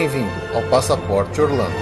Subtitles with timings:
[0.00, 1.76] Bem-vindo ao Passaporte Orlando.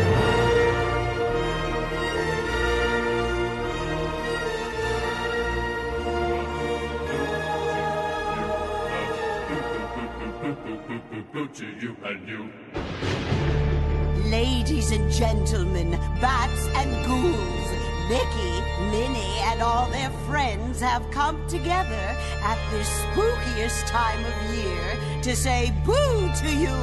[14.28, 17.68] Ladies and gentlemen, bats and ghouls,
[18.08, 25.07] Mickey, Minnie, and all their friends have come together at this spookiest time of year
[25.22, 26.78] to say boo to you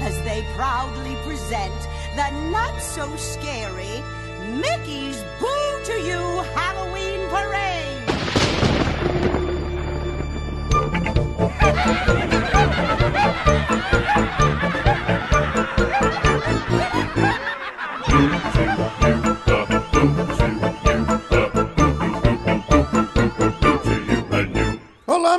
[0.00, 1.74] as they proudly present
[2.14, 4.02] the not so scary
[4.56, 8.00] Mickey's Boo to You Halloween Parade.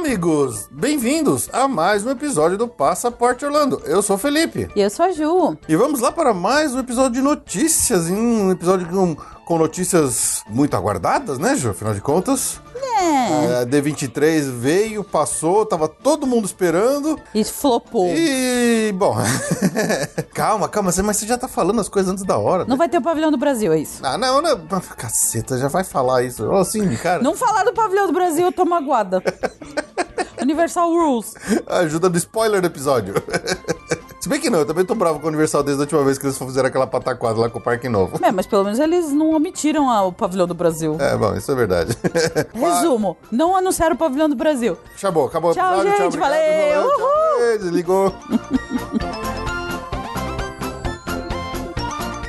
[0.02, 0.71] Amigos!
[0.82, 3.80] Bem-vindos a mais um episódio do Passaporte Orlando.
[3.86, 4.68] Eu sou o Felipe.
[4.76, 5.56] E eu sou a Ju.
[5.70, 9.16] E vamos lá para mais um episódio de notícias, um episódio com,
[9.46, 11.70] com notícias muito aguardadas, né, Ju?
[11.70, 12.60] Afinal de contas,
[13.00, 13.62] É.
[13.62, 17.16] a D23 veio, passou, tava todo mundo esperando.
[17.36, 18.08] E flopou.
[18.16, 19.16] E, bom,
[20.34, 22.64] calma, calma, mas você já tá falando as coisas antes da hora.
[22.64, 22.78] Não né?
[22.78, 24.00] vai ter o pavilhão do Brasil, é isso.
[24.02, 24.58] Ah, não, não,
[24.98, 26.52] caceta, já vai falar isso.
[26.54, 29.22] Assim, cara, Não falar do pavilhão do Brasil, eu tô magoada.
[30.42, 31.34] Universal Rules.
[31.68, 33.14] ajuda do spoiler do episódio.
[34.20, 36.20] Se bem que não, eu também tô bravo com o Universal desde a última vez
[36.20, 38.20] que eles fizeram aquela pataquada lá com o Parque Novo.
[38.24, 40.96] É, mas pelo menos eles não omitiram a- o pavilhão do Brasil.
[41.00, 41.98] É, bom, isso é verdade.
[42.54, 44.78] Resumo, não anunciaram o pavilhão do Brasil.
[44.96, 45.92] Acabou, acabou o Tchau, episódio.
[45.92, 48.14] gente, obrigado, valeu, falou, tchau, ei, desligou.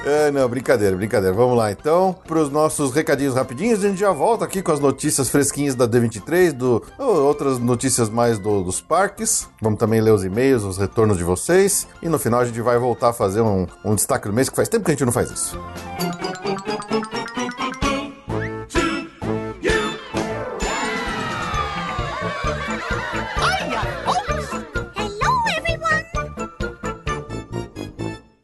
[0.05, 1.33] É, não, brincadeira, brincadeira.
[1.35, 3.85] Vamos lá, então, para os nossos recadinhos rapidinhos.
[3.85, 8.09] A gente já volta aqui com as notícias fresquinhas da D23, do, ou outras notícias
[8.11, 9.49] mais do- dos parques.
[9.61, 11.87] Vamos também ler os e-mails, os retornos de vocês.
[12.03, 14.57] E no final a gente vai voltar a fazer um, um destaque do mês, que
[14.57, 15.57] faz tempo que a gente não faz isso.
[16.01, 17.22] Hello,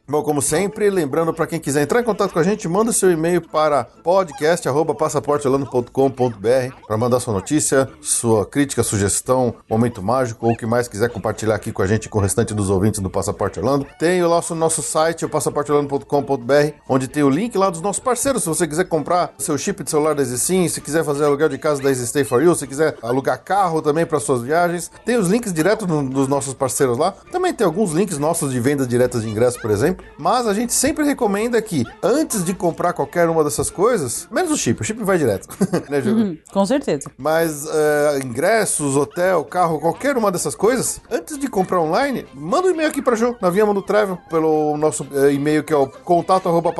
[0.09, 3.11] Bom, como sempre, lembrando para quem quiser entrar em contato com a gente, manda seu
[3.11, 10.65] e-mail para podcast@passaporteorlando.com.br para mandar sua notícia, sua crítica, sugestão, momento mágico ou o que
[10.65, 13.85] mais quiser compartilhar aqui com a gente com o restante dos ouvintes do Passaporte Orlando.
[13.99, 18.41] Tem o nosso, nosso site, o passaporteorlando.com.br, onde tem o link lá dos nossos parceiros.
[18.41, 21.59] Se você quiser comprar seu chip de celular da EasySim, se quiser fazer aluguel de
[21.59, 25.17] casa da Easy Stay for You, se quiser alugar carro também para suas viagens, tem
[25.17, 27.13] os links direto no- dos nossos parceiros lá.
[27.31, 29.98] Também tem alguns links nossos de vendas diretas de ingresso, por exemplo.
[30.17, 34.57] Mas a gente sempre recomenda que, antes de comprar qualquer uma dessas coisas, menos o
[34.57, 35.47] chip, o chip vai direto.
[35.89, 36.11] né, Ju?
[36.11, 37.09] Hum, com certeza.
[37.17, 42.71] Mas é, ingressos, hotel, carro, qualquer uma dessas coisas, antes de comprar online, manda um
[42.71, 45.87] e-mail aqui pra Ju, na Via Mundo Travel, pelo nosso é, e-mail que é o
[45.87, 46.73] contato arroba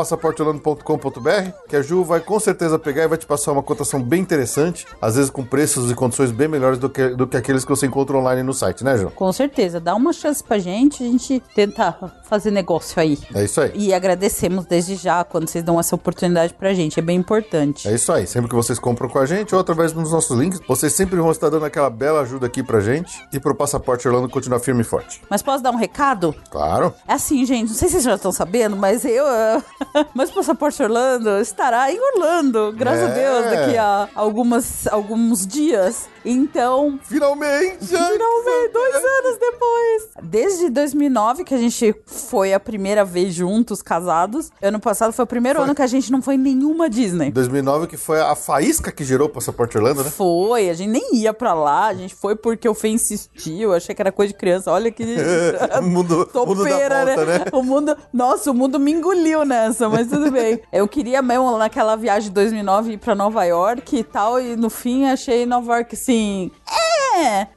[1.68, 4.86] que a Ju vai com certeza pegar e vai te passar uma cotação bem interessante,
[5.02, 7.86] às vezes com preços e condições bem melhores do que, do que aqueles que você
[7.86, 9.12] encontra online no site, né, Ju?
[9.12, 9.80] Com certeza.
[9.80, 11.94] Dá uma chance pra gente, a gente tenta
[12.24, 13.09] fazer negócio aí.
[13.34, 13.72] É isso aí.
[13.76, 17.00] E agradecemos desde já quando vocês dão essa oportunidade pra gente.
[17.00, 17.88] É bem importante.
[17.88, 18.28] É isso aí.
[18.28, 21.32] Sempre que vocês compram com a gente ou através dos nossos links, vocês sempre vão
[21.32, 24.84] estar dando aquela bela ajuda aqui pra gente e pro Passaporte Orlando continuar firme e
[24.86, 25.22] forte.
[25.30, 26.36] Mas posso dar um recado?
[26.50, 26.94] Claro.
[27.08, 29.26] É assim, gente, não sei se vocês já estão sabendo, mas eu.
[29.26, 29.64] ah,
[30.14, 33.14] mas o Passaporte Orlando estará em Orlando, graças a É.
[33.14, 36.08] Deus, daqui a algumas, alguns dias.
[36.26, 37.00] Então.
[37.04, 37.86] Finalmente!
[37.88, 40.10] Finalmente, dois anos depois.
[40.24, 44.52] Desde 2009 que a gente foi a primeira vez juntos, casados.
[44.62, 47.32] Ano passado foi o primeiro ano que a gente não foi em nenhuma Disney.
[47.32, 50.10] 2009 que foi a faísca que gerou o Passaporte Orlando, né?
[50.10, 53.94] Foi, a gente nem ia pra lá, a gente foi porque o Fê insistiu, achei
[53.96, 54.72] que era coisa de criança.
[54.72, 55.04] Olha que.
[55.04, 57.40] O mundo, o mundo Topeira, volta, né?
[57.52, 60.62] O mundo, nossa, o mundo me engoliu nessa, mas tudo bem.
[60.72, 64.70] Eu queria mesmo naquela viagem de 2009 ir pra Nova York e tal, e no
[64.70, 66.52] fim achei Nova York assim.
[66.70, 66.89] É,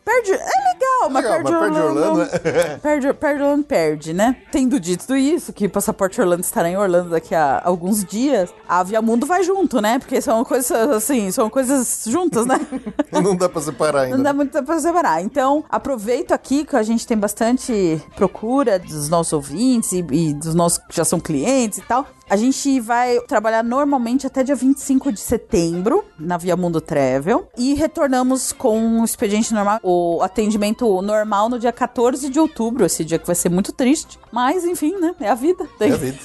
[0.05, 2.00] perde, é legal, mas Legal, perde mas perde Orlando.
[2.00, 2.79] Orlando, né?
[2.82, 4.37] perde, perde Orlando, perde, né?
[4.50, 9.26] Tendo dito isso, que Passaporte Orlando estará em Orlando daqui a alguns dias, a Aviamundo
[9.26, 9.99] vai junto, né?
[9.99, 12.61] Porque são coisas assim, são coisas juntas, né?
[13.12, 14.17] Não dá pra separar ainda.
[14.17, 15.23] Não dá muito pra separar.
[15.23, 20.55] Então, aproveito aqui que a gente tem bastante procura dos nossos ouvintes e, e dos
[20.55, 22.06] nossos que já são clientes e tal.
[22.32, 27.75] A gente vai trabalhar normalmente até dia 25 de setembro na Via Mundo Travel e
[27.75, 33.19] retornamos com o expediente normal, o atendimento normal no dia 14 de outubro, esse dia
[33.19, 35.14] que vai ser muito triste, mas enfim, né?
[35.20, 35.69] É a vida.
[35.79, 36.19] É a vida.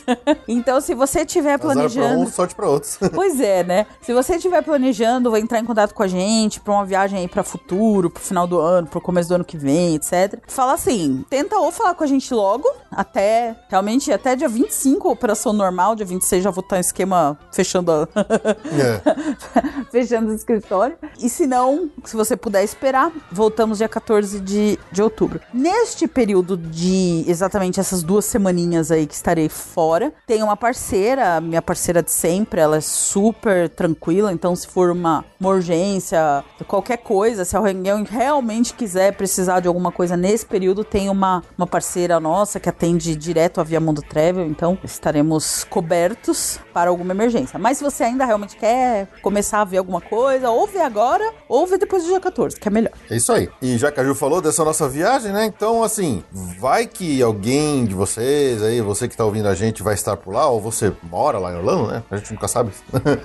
[0.47, 2.97] então, se você estiver Azar pra planejando, uns, sorte pra outros.
[3.13, 3.85] Pois é, né?
[4.01, 7.27] Se você estiver planejando, vai entrar em contato com a gente pra uma viagem aí
[7.27, 10.39] pra futuro, pro final do ano, pro começo do ano que vem, etc.
[10.47, 15.51] Fala assim, tenta ou falar com a gente logo, até, realmente, até dia 25, operação
[15.51, 18.07] normal, dia 26 já vou estar em esquema fechando a...
[18.15, 19.01] É.
[19.91, 20.97] fechando o escritório.
[21.19, 25.41] E se não, se você puder esperar, voltamos dia 14 de, de outubro.
[25.53, 31.61] Neste período de exatamente essas duas semaninhas aí que estarei fora, tem uma parceira, minha
[31.61, 37.43] parceira de sempre, ela é super tranquila, então se for uma, uma urgência, qualquer coisa,
[37.43, 42.59] se alguém realmente quiser precisar de alguma coisa nesse período, tem uma, uma parceira nossa
[42.59, 47.59] que atende direto a Via Mundo Travel, então estaremos cobertos para alguma emergência.
[47.59, 51.67] Mas se você ainda realmente quer começar a ver alguma coisa, ou vê agora, ou
[51.67, 52.93] vê depois do dia 14, que é melhor.
[53.07, 53.47] É isso aí.
[53.61, 55.45] E já que a Ju falou dessa nossa viagem, né?
[55.45, 56.23] Então, assim,
[56.59, 60.33] vai que alguém de vocês aí, você que tá ouvindo a gente, vai estar por
[60.33, 62.03] lá, ou você mora lá em Orlando, né?
[62.09, 62.71] A gente nunca sabe.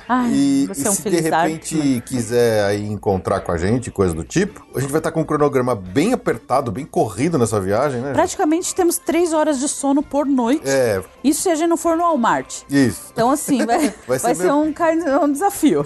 [0.06, 2.02] Ai, e você e é um se de repente né?
[2.04, 5.24] quiser aí encontrar com a gente, coisa do tipo, a gente vai estar com um
[5.24, 8.12] cronograma bem apertado, bem corrido nessa viagem, né?
[8.12, 10.68] Praticamente temos três horas de sono por noite.
[10.68, 12.41] É, Isso se a gente não for no Walmart.
[12.68, 13.02] Isso.
[13.12, 15.84] Então, assim, vai, Vai vai ser ser, meio- um, um desafio.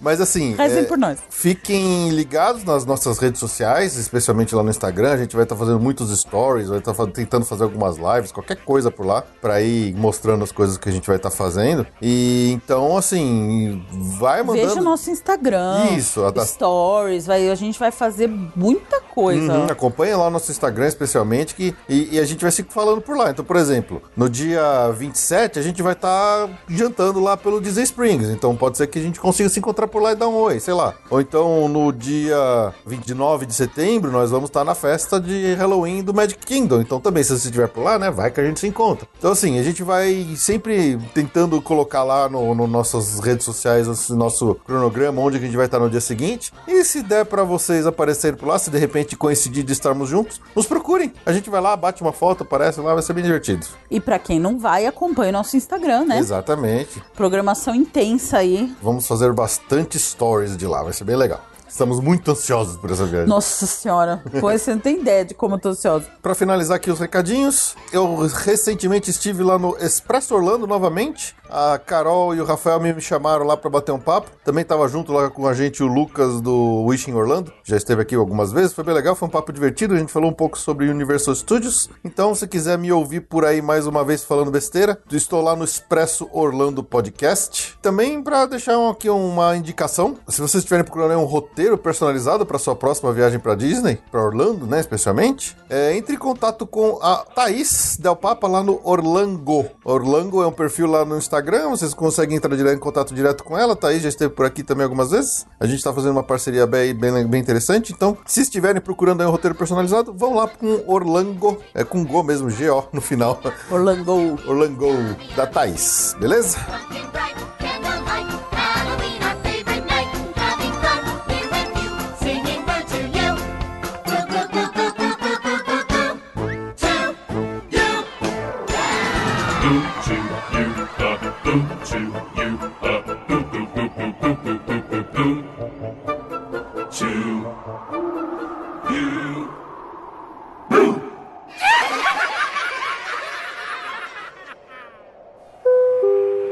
[0.00, 1.18] Mas assim, Rezem é, por nós.
[1.30, 5.12] fiquem ligados nas nossas redes sociais, especialmente lá no Instagram.
[5.12, 8.56] A gente vai estar fazendo muitos stories, vai estar fa- tentando fazer algumas lives, qualquer
[8.56, 11.86] coisa por lá, pra ir mostrando as coisas que a gente vai estar fazendo.
[12.00, 13.84] E então, assim,
[14.18, 14.68] vai mandando.
[14.68, 15.86] Veja o nosso Instagram.
[15.96, 17.26] Isso, a da- Stories.
[17.26, 19.52] Vai, a gente vai fazer muita coisa.
[19.52, 23.00] Uhum, acompanha lá o nosso Instagram, especialmente, que, e, e a gente vai se falando
[23.00, 23.30] por lá.
[23.30, 28.28] Então, por exemplo, no dia 27, a gente vai estar jantando lá pelo Disney Springs.
[28.28, 30.60] Então, pode ser que a gente consiga se encontrar por lá e dar um oi,
[30.60, 30.94] sei lá.
[31.10, 36.14] Ou então, no dia 29 de setembro, nós vamos estar na festa de Halloween do
[36.14, 36.80] Magic Kingdom.
[36.80, 39.08] Então, também, se você estiver por lá, né, vai que a gente se encontra.
[39.18, 44.16] Então, assim, a gente vai sempre tentando colocar lá no, no nossas redes sociais o
[44.16, 46.52] nosso cronograma, onde a gente vai estar no dia seguinte.
[46.66, 50.40] E se der pra vocês aparecerem por lá, se de repente coincidir de estarmos juntos,
[50.54, 51.12] nos procurem.
[51.24, 53.66] A gente vai lá, bate uma foto, aparece lá, vai ser bem divertido.
[53.90, 56.18] E pra quem não vai, acompanhe o nosso Instagram, né?
[56.18, 57.02] Exatamente.
[57.14, 58.74] Programação intensa aí.
[58.82, 61.40] Vamos fazer bastante stories de lá, vai ser bem legal.
[61.74, 63.28] Estamos muito ansiosos por essa viagem.
[63.28, 64.22] Nossa senhora.
[64.40, 66.06] Pois você não tem ideia de como eu tô ansiosa.
[66.22, 71.34] Pra finalizar aqui os recadinhos, eu recentemente estive lá no Expresso Orlando novamente.
[71.50, 74.30] A Carol e o Rafael me chamaram lá pra bater um papo.
[74.44, 77.52] Também tava junto lá com a gente o Lucas do Wishing Orlando.
[77.64, 79.94] Já esteve aqui algumas vezes, foi bem legal, foi um papo divertido.
[79.94, 81.90] A gente falou um pouco sobre Universal Studios.
[82.04, 85.64] Então, se quiser me ouvir por aí mais uma vez falando besteira, estou lá no
[85.64, 87.76] Expresso Orlando Podcast.
[87.82, 92.76] Também pra deixar aqui uma indicação, se vocês estiverem procurando um roteiro personalizado para sua
[92.76, 97.96] próxima viagem para Disney, para Orlando, né, especialmente, é, entre em contato com a Thaís
[98.00, 99.66] Del Papa lá no Orlango.
[99.84, 103.56] Orlango é um perfil lá no Instagram, vocês conseguem entrar direto em contato direto com
[103.56, 103.72] ela.
[103.72, 105.46] A Thaís já esteve por aqui também algumas vezes.
[105.58, 107.92] A gente está fazendo uma parceria bem, bem, bem interessante.
[107.92, 112.22] Então, se estiverem procurando aí um roteiro personalizado, vão lá com Orlango, é com Go
[112.22, 113.40] mesmo, G-O no final.
[113.70, 114.38] Orlando.
[114.46, 114.88] Orlango
[115.36, 116.58] da Thaís, beleza?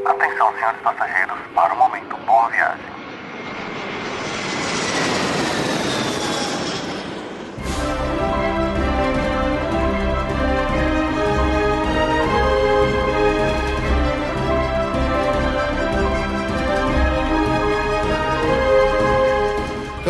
[0.04, 2.16] Atenção, senhores passageiros, para o momento.
[2.24, 2.91] Boa viagem.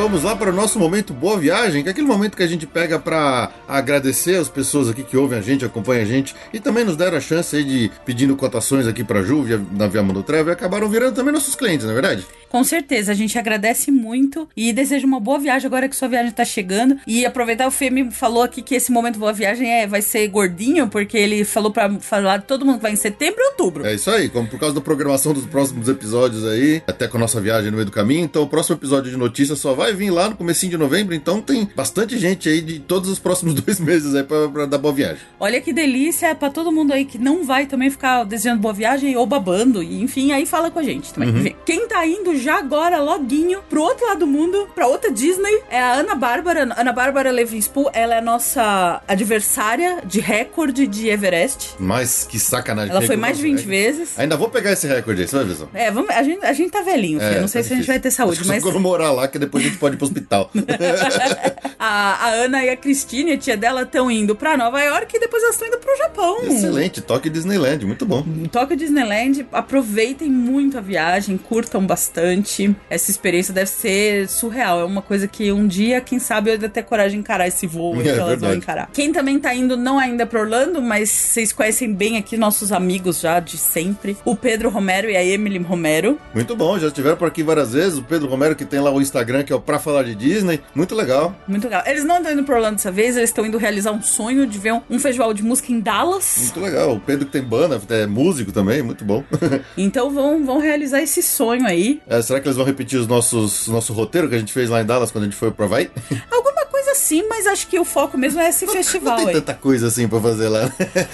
[0.02, 2.66] Vamos lá para o nosso momento Boa Viagem, que é aquele momento que a gente
[2.66, 6.84] pega para agradecer as pessoas aqui que ouvem a gente, acompanham a gente e também
[6.84, 10.24] nos deram a chance aí de pedindo cotações aqui para Ju via, na Via Mundo
[10.24, 12.26] Travel e acabaram virando também nossos clientes, não é verdade?
[12.52, 16.30] Com certeza, a gente agradece muito e deseja uma boa viagem agora que sua viagem
[16.32, 16.98] tá chegando.
[17.06, 20.28] E aproveitar, o Fê me falou aqui que esse momento Boa Viagem é, vai ser
[20.28, 23.86] gordinho, porque ele falou pra falar de todo mundo que vai em setembro e outubro.
[23.86, 27.20] É isso aí, como por causa da programação dos próximos episódios aí, até com a
[27.20, 30.02] nossa viagem no meio do caminho, então o próximo episódio de notícias só vai vir
[30.02, 33.54] vir lá no comecinho de novembro, então tem bastante gente aí de todos os próximos
[33.62, 35.18] dois meses aí pra, pra dar boa viagem.
[35.38, 38.74] Olha que delícia é pra todo mundo aí que não vai também ficar desejando boa
[38.74, 39.82] viagem ou babando.
[39.82, 41.30] E enfim, aí fala com a gente também.
[41.30, 45.62] Enfim, Quem tá indo já agora, loguinho, pro outro lado do mundo, pra outra Disney,
[45.70, 46.62] é a Ana Bárbara.
[46.76, 51.74] Ana Bárbara Levinspool, ela é a nossa adversária de recorde de Everest.
[51.78, 52.90] Mas que sacanagem.
[52.90, 53.68] Ela foi mais de nosso 20 recorde.
[53.68, 54.18] vezes.
[54.18, 55.68] Ainda vou pegar esse recorde aí, você vai ver só.
[55.74, 57.36] É, vamos, a, gente, a gente tá velhinho, filho.
[57.36, 59.28] É, não sei tá se a gente vai ter saúde, Acho mas Só morar lá,
[59.28, 60.48] que depois a gente pode ir pro hospital.
[61.78, 65.20] a, a Ana e a Cristine, a tia dela, estão indo pra Nova York e
[65.20, 66.38] depois elas estão indo pro Japão.
[66.44, 68.24] Excelente, toque Disneyland, muito bom.
[68.26, 72.74] Em Tóquio Disneyland, aproveitem muito a viagem, curtam bastante.
[72.88, 74.80] Essa experiência deve ser surreal.
[74.80, 77.66] É uma coisa que um dia, quem sabe, eu ainda ter coragem de encarar esse
[77.66, 78.56] voo É que elas vão verdade.
[78.58, 78.90] encarar.
[78.92, 83.20] Quem também tá indo, não ainda pra Orlando, mas vocês conhecem bem aqui nossos amigos
[83.20, 84.16] já de sempre.
[84.24, 86.18] O Pedro Romero e a Emily Romero.
[86.32, 87.98] Muito bom, já estiveram por aqui várias vezes.
[87.98, 90.60] O Pedro Romero, que tem lá o Instagram, que é o Pra Falar de Disney.
[90.74, 91.34] Muito legal.
[91.48, 91.82] Muito legal.
[91.86, 94.58] Eles não estão indo pra Orlando dessa vez, eles estão indo realizar um sonho de
[94.58, 96.36] ver um, um festival de música em Dallas.
[96.42, 96.94] Muito legal.
[96.94, 99.24] O Pedro que tem banda, é músico também, muito bom.
[99.78, 102.02] Então vão, vão realizar esse sonho aí.
[102.06, 104.82] É, será que eles vão repetir os nossos nosso roteiro que a gente fez lá
[104.82, 105.90] em Dallas quando a gente foi pro Havaí?
[106.30, 106.61] Alguma
[107.02, 109.40] assim, mas acho que o foco mesmo é esse festival Não tem aí.
[109.40, 110.70] tanta coisa assim pra fazer lá.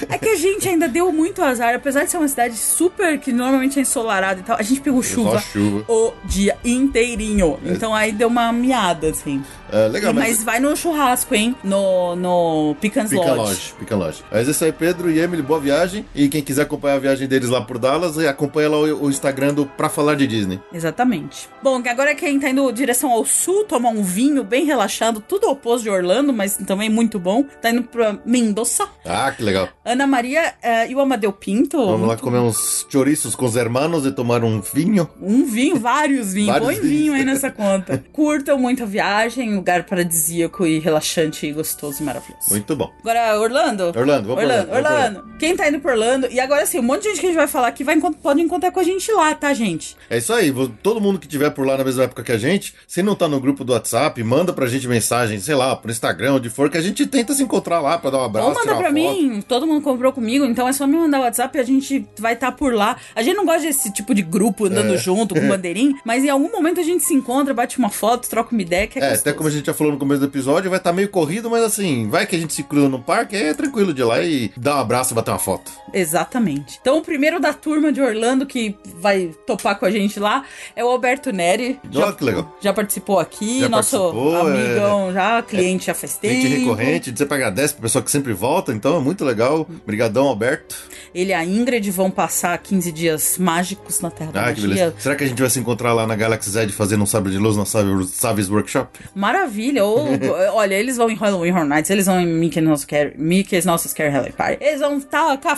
[0.09, 3.33] É que a gente ainda deu muito azar, apesar de ser uma cidade super que
[3.33, 5.85] normalmente é ensolarada e tal, a gente pegou chuva, chuva.
[5.89, 7.59] o dia inteirinho.
[7.65, 9.43] Então aí deu uma miada, assim.
[9.71, 10.29] É, legal, E- mas...
[10.29, 10.45] mas...
[10.45, 11.55] vai no churrasco, hein?
[11.63, 13.39] No, no Pican's Pica Lodge.
[13.41, 14.25] Lodge, Pica Lodge.
[14.31, 16.05] Mas é isso aí, Pedro e Emily, boa viagem.
[16.15, 19.55] E quem quiser acompanhar a viagem deles lá por Dallas, acompanha lá o, o Instagram
[19.55, 20.61] do Pra Falar de Disney.
[20.73, 21.49] Exatamente.
[21.63, 25.57] Bom, agora quem tá indo direção ao sul, tomar um vinho bem relaxado, tudo o
[25.83, 27.45] de Orlando, mas também muito bom.
[27.61, 28.89] Tá indo pra Mendoza.
[29.05, 29.69] Ah, que legal.
[29.85, 31.79] Ana Maria eh, e o Amadeu Pinto.
[31.79, 35.09] Vamos lá comer uns chouriços com os hermanos e tomar um vinho.
[35.21, 36.59] Um vinho, vários vinhos.
[36.59, 38.03] Vários Põe vinho aí nessa conta.
[38.13, 42.51] Curtam muito a viagem, lugar paradisíaco e relaxante e gostoso e maravilhoso.
[42.51, 42.93] Muito bom.
[43.01, 43.85] Agora, Orlando.
[43.97, 45.39] Orlando, vamos Orlando, Orlando, Orlando.
[45.39, 46.29] Quem tá indo pra Orlando?
[46.31, 48.41] E agora, assim, um monte de gente que a gente vai falar aqui vai, pode
[48.41, 49.97] encontrar com a gente lá, tá, gente?
[50.11, 52.75] É isso aí, todo mundo que tiver por lá na mesma época que a gente,
[52.87, 56.35] se não tá no grupo do WhatsApp, manda pra gente mensagem, sei lá, pro Instagram,
[56.35, 58.75] onde for, que a gente tenta se encontrar lá pra dar um abraço, Ou manda
[58.77, 61.65] pra mim, todo mundo comprou comigo, então é só me mandar o WhatsApp e a
[61.65, 62.97] gente vai estar por lá.
[63.15, 64.97] A gente não gosta desse tipo de grupo andando É.
[64.97, 68.53] junto com bandeirinha, mas em algum momento a gente se encontra, bate uma foto, troca
[68.53, 70.71] uma ideia, que é, É, até como a gente já falou no começo do episódio,
[70.71, 73.53] vai estar meio corrido, mas assim, vai que a gente se cruza no parque, é
[73.55, 75.71] tranquilo de ir lá e dar um abraço e bater uma foto.
[75.93, 76.79] Exatamente.
[76.81, 80.45] Então, o primeiro da turma de Orlando que vai topar com a gente lá
[80.75, 81.79] é o Alberto Neri.
[81.95, 82.57] Olha que legal.
[82.61, 86.35] Já participou aqui, Já nosso participou, amigão já, cliente já faz tempo.
[86.35, 89.67] Gente recorrente, você agradece pro pessoal que sempre volta, então é muito legal.
[89.83, 90.77] Obrigadão, Alberto.
[91.15, 94.69] Ele e a Ingrid vão passar 15 dias mágicos na Terra da Ah, que Magia.
[94.69, 94.95] beleza.
[94.99, 97.39] Será que a gente vai se encontrar lá na Galaxy Z fazendo um sabre de
[97.39, 98.99] luz na Sav- Saves Workshop?
[99.15, 99.85] Maravilha.
[99.85, 100.07] Ou,
[100.55, 103.89] olha, eles vão em Halloween Horror Nights, eles vão em Mickey Nosso Scare, Mickey's Nosso
[103.89, 104.59] Scare Halloween Party.
[104.63, 105.49] Eles vão estar com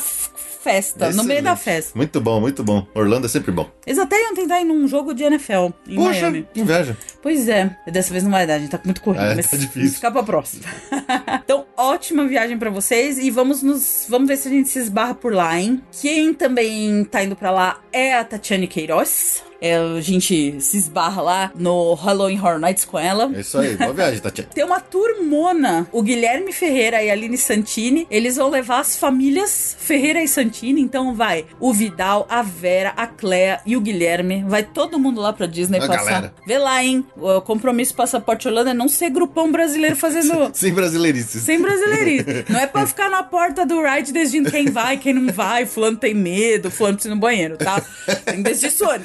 [0.63, 1.77] festa, no meio da Excelente.
[1.83, 1.93] festa.
[1.99, 2.87] Muito bom, muito bom.
[2.95, 3.71] Orlando é sempre bom.
[3.87, 6.49] Eles até iam tentar ir num jogo de NFL em Poxa, Miami.
[6.53, 6.97] que inveja.
[7.23, 9.57] Pois é, dessa vez não vai dar, a gente tá muito corrido, É, mas tá
[9.57, 9.95] difícil.
[9.95, 10.65] ficar pra próxima.
[11.45, 15.15] então, ótima viagem pra vocês e vamos nos vamos ver se a gente se esbarra
[15.15, 15.83] por lá, hein?
[16.01, 19.43] Quem também tá indo pra lá é a Tatiane Queiroz.
[19.61, 23.31] É, a gente se esbarra lá no Halloween Horror Nights com ela.
[23.35, 23.77] É isso aí.
[23.77, 24.51] Boa viagem, Tatiana.
[24.55, 28.07] Tem uma turmona, o Guilherme Ferreira e a Aline Santini.
[28.11, 30.81] Eles vão levar as famílias Ferreira e Santini.
[30.81, 34.45] Então vai o Vidal, a Vera, a Clea e o Guilherme.
[34.47, 36.05] Vai todo mundo lá pra Disney A passar.
[36.05, 36.35] galera.
[36.47, 37.05] Vê lá, hein?
[37.17, 40.51] O compromisso Passaporte Holanda é não ser grupão brasileiro fazendo.
[40.55, 41.43] Sem brasileirices.
[41.43, 42.45] Sem brasileirismo.
[42.49, 45.67] Não é pra ficar na porta do ride decidindo quem vai, quem não vai.
[45.67, 47.83] Fulano tem medo, fulano precisa ir no banheiro, tá?
[48.25, 49.03] Tem decisões.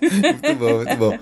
[0.00, 1.18] Muito bom, muito bom.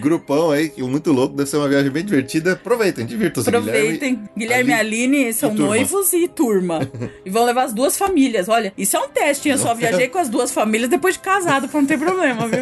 [0.00, 2.52] Grupão aí, muito louco, deve ser uma viagem bem divertida.
[2.52, 4.20] Aproveitem, divirtam-se, Aproveitem.
[4.36, 5.66] Guilherme e Aline são turma.
[5.66, 6.88] noivos e turma.
[7.24, 8.48] e vão levar as duas famílias.
[8.48, 9.48] Olha, isso é um teste.
[9.48, 12.60] Eu só viajei com as duas famílias depois de casado, pra não ter problema, viu?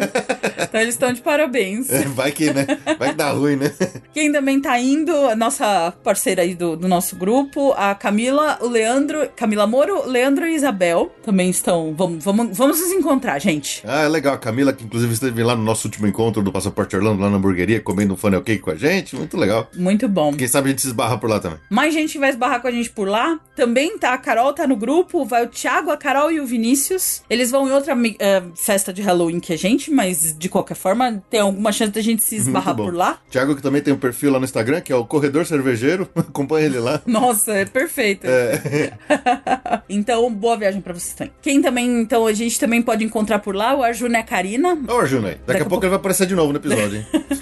[0.61, 1.87] Então eles estão de parabéns.
[2.15, 2.65] Vai que, né?
[2.97, 3.71] Vai que dá ruim, né?
[4.13, 8.67] Quem também tá indo, a nossa parceira aí do, do nosso grupo, a Camila, o
[8.67, 11.93] Leandro, Camila Moro, Leandro e Isabel também estão.
[11.97, 13.83] Vamos, vamos, vamos nos encontrar, gente.
[13.85, 14.33] Ah, é legal.
[14.33, 17.37] A Camila, que inclusive esteve lá no nosso último encontro do Passaporte Orlando, lá na
[17.37, 19.15] hamburgueria, comendo um funnel cake com a gente.
[19.15, 19.69] Muito legal.
[19.75, 20.33] Muito bom.
[20.33, 21.59] Quem sabe a gente se esbarra por lá também.
[21.69, 23.39] Mais gente vai esbarrar com a gente por lá.
[23.55, 27.21] Também tá, a Carol tá no grupo, vai o Thiago, a Carol e o Vinícius.
[27.29, 31.23] Eles vão em outra eh, festa de Halloween que a gente, mas de qualquer forma
[31.29, 33.19] tem alguma chance da gente se esbarrar por lá.
[33.29, 36.09] Thiago, que também tem um perfil lá no Instagram, que é o Corredor Cervejeiro.
[36.15, 37.01] Acompanha ele lá.
[37.05, 38.27] Nossa, é perfeito.
[39.87, 41.33] então, boa viagem pra vocês também.
[41.41, 44.77] Quem também, então, a gente também pode encontrar por lá, o Arjuna e a Karina.
[44.87, 47.05] Ô, Daqui, Daqui a a pouco ele vai aparecer de novo no episódio, hein?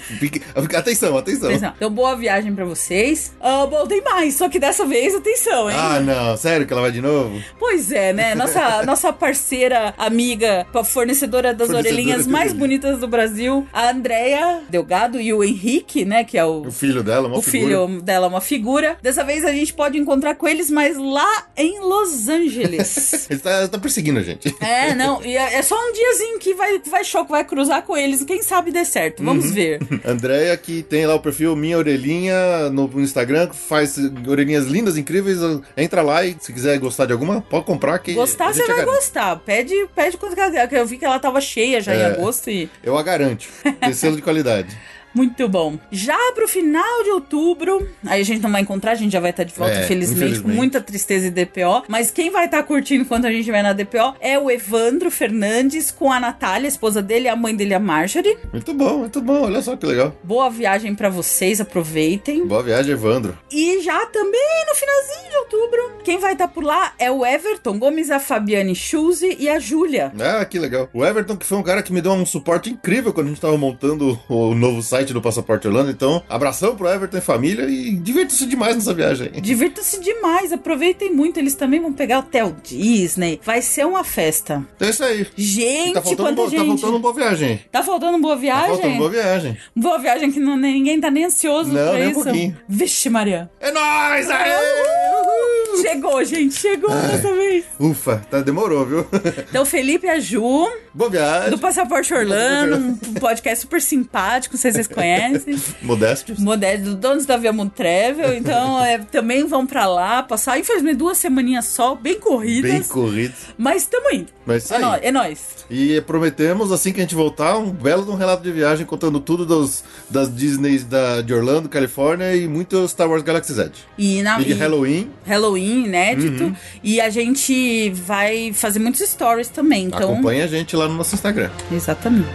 [0.76, 1.48] Atenção, atenção.
[1.48, 1.72] Atenção.
[1.76, 3.32] Então, boa viagem pra vocês.
[3.40, 5.76] Ah, bom, tem mais, só que dessa vez, atenção, hein?
[5.78, 6.36] Ah, não.
[6.36, 7.40] Sério que ela vai de novo?
[7.58, 8.34] Pois é, né?
[8.34, 15.20] Nossa, nossa parceira, amiga, fornecedora das Fornecedora orelhinhas mais bonitas do Brasil, a Andrea Delgado
[15.20, 16.24] e o Henrique, né?
[16.24, 17.86] Que é o, O filho dela, uma o figura.
[17.86, 18.96] filho dela, uma figura.
[19.02, 23.26] Dessa vez a gente pode encontrar com eles, mas lá em Los Angeles.
[23.30, 24.54] Ele tá, tá perseguindo a gente.
[24.60, 27.96] É, não, e é é só um diazinho que vai, vai choque, vai cruzar com
[27.96, 28.24] eles.
[28.24, 29.22] Quem sabe dê certo.
[29.22, 29.52] Vamos Uhum.
[29.52, 29.78] ver.
[30.06, 35.38] Andréia, que tem lá o perfil Minha Orelhinha no Instagram, faz orelhinhas lindas, incríveis.
[35.76, 38.14] Entra lá e se quiser gostar de alguma, pode comprar que.
[38.14, 38.94] Gostar, você vai garante.
[38.96, 39.36] gostar.
[39.40, 42.06] Pede, pede quanto que Eu vi que ela tava cheia já em É.
[42.06, 42.70] agosto e.
[42.82, 43.46] Eu a garanto.
[43.80, 44.76] Tem selo de qualidade.
[45.14, 45.78] Muito bom.
[45.90, 49.30] Já pro final de outubro, aí a gente não vai encontrar, a gente já vai
[49.30, 51.84] estar de volta, É, infelizmente, com muita tristeza e DPO.
[51.88, 55.90] Mas quem vai estar curtindo enquanto a gente vai na DPO é o Evandro Fernandes
[55.90, 58.36] com a Natália, a esposa dele, e a mãe dele, a Marjorie.
[58.52, 59.42] Muito bom, muito bom.
[59.42, 60.14] Olha só que legal.
[60.22, 62.46] Boa viagem pra vocês, aproveitem.
[62.46, 63.36] Boa viagem, Evandro.
[63.50, 67.78] E já também no finalzinho de outubro, quem vai estar por lá é o Everton
[67.78, 70.12] Gomes, a Fabiane Schulze e a Júlia.
[70.20, 70.88] Ah, que legal.
[70.92, 73.40] O Everton, que foi um cara que me deu um suporte incrível quando a gente
[73.40, 75.90] tava montando o novo site do Passaporte Orlando.
[75.90, 79.30] Então, abração pro Everton e família e divirta-se demais nessa viagem.
[79.40, 81.38] Divirtam-se demais, aproveitem muito.
[81.38, 83.40] Eles também vão pegar hotel Disney.
[83.42, 84.62] Vai ser uma festa.
[84.76, 85.26] Então é isso aí.
[85.36, 86.58] E Gente, tá faltando, quanta bo- gente.
[86.60, 87.60] tá faltando boa viagem.
[87.72, 88.68] Tá faltando boa Tá viagem?
[88.68, 89.56] faltando boa viagem.
[89.74, 92.22] Boa viagem que não, ninguém tá nem ansioso Não, pra nem um isso.
[92.22, 92.56] pouquinho.
[92.68, 93.50] Vixe, Maria.
[93.60, 94.28] É nóis!
[94.30, 94.52] Aê!
[94.52, 95.51] Uhul!
[95.80, 96.54] Chegou, gente.
[96.54, 97.64] Chegou dessa vez.
[97.78, 99.06] Ufa, tá, demorou, viu?
[99.48, 101.50] Então, Felipe e a Ju, boa viagem.
[101.50, 105.60] do Passaporte Orlando, um podcast super simpático, não sei se vocês conhecem.
[105.82, 106.34] Modéstia.
[106.38, 108.34] Modesto, do donos da Via Moon Travel.
[108.34, 112.70] Então, é, também vão pra lá passar, infelizmente, duas semaninhas só, bem corridas.
[112.70, 113.34] Bem corrido.
[113.56, 114.28] Mas tamo indo.
[114.44, 114.80] Mas É aí.
[114.82, 115.00] nóis.
[115.02, 115.40] É nóis.
[115.70, 119.46] E prometemos, assim que a gente voltar, um belo um relato de viagem contando tudo
[119.46, 123.72] dos, das Disneys da, de Orlando, Califórnia e muito Star Wars Galaxy's Edge.
[123.96, 126.44] E, na, E de e- Halloween, Halloween, inédito.
[126.44, 126.56] Uhum.
[126.82, 129.86] E a gente vai fazer muitos stories também.
[129.86, 131.50] Então, acompanha a gente lá no nosso Instagram.
[131.70, 132.26] exatamente.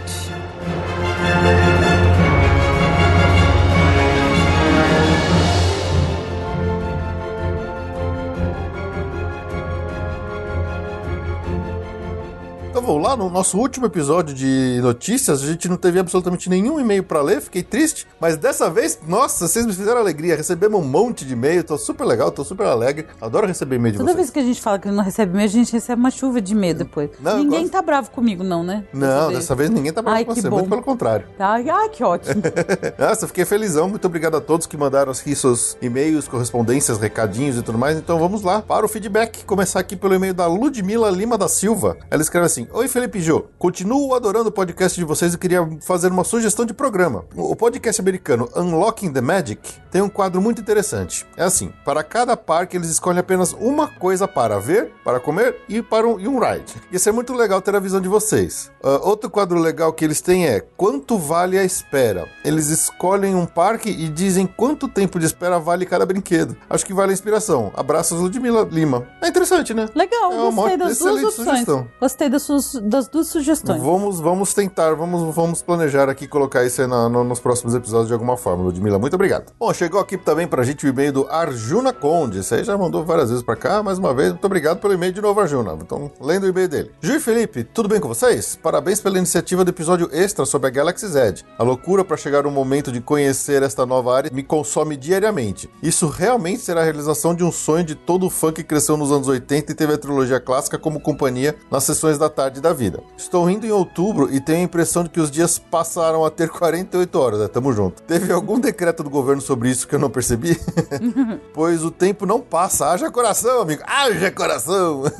[12.88, 17.02] Vamos lá, no nosso último episódio de notícias, a gente não teve absolutamente nenhum e-mail
[17.02, 21.22] pra ler, fiquei triste, mas dessa vez, nossa, vocês me fizeram alegria, recebemos um monte
[21.26, 24.16] de e-mail, tô super legal, tô super alegre, adoro receber e-mail de Toda vocês.
[24.16, 26.54] vez que a gente fala que não recebe e-mail, a gente recebe uma chuva de
[26.54, 27.10] e-mail depois.
[27.20, 27.72] Não, Ninguém gosto.
[27.72, 28.82] tá bravo comigo, não, né?
[28.90, 30.56] Não, dessa vez ninguém tá bravo Ai, com você, bom.
[30.56, 31.26] muito pelo contrário.
[31.38, 32.40] Ai, ai, que ótimo.
[32.98, 33.86] Nossa, fiquei felizão.
[33.86, 37.98] Muito obrigado a todos que mandaram aqui seus e-mails, correspondências, recadinhos e tudo mais.
[37.98, 39.44] Então vamos lá para o feedback.
[39.44, 41.98] Começar aqui pelo e-mail da Ludmila Lima da Silva.
[42.10, 43.44] Ela escreve assim: Oi, Felipe Jô.
[43.58, 47.24] Continuo adorando o podcast de vocês e queria fazer uma sugestão de programa.
[47.34, 49.60] O podcast americano Unlocking the Magic
[49.90, 51.26] tem um quadro muito interessante.
[51.36, 55.82] É assim: para cada parque eles escolhem apenas uma coisa para ver, para comer e
[55.82, 56.76] para um, e um ride.
[56.92, 58.70] Ia ser muito legal ter a visão de vocês.
[58.80, 62.28] Ah, outro quadro legal que eles têm é quanto vale a espera.
[62.44, 66.56] Eles escolhem um parque e dizem quanto tempo de espera vale cada brinquedo.
[66.70, 67.72] Acho que vale a inspiração.
[67.74, 69.04] Abraços, Ludmila Lima.
[69.20, 69.88] É interessante, né?
[69.96, 71.34] Legal, É gostei das duas opções.
[71.34, 71.88] sugestão.
[72.00, 73.80] Gostei das, suas, das duas sugestões.
[73.82, 78.12] Vamos, vamos tentar, vamos, vamos planejar aqui colocar isso na- no- nos próximos episódios de
[78.12, 78.98] alguma forma, Ludmila.
[78.98, 79.52] Muito obrigado.
[79.58, 82.38] Bom, chegou aqui também pra gente o e-mail do Arjuna Conde.
[82.40, 84.30] Esse aí já mandou várias vezes pra cá, mais uma vez.
[84.30, 85.76] Muito obrigado pelo e-mail de novo, Arjuna.
[85.80, 86.90] Então, lendo o e-mail dele.
[87.00, 88.58] Ju e Felipe, tudo bem com vocês?
[88.62, 91.34] Parabéns pela iniciativa do episódio extra sobre a Galaxy Z.
[91.58, 95.68] A loucura pra chegar o momento de conhecer esta nova área me consome diariamente.
[95.82, 99.28] Isso realmente será a realização de um sonho de todo fã que cresceu nos anos
[99.28, 103.00] 80 e teve a trilogia clássica como companhia nas sessões da tarde da vida.
[103.16, 106.48] Estou indo em outubro e tenho a impressão de que os dias passaram a ter
[106.50, 107.48] 48 horas, né?
[107.48, 108.02] Tamo junto.
[108.02, 110.58] Teve algum decreto do governo sobre isso que eu não percebi?
[111.52, 112.86] pois o tempo não passa.
[112.88, 113.82] Haja coração, amigo.
[113.86, 115.04] Haja coração!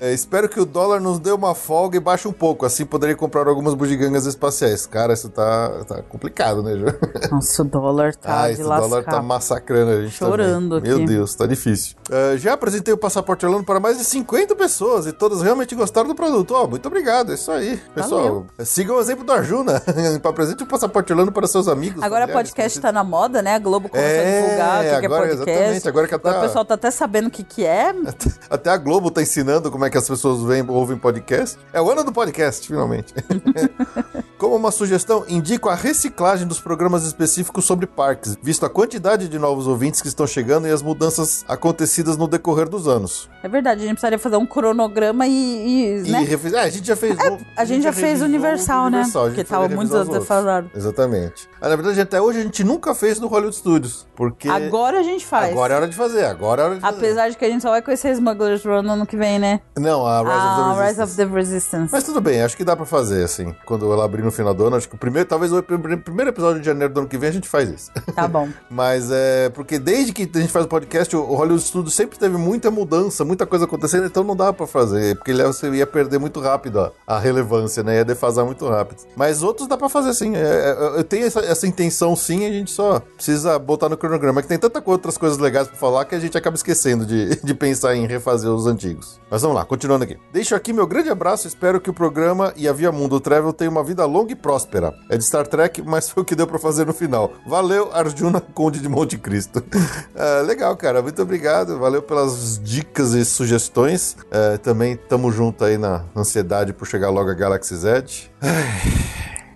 [0.00, 2.66] É, espero que o dólar nos dê uma folga e baixe um pouco.
[2.66, 4.86] Assim poderei comprar algumas bugigangas espaciais.
[4.86, 6.86] Cara, isso tá, tá complicado, né, Ju?
[7.30, 8.88] Nossa, o dólar tá ah, de esse lascar.
[8.88, 10.90] dólar tá massacrando a gente Chorando também.
[10.90, 11.06] Meu aqui.
[11.06, 11.96] Deus, tá difícil.
[12.10, 16.08] Ah, já apresentei o Passaporte Orlando para mais de 50 pessoas e todas realmente gostaram
[16.08, 16.54] do produto.
[16.54, 17.76] Ó, muito obrigado, é isso aí.
[17.94, 19.80] Pessoal, sigam o exemplo do Arjuna.
[20.24, 22.02] Apresente o Passaporte Orlando para seus amigos.
[22.02, 23.54] Agora familiares, podcast tá na moda, né?
[23.54, 25.50] A Globo começou É, a divulgar o que, que é agora, podcast.
[25.52, 27.94] exatamente, agora que tá- o pessoal tá até sabendo o que, que é.
[28.50, 31.56] Até a Globo tá ensinando como é que as pessoas veem, ouvem podcast.
[31.72, 33.14] É o ano do podcast, finalmente.
[34.38, 39.38] como uma sugestão, indico a reciclagem dos programas específicos sobre parques, visto a quantidade de
[39.38, 43.28] novos ouvintes que estão chegando e as mudanças acontecidas no decorrer dos anos.
[43.42, 45.32] É verdade, a gente precisaria fazer um cronograma e.
[45.32, 46.20] e, E né?
[46.22, 46.52] refiz...
[46.54, 47.16] ah, a gente já fez.
[47.18, 49.04] um- a gente já fez revisou Universal, né?
[49.04, 50.70] gente Porque tava muitos anos defasado.
[50.74, 51.48] Exatamente.
[51.60, 54.06] Ah, na verdade, até hoje a gente nunca fez no Hollywood Studios.
[54.14, 54.48] Porque.
[54.48, 55.50] Agora a gente faz.
[55.52, 56.96] Agora é hora de fazer, agora é hora de fazer.
[56.96, 59.60] Apesar de que a gente só vai conhecer Smugglers Run no ano que vem, né?
[59.76, 61.02] Não, a Rise ah, of the Rise Resistance.
[61.02, 61.92] of the Resistance.
[61.92, 63.54] Mas tudo bem, acho que dá pra fazer, assim.
[63.66, 65.74] Quando ela abrir no final do ano, acho que o primeiro, talvez o pr-
[66.04, 67.90] primeiro episódio de janeiro do ano que vem a gente faz isso.
[68.14, 68.48] Tá bom.
[68.70, 72.36] Mas é porque desde que a gente faz o podcast, o Hollywood Studios sempre teve
[72.36, 76.18] muita mudança, muita coisa acontecendo, então não dá pra fazer, porque ele- você ia perder
[76.18, 76.53] muito rápido
[77.06, 77.96] a, a relevância, né?
[77.96, 79.02] Ia defasar muito rápido.
[79.16, 80.34] Mas outros dá pra fazer sim.
[80.36, 84.42] É, é, eu tenho essa, essa intenção sim, a gente só precisa botar no cronograma,
[84.42, 87.36] que tem tanta co- outras coisas legais pra falar que a gente acaba esquecendo de,
[87.42, 89.20] de pensar em refazer os antigos.
[89.30, 90.16] Mas vamos lá, continuando aqui.
[90.32, 93.72] Deixo aqui meu grande abraço, espero que o programa e a Via Mundo Travel tenham
[93.72, 94.92] uma vida longa e próspera.
[95.10, 97.32] É de Star Trek, mas foi o que deu pra fazer no final.
[97.46, 99.62] Valeu, Arjuna Conde de Monte Cristo.
[100.16, 101.78] Ah, legal, cara, muito obrigado.
[101.78, 104.16] Valeu pelas dicas e sugestões.
[104.30, 108.30] Ah, também tamo junto aí na ansiedade por chegar logo a Galaxy Z.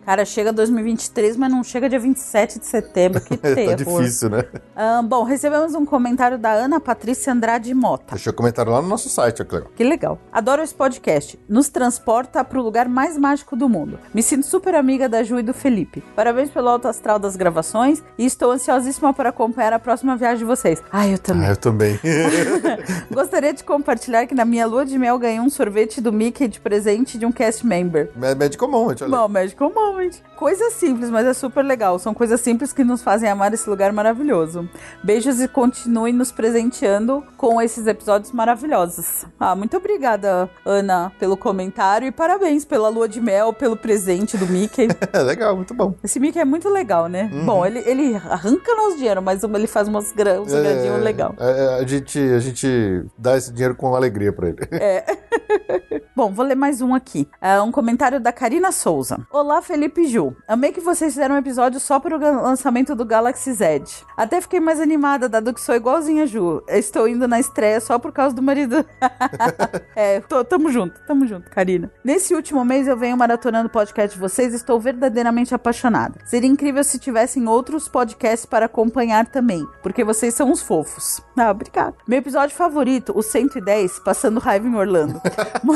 [0.09, 3.21] Cara, chega 2023, mas não chega dia 27 de setembro.
[3.21, 3.77] Que tá terror.
[3.77, 4.43] difícil, né?
[4.75, 8.15] Ah, bom, recebemos um comentário da Ana Patrícia Andrade Mota.
[8.15, 9.71] Deixa eu comentar lá no nosso site, ó, que legal.
[9.77, 10.19] Que legal.
[10.33, 11.39] Adoro esse podcast.
[11.47, 13.99] Nos transporta pro lugar mais mágico do mundo.
[14.15, 16.03] Me sinto super amiga da Ju e do Felipe.
[16.17, 20.45] Parabéns pelo alto astral das gravações e estou ansiosíssima para acompanhar a próxima viagem de
[20.47, 20.83] vocês.
[20.91, 21.49] Ai, eu também.
[21.49, 22.01] Ah, eu também.
[23.13, 26.61] Gostaria de compartilhar que na minha lua de mel ganhei um sorvete do Mickey de
[26.61, 28.11] presente de um cast member.
[28.17, 29.07] Médico comum, olha.
[29.07, 29.71] Bom, Magical
[30.37, 31.99] Coisa simples, mas é super legal.
[31.99, 34.69] São coisas simples que nos fazem amar esse lugar maravilhoso.
[35.03, 39.25] Beijos e continue nos presenteando com esses episódios maravilhosos.
[39.41, 44.47] Ah, muito obrigada, Ana, pelo comentário e parabéns pela lua de mel, pelo presente do
[44.47, 44.89] Mickey.
[45.13, 45.95] É legal, muito bom.
[46.05, 47.29] Esse Mickey é muito legal, né?
[47.33, 47.45] Uhum.
[47.47, 51.35] Bom, ele, ele arranca nosso dinheiro, mas ele faz umas gra- uns agradinhos legal.
[51.41, 54.59] é, é, a, gente, a gente dá esse dinheiro com alegria pra ele.
[56.15, 57.29] Bom, vou ler mais um aqui.
[57.41, 59.19] É um comentário da Karina Souza.
[59.33, 60.37] Olá, Felipe e Ju.
[60.47, 63.83] Amei que vocês fizeram um episódio só para o lançamento do Galaxy Z.
[64.17, 66.63] Até fiquei mais animada, dado que sou igualzinha a Ju.
[66.69, 68.85] Estou indo na estreia só por causa do marido.
[69.95, 71.91] é, tô- tamo junto, tamo junto, Karina.
[72.05, 76.21] Nesse último mês eu venho maratonando o podcast de vocês e estou verdadeiramente apaixonada.
[76.25, 81.21] Seria incrível se tivessem outros podcasts para acompanhar também, porque vocês são uns fofos.
[81.37, 81.95] Ah, obrigada.
[82.07, 85.21] Meu episódio favorito, o 110, Passando Raiva em Orlando.
[85.63, 85.75] Mo-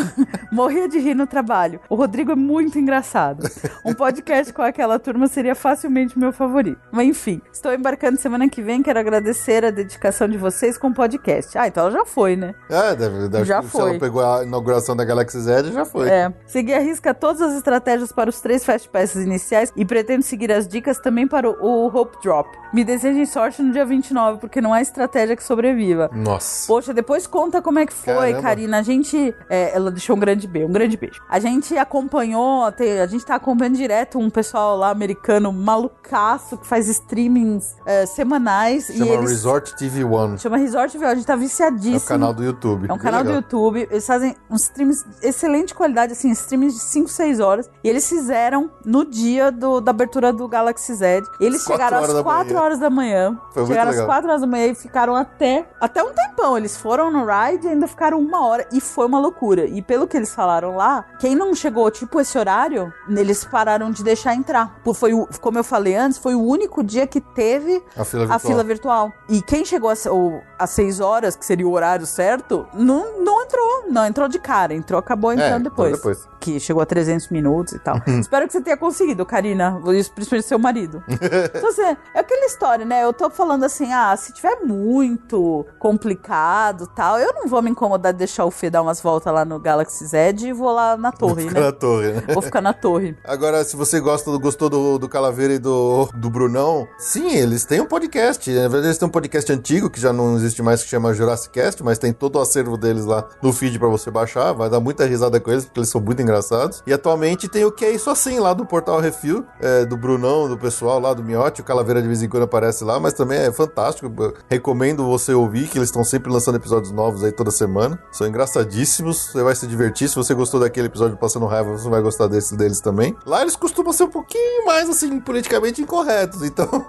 [0.51, 1.81] Morria de rir no trabalho.
[1.89, 3.49] O Rodrigo é muito engraçado.
[3.85, 6.81] Um podcast com aquela turma seria facilmente meu favorito.
[6.91, 8.83] Mas enfim, estou embarcando semana que vem.
[8.83, 11.57] Quero agradecer a dedicação de vocês com o podcast.
[11.57, 12.53] Ah, então ela já foi, né?
[12.69, 13.91] É, deve, deve Já se foi.
[13.91, 16.09] ela pegou a inauguração da Galaxy Z, já foi.
[16.09, 16.33] É.
[16.47, 20.51] Segui a risca todas as estratégias para os três Fast Passes iniciais e pretendo seguir
[20.51, 22.49] as dicas também para o, o Hope Drop.
[22.75, 26.11] Me desejem sorte no dia 29, porque não há estratégia que sobreviva.
[26.13, 26.67] Nossa.
[26.67, 28.43] Poxa, depois conta como é que foi, Caramba.
[28.43, 28.79] Karina.
[28.79, 29.33] A gente.
[29.49, 31.23] é, ela deixou um grande beijo, um grande beijo.
[31.29, 36.89] A gente acompanhou, a gente tá acompanhando direto um pessoal lá americano malucaço que faz
[36.89, 38.89] streamings é, semanais.
[38.89, 39.31] e Chama eles.
[39.31, 40.39] Resort TV One.
[40.39, 41.09] Chama Resort View.
[41.09, 41.95] A gente tá viciadíssimo.
[41.97, 42.89] É o canal do YouTube.
[42.89, 43.33] É um canal do.
[43.33, 43.89] YouTube.
[43.91, 47.69] Eles fazem uns streams de excelente qualidade, assim, streams de 5, 6 horas.
[47.83, 51.23] E eles fizeram no dia do- da abertura do Galaxy Z.
[51.41, 52.65] Eles Quatro chegaram às da 4 manhã.
[52.65, 53.39] horas da manhã.
[53.53, 54.07] Foi chegaram às legal.
[54.07, 56.57] 4 horas da manhã e ficaram até, até um tempão.
[56.57, 58.67] Eles foram no ride e ainda ficaram uma hora.
[58.73, 59.65] E foi uma loucura.
[59.67, 64.03] E pelo que eles falaram lá, quem não chegou, tipo, esse horário, eles pararam de
[64.05, 64.81] deixar entrar.
[64.85, 68.25] Por- Foi, o- como eu falei antes, foi o único dia que teve A fila
[68.25, 68.41] a virtual.
[68.41, 69.13] fila virtual.
[69.29, 73.43] E quem chegou às ou- às 6 horas, que seria o horário certo, não, não
[73.43, 73.85] entrou.
[73.91, 74.75] Não entrou de cara.
[74.75, 75.93] Entrou, acabou entrando É, depois.
[75.97, 76.29] depois.
[76.41, 78.01] Que chegou a 300 minutos e tal.
[78.21, 79.81] Espero que você tenha conseguido, Karina.
[79.95, 81.03] Isso, principalmente seu marido.
[81.09, 81.83] então, assim,
[82.15, 83.05] é aquela história, né?
[83.05, 88.13] Eu tô falando assim, ah, se tiver muito complicado tal, eu não vou me incomodar
[88.13, 91.13] de deixar o Fê dar umas voltas lá no Galaxy Z e vou lá na
[91.13, 91.73] torre, na né?
[91.73, 92.23] torre, né?
[92.33, 93.17] Vou ficar na torre.
[93.25, 97.81] Agora, se você gosta gostou do, do Calaveira e do, do Brunão, sim, eles têm
[97.81, 98.51] um podcast.
[98.51, 101.53] Na verdade, eles têm um podcast antigo que já não existe mais, que chama Jurassic
[101.53, 104.53] Cast, mas tem todo o acervo deles lá no feed pra você baixar.
[104.53, 106.83] Vai dar muita risada com eles, porque eles são muito engraçados.
[106.87, 110.49] E atualmente tem o que é isso assim lá do Portal Refil, é, do Brunão,
[110.49, 111.61] do pessoal lá do Miote.
[111.61, 114.13] O Calaveira de vez em quando aparece lá, mas também é fantástico.
[114.19, 117.99] Eu Recomendo você ouvir, que eles estão sempre lançando episódios novos aí toda semana.
[118.11, 120.09] São engraçadíssimos, você vai se divertir.
[120.09, 123.17] Se você gostou daquele episódio Passando Raiva, você vai gostar desse deles também.
[123.25, 126.87] Lá eles costumam ser um pouquinho mais, assim, politicamente incorretos, então...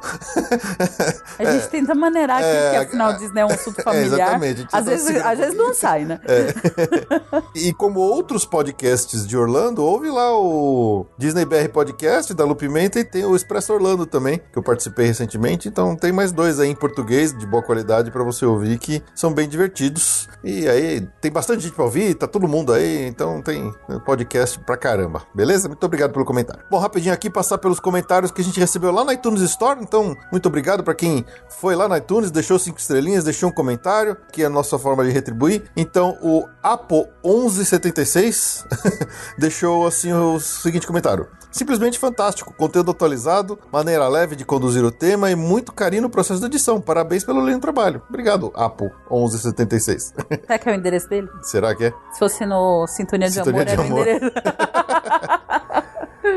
[1.39, 4.05] A gente tenta maneirar aqui, É, porque afinal Disney é um assunto familiar.
[4.05, 6.19] exatamente, a gente às, tá vezes, segurando às vezes não sai, né?
[7.55, 12.99] E como outros podcasts de Orlando, ouve lá o Disney BR Podcast da Lu Pimenta
[12.99, 15.67] e tem o Expresso Orlando também, que eu participei recentemente.
[15.67, 19.33] Então tem mais dois aí em português de boa qualidade pra você ouvir que são
[19.33, 20.27] bem divertidos.
[20.43, 23.71] E aí tem bastante gente pra ouvir, tá todo mundo aí, então tem
[24.05, 25.23] podcast pra caramba.
[25.33, 25.67] Beleza?
[25.67, 26.63] Muito obrigado pelo comentário.
[26.69, 29.79] Bom, rapidinho aqui passar pelos comentários que a gente recebeu lá na iTunes Store.
[29.81, 34.15] Então, muito obrigado pra quem foi lá na iTunes, deixou cinco estrelinhas, deixou um comentário,
[34.31, 35.63] que é a nossa forma de retribuir.
[35.75, 38.65] Então, o Apo1176
[39.37, 41.27] deixou assim o seguinte comentário.
[41.51, 46.39] Simplesmente fantástico, conteúdo atualizado, maneira leve de conduzir o tema e muito carinho no processo
[46.39, 46.81] de edição.
[46.81, 48.01] Parabéns pelo lindo trabalho.
[48.09, 50.13] Obrigado, Apo1176.
[50.41, 51.29] Será que é o endereço dele?
[51.43, 51.93] Será que é?
[52.11, 54.07] Se fosse no Sintonia de Sintonia Amor, de era o Amor.
[54.07, 54.33] endereço.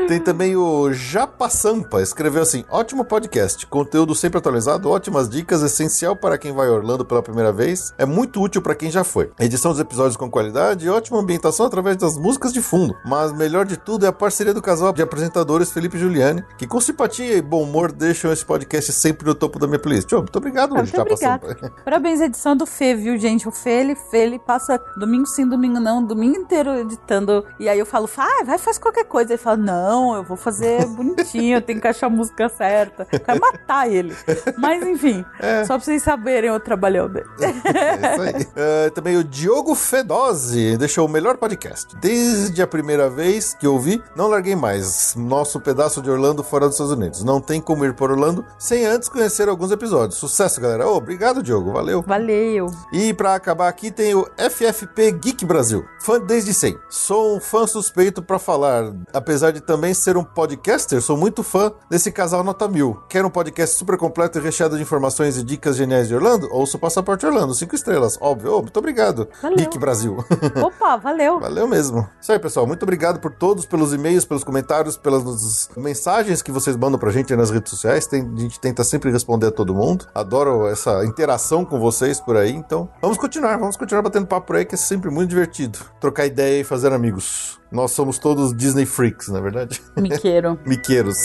[0.07, 6.15] Tem também o Japa Sampa, escreveu assim: ótimo podcast, conteúdo sempre atualizado, ótimas dicas, essencial
[6.15, 9.31] para quem vai a Orlando pela primeira vez, é muito útil para quem já foi.
[9.39, 12.95] Edição dos episódios com qualidade e ótima ambientação através das músicas de fundo.
[13.05, 16.67] Mas melhor de tudo é a parceria do casal de apresentadores Felipe e Juliane, que
[16.67, 20.11] com simpatia e bom humor deixam esse podcast sempre no topo da minha playlist.
[20.11, 21.47] Ô, muito obrigado, Muito Japa obrigada.
[21.47, 21.73] Sampa.
[21.83, 23.47] Parabéns, a edição do Fê, viu, gente?
[23.47, 27.45] O Fê, ele, Fê, ele passa domingo sim, domingo não, domingo inteiro editando.
[27.59, 29.31] E aí eu falo, ah, vai, faz qualquer coisa.
[29.31, 29.76] Ele fala, não,
[30.15, 33.05] eu vou fazer bonitinho, eu tenho que achar a música certa.
[33.05, 34.15] Quero matar ele.
[34.57, 35.25] Mas enfim,
[35.65, 37.27] só pra vocês saberem o trabalhão dele.
[37.39, 38.47] É isso aí.
[38.55, 41.95] Eh, também o Diogo Fedose deixou o melhor podcast.
[41.99, 45.15] Desde a primeira vez que ouvi, não larguei mais.
[45.15, 47.23] Nosso pedaço de Orlando fora dos Estados Unidos.
[47.23, 50.19] Não tem como ir por Orlando sem antes conhecer alguns episódios.
[50.19, 50.87] Sucesso, galera.
[50.87, 51.71] Ô, obrigado, Diogo.
[51.71, 52.01] Valeu.
[52.01, 52.67] Valeu.
[52.91, 55.85] E pra acabar aqui tem o FFP Geek Brasil.
[55.99, 56.81] Fã desde sempre.
[56.89, 58.93] Sou um fã suspeito pra falar.
[59.13, 62.97] Apesar de também ser um podcaster, sou muito fã desse casal nota mil.
[63.09, 66.47] Quer um podcast super completo e recheado de informações e dicas geniais de Orlando?
[66.51, 67.53] Ouça o Passaporte Orlando.
[67.53, 68.53] Cinco estrelas, óbvio.
[68.53, 69.27] Ô, muito obrigado.
[69.41, 69.57] Valeu.
[69.57, 70.17] Geek Brasil.
[70.63, 71.39] Opa, valeu.
[71.39, 72.07] Valeu mesmo.
[72.21, 72.65] Isso aí, pessoal.
[72.65, 77.35] Muito obrigado por todos, pelos e-mails, pelos comentários, pelas mensagens que vocês mandam pra gente
[77.35, 78.07] nas redes sociais.
[78.07, 80.07] Tem- a gente tenta sempre responder a todo mundo.
[80.15, 82.51] Adoro essa interação com vocês por aí.
[82.51, 83.57] Então, vamos continuar.
[83.57, 85.79] Vamos continuar batendo papo por aí, que é sempre muito divertido.
[85.99, 87.59] Trocar ideia e fazer amigos.
[87.71, 89.81] Nós somos todos Disney freaks, na é verdade.
[89.97, 90.59] Miqueiro.
[90.65, 91.17] Miqueiros.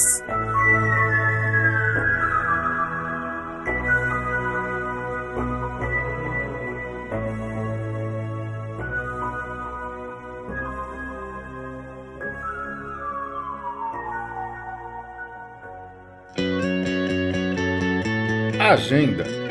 [18.58, 19.41] Agenda.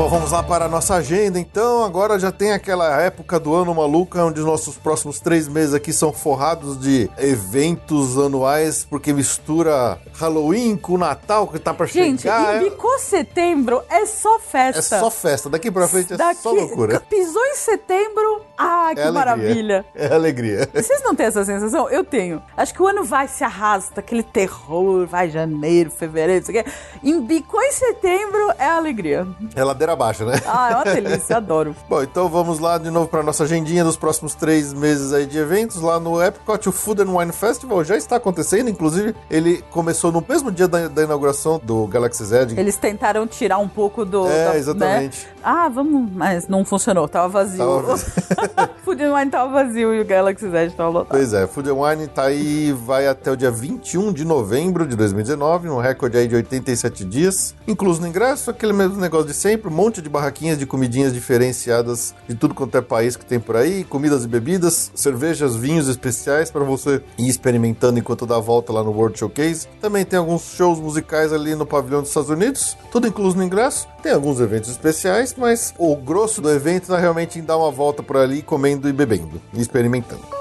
[0.00, 1.84] Bom, vamos lá para a nossa agenda, então.
[1.84, 5.92] Agora já tem aquela época do ano maluca, onde os nossos próximos três meses aqui
[5.92, 12.54] são forrados de eventos anuais, porque mistura Halloween com Natal, que tá pra Gente, chegar.
[12.54, 15.00] é- embicou setembro, é só É festa.
[15.00, 15.50] só festa.
[15.50, 16.98] Daqui pra frente é Daqui, só loucura.
[17.00, 19.84] Pisou em setembro, ah, que É maravilha.
[19.94, 20.66] É alegria.
[20.72, 21.90] Vocês não têm essa sensação?
[21.90, 22.42] Eu tenho.
[22.56, 26.64] Acho que o ano vai, se arrasta, aquele terror, vai janeiro, fevereiro, isso aqui.
[27.04, 29.26] Embicou em setembro, é alegria.
[29.54, 30.40] É ladeira abaixo, né?
[30.46, 31.74] Ah, é uma delícia, adoro.
[31.88, 35.38] Bom, então vamos lá de novo para nossa agendinha dos próximos três meses aí de
[35.38, 35.80] eventos.
[35.80, 38.68] Lá no Epcot, o Food and Wine Festival já está acontecendo.
[38.70, 42.48] Inclusive, ele começou no mesmo dia da, da inauguração do Galaxy Z.
[42.56, 44.26] Eles tentaram tirar um pouco do.
[44.26, 45.26] É, da- exatamente.
[45.26, 45.32] né?
[45.42, 46.10] Ah, vamos.
[46.12, 47.58] Mas não funcionou, tava vazio.
[47.58, 47.96] Tava.
[48.84, 51.16] Food and Wine tava vazio e o Galaxy Z tava lotado.
[51.16, 54.96] Pois é, Food and Wine tá aí, vai até o dia 21 de novembro de
[54.96, 57.54] 2019, um recorde aí de 87 dias.
[57.66, 62.14] Incluso no ingresso, aquele mesmo negócio de sempre, um monte de barraquinhas de comidinhas diferenciadas
[62.28, 66.50] de tudo quanto é país que tem por aí, comidas e bebidas, cervejas, vinhos especiais
[66.50, 69.66] para você ir experimentando enquanto dá a volta lá no World Showcase.
[69.80, 73.88] Também tem alguns shows musicais ali no pavilhão dos Estados Unidos, tudo incluso no ingresso.
[74.02, 78.02] Tem alguns eventos especiais, mas o grosso do evento é realmente em dar uma volta
[78.02, 80.39] por ali comendo e bebendo, e experimentando.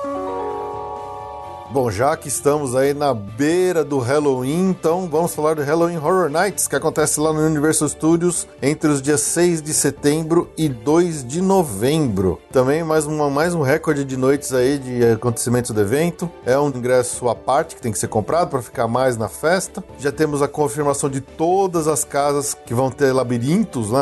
[1.72, 6.28] Bom, já que estamos aí na beira do Halloween, então vamos falar do Halloween Horror
[6.28, 11.24] Nights, que acontece lá no Universal Studios entre os dias 6 de setembro e 2
[11.28, 12.40] de novembro.
[12.52, 16.28] Também mais, uma, mais um recorde de noites aí de acontecimentos do evento.
[16.44, 19.84] É um ingresso à parte que tem que ser comprado para ficar mais na festa.
[20.00, 24.02] Já temos a confirmação de todas as casas que vão ter labirintos, né,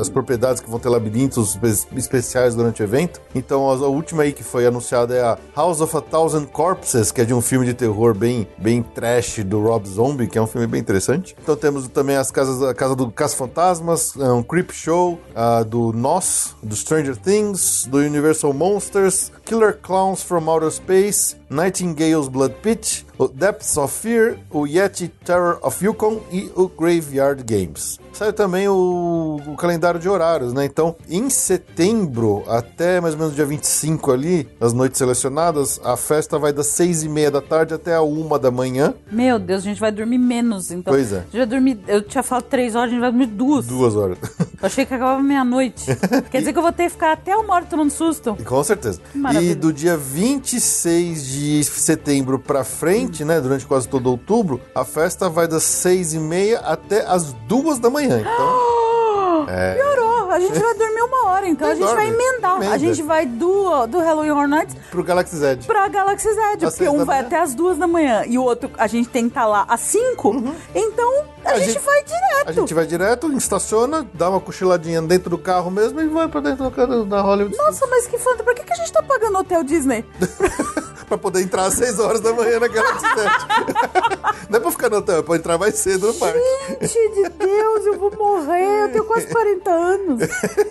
[0.00, 3.20] as propriedades que vão ter labirintos espe- especiais durante o evento.
[3.34, 7.20] Então a última aí que foi anunciada é a House of a Thousand Corpses, que
[7.20, 10.46] é de um filme de terror bem, bem trash do Rob Zombie, que é um
[10.46, 11.36] filme bem interessante.
[11.42, 15.92] Então temos também as casas, a casa do Caça Fantasmas, um Creep Show, a do
[15.92, 23.06] Nós, do Stranger Things, do Universal Monsters, Killer Clowns from Outer Space, Nightingale's Blood Pit,
[23.18, 27.98] o Depths of Fear, o Yeti Terror of Yukon e o Graveyard Games.
[28.12, 30.64] Saiu também o, o calendário de horários, né?
[30.64, 36.38] Então, em setembro, até mais ou menos dia 25 ali, as noites selecionadas, a festa
[36.38, 38.94] vai das 6 e meia da tarde até a 1 da manhã.
[39.12, 40.94] Meu Deus, a gente vai dormir menos, então.
[40.94, 41.18] Pois é.
[41.18, 41.78] A gente vai dormir.
[41.86, 43.66] Eu tinha falado três horas, a gente vai dormir duas.
[43.66, 44.18] Duas horas.
[44.38, 45.84] Eu achei que acabava meia-noite.
[46.30, 48.34] Quer dizer que eu vou ter que ficar até uma hora tomando susto.
[48.46, 48.98] Com certeza.
[49.14, 49.52] Maravilha.
[49.52, 55.28] E do dia 26 de setembro pra frente, né, durante quase todo outubro, a festa
[55.28, 58.20] vai das 6 e meia até as 2 da manhã.
[58.20, 59.46] Então,
[59.76, 60.05] Piorou.
[60.36, 62.22] A gente vai dormir uma hora, então a gente vai Dorme.
[62.24, 62.52] emendar.
[62.52, 62.78] A Emenda.
[62.78, 65.58] gente vai do, do Halloween Horror Nights pro Galaxy Z.
[65.66, 67.26] pra Galaxy Z, Às porque um vai manhã?
[67.26, 69.80] até as duas da manhã e o outro a gente tem que estar lá às
[69.80, 70.34] cinco.
[70.74, 71.10] Então
[71.44, 71.54] a, Uhum.
[71.54, 72.48] A gente, gente- vai direto.
[72.48, 76.40] A gente vai direto, estaciona, dá uma cochiladinha dentro do carro mesmo e vai pra
[76.40, 79.38] dentro da- da Hollywood Nossa, mas que fanta, por que, que a gente tá pagando
[79.38, 80.04] hotel Disney?
[81.08, 83.30] pra poder entrar às 6 horas da manhã na Galaxy Z.
[84.50, 86.38] Não é pra ficar no hotel, é pra entrar mais cedo no parque.
[86.80, 88.82] Gente de Deus, eu vou morrer.
[88.84, 90.20] Eu tenho quase 40 anos.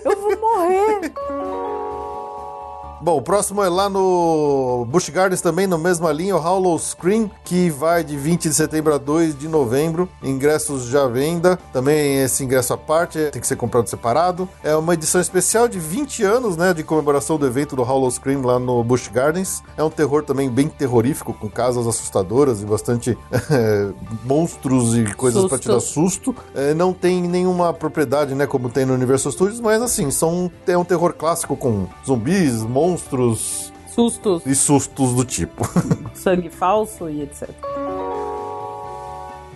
[0.04, 1.12] Eu vou morrer.
[3.06, 7.30] Bom, o próximo é lá no Busch Gardens também, na mesma linha, o Hollow Screen,
[7.44, 10.08] que vai de 20 de setembro a 2 de novembro.
[10.20, 11.56] Ingressos já à venda.
[11.72, 14.48] Também esse ingresso à parte tem que ser comprado separado.
[14.60, 18.42] É uma edição especial de 20 anos, né, de comemoração do evento do Hollow Scream
[18.42, 19.62] lá no Busch Gardens.
[19.76, 23.16] É um terror também bem terrorífico, com casas assustadoras e bastante
[24.26, 25.48] monstros e coisas Susto.
[25.48, 26.34] pra tirar susto.
[26.52, 30.76] É, não tem nenhuma propriedade, né, como tem no Universal Studios, mas assim, são, é
[30.76, 32.95] um terror clássico com zumbis, monstros
[33.88, 35.64] Sustos, e sustos do tipo.
[36.14, 37.48] sangue falso e etc.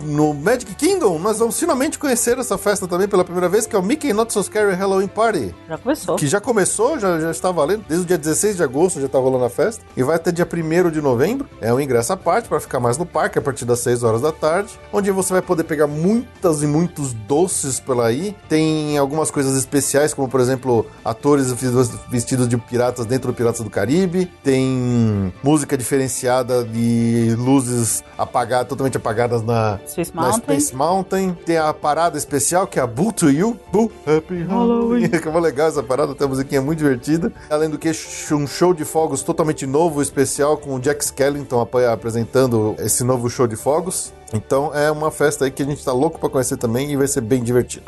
[0.03, 3.79] No Magic Kingdom, nós vamos finalmente conhecer essa festa também pela primeira vez, que é
[3.79, 5.53] o Mickey Not So Scary Halloween Party.
[5.67, 6.15] Já começou.
[6.15, 9.17] Que já começou, já, já está valendo, desde o dia 16 de agosto já está
[9.19, 11.47] rolando a festa, e vai até dia 1 de novembro.
[11.59, 14.21] É um ingresso à parte para ficar mais no parque a partir das 6 horas
[14.21, 18.35] da tarde, onde você vai poder pegar muitas e muitos doces pela aí.
[18.49, 23.61] Tem algumas coisas especiais, como por exemplo, atores vestidos- vestidos de piratas dentro do Piratas
[23.61, 24.31] do Caribe.
[24.43, 30.41] Tem música diferenciada de luzes apagadas, totalmente apagadas na, Space na Mountain.
[30.59, 31.37] Space Mountain.
[31.45, 33.57] Tem a parada especial que é a Boo to You.
[33.71, 35.09] Boo Happy Halloween.
[35.09, 37.31] que é muito legal essa parada, tem uma musiquinha muito divertida.
[37.49, 37.91] Além do que,
[38.33, 43.29] um show de fogos totalmente novo, especial, com o Jack Skellington ap- apresentando esse novo
[43.29, 44.13] show de fogos.
[44.33, 47.07] Então é uma festa aí que a gente tá louco pra conhecer também e vai
[47.07, 47.85] ser bem divertido.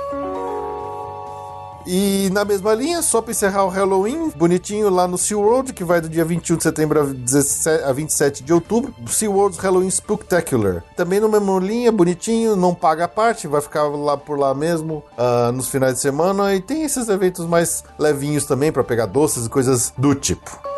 [1.86, 6.00] E na mesma linha, só pra encerrar o Halloween, bonitinho lá no SeaWorld, que vai
[6.00, 8.94] do dia 21 de setembro a 17 a 27 de outubro.
[9.08, 10.84] SeaWorld's Halloween Spooktacular.
[10.96, 15.04] Também na mesma linha, bonitinho, não paga a parte, vai ficar lá por lá mesmo
[15.18, 16.54] ah, nos finais de semana.
[16.56, 20.74] E tem esses eventos mais levinhos também pra pegar doces e coisas do tipo.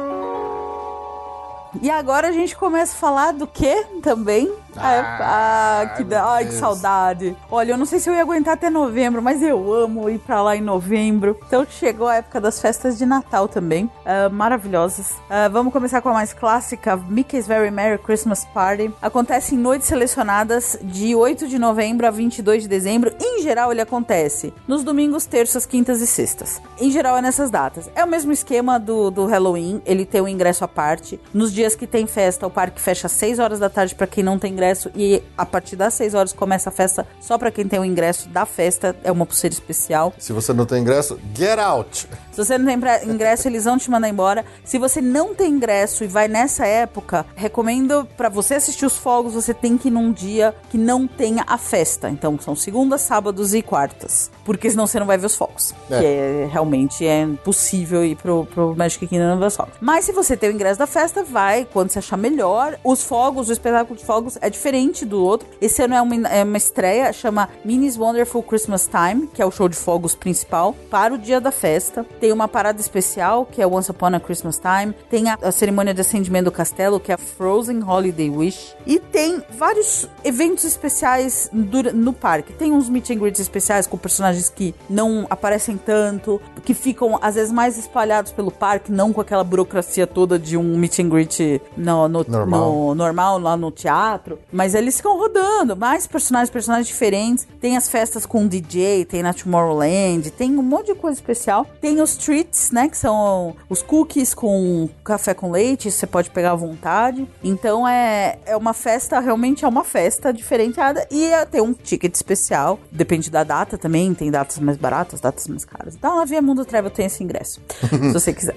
[1.82, 4.52] E agora a gente começa a falar do que também?
[4.78, 7.36] Ah, ah, que, meu da- ai, que saudade.
[7.52, 10.42] Olha, eu não sei se eu ia aguentar até novembro, mas eu amo ir pra
[10.42, 11.38] lá em novembro.
[11.48, 13.90] Então chegou a época das festas de Natal também.
[14.06, 15.14] ah, maravilhosas.
[15.30, 18.92] Ah, vamos começar com a mais clássica, Mickey's Very Merry Christmas Party.
[19.02, 23.14] Acontece em noites selecionadas de 8 de novembro a 22 de dezembro.
[23.20, 26.62] Em geral, ele acontece nos domingos, terças, quintas e sextas.
[26.80, 27.90] Em geral, é nessas datas.
[27.96, 31.20] É o mesmo esquema do, do Halloween, ele tem um ingresso à parte.
[31.34, 34.24] Nos dias que tem festa, o parque fecha às 6 horas da tarde para quem
[34.24, 34.65] não tem ingresso
[34.96, 38.30] e a partir das 6 horas começa a festa só para quem tem o ingresso
[38.30, 38.96] da festa.
[39.04, 40.14] É uma pulseira especial.
[40.18, 42.08] Se você não tem ingresso, get out!
[42.36, 44.44] Se você não tem ingresso, eles vão te mandar embora.
[44.66, 49.36] Se você não tem ingresso e vai nessa época, recomendo pra você assistir os fogos,
[49.36, 52.10] você tem que ir num dia que não tenha a festa.
[52.10, 54.30] Então são segundas, sábados e quartas.
[54.44, 55.74] Porque senão você não vai ver os fogos.
[55.90, 55.98] É.
[55.98, 59.76] Que é, realmente é impossível ir pro, pro Magic Kingdom não ver os fogos.
[59.80, 62.78] Mas se você tem o ingresso da festa, vai quando você achar melhor.
[62.84, 65.48] Os fogos, o espetáculo de fogos é diferente do outro.
[65.62, 69.52] Esse ano é uma, é uma estreia, chama Minnie's Wonderful Christmas Time, que é o
[69.52, 72.06] show de fogos principal, para o dia da festa.
[72.26, 74.96] Tem uma parada especial, que é Once Upon a Christmas Time.
[75.12, 78.76] Tem a, a cerimônia de acendimento do castelo, que é a Frozen Holiday Wish.
[78.84, 82.52] E tem vários eventos especiais dura- no parque.
[82.54, 87.36] Tem uns meet and greets especiais com personagens que não aparecem tanto, que ficam às
[87.36, 91.62] vezes mais espalhados pelo parque, não com aquela burocracia toda de um meet and greet
[91.78, 92.72] no, no, Normal.
[92.72, 94.40] no- normal lá no teatro.
[94.52, 97.48] Mas eles ficam rodando, mais personagens, personagens diferentes.
[97.62, 101.68] Tem as festas com DJ, tem na Tomorrowland, tem um monte de coisa especial.
[101.80, 102.88] Tem os treats, né?
[102.90, 107.28] Que são os cookies com café com leite, você pode pegar à vontade.
[107.44, 111.08] Então é, é uma festa, realmente é uma festa diferenciada.
[111.12, 115.48] E é, tem um ticket especial, depende da data também, tem datas mais baratas, datas
[115.48, 115.96] mais caras.
[115.96, 118.56] Então lá Via Mundo Travel tem esse ingresso, se você quiser.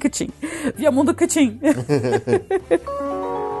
[0.00, 0.30] Cutim.
[0.76, 1.58] Via Mundo Cutim.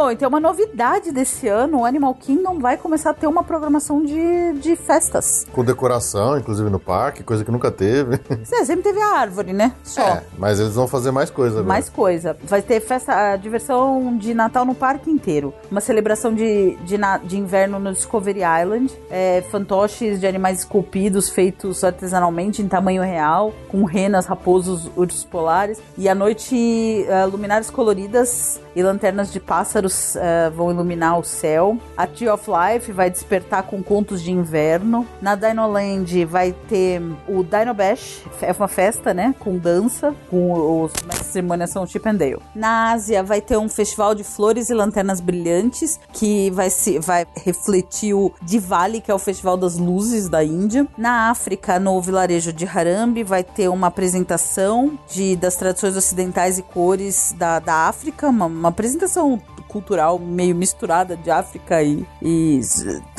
[0.00, 4.02] Bom, então uma novidade desse ano, o Animal Kingdom vai começar a ter uma programação
[4.02, 5.46] de, de festas.
[5.52, 8.18] Com decoração, inclusive no parque, coisa que nunca teve.
[8.42, 9.74] Você sempre teve a árvore, né?
[9.84, 10.00] Só.
[10.00, 11.68] É, mas eles vão fazer mais coisa agora.
[11.68, 12.34] Mais coisa.
[12.44, 15.52] Vai ter festa, a diversão de Natal no parque inteiro.
[15.70, 18.90] Uma celebração de, de, de inverno no Discovery Island.
[19.10, 25.78] É, fantoches de animais esculpidos, feitos artesanalmente em tamanho real, com renas, raposos, ursos polares.
[25.98, 31.78] E à noite, eh, luminárias coloridas e lanternas de pássaros eh, vão iluminar o céu.
[31.96, 35.06] A Tree of Life vai despertar com contos de inverno.
[35.20, 39.34] Na Dinoland vai ter o Dino Bash, é uma festa, né?
[39.38, 42.38] Com dança, com os as cerimônias são Chip and Dale.
[42.54, 47.26] Na Ásia vai ter um festival de flores e lanternas brilhantes que vai se vai
[47.36, 50.86] refletir o Diwali, que é o festival das luzes da Índia.
[50.96, 56.62] Na África, no vilarejo de Harambe, vai ter uma apresentação de das tradições ocidentais e
[56.62, 59.40] cores da, da África, uma, uma apresentação
[59.70, 62.60] cultural meio misturada de África e, e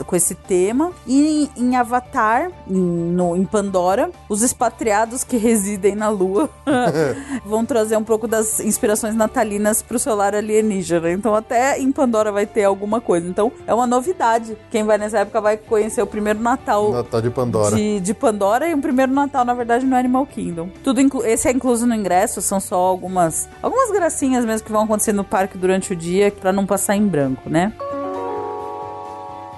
[0.06, 0.92] com esse tema.
[1.08, 6.50] E em Avatar, em, no, em Pandora, os expatriados que residem na Lua
[7.46, 11.12] vão trazer um pouco das inspirações natalinas pro solar alienígena.
[11.12, 13.28] Então até em Pandora vai ter alguma coisa.
[13.28, 14.58] Então é uma novidade.
[14.70, 17.76] Quem vai nessa época vai conhecer o primeiro Natal Natal de Pandora.
[17.76, 20.70] de, de Pandora e o primeiro Natal, na verdade, no Animal Kingdom.
[20.84, 25.14] Tudo esse é incluso no ingresso, são só algumas algumas gracinhas mesmo que vão acontecer
[25.14, 27.72] no parque durante o dia pra não passar em branco, né?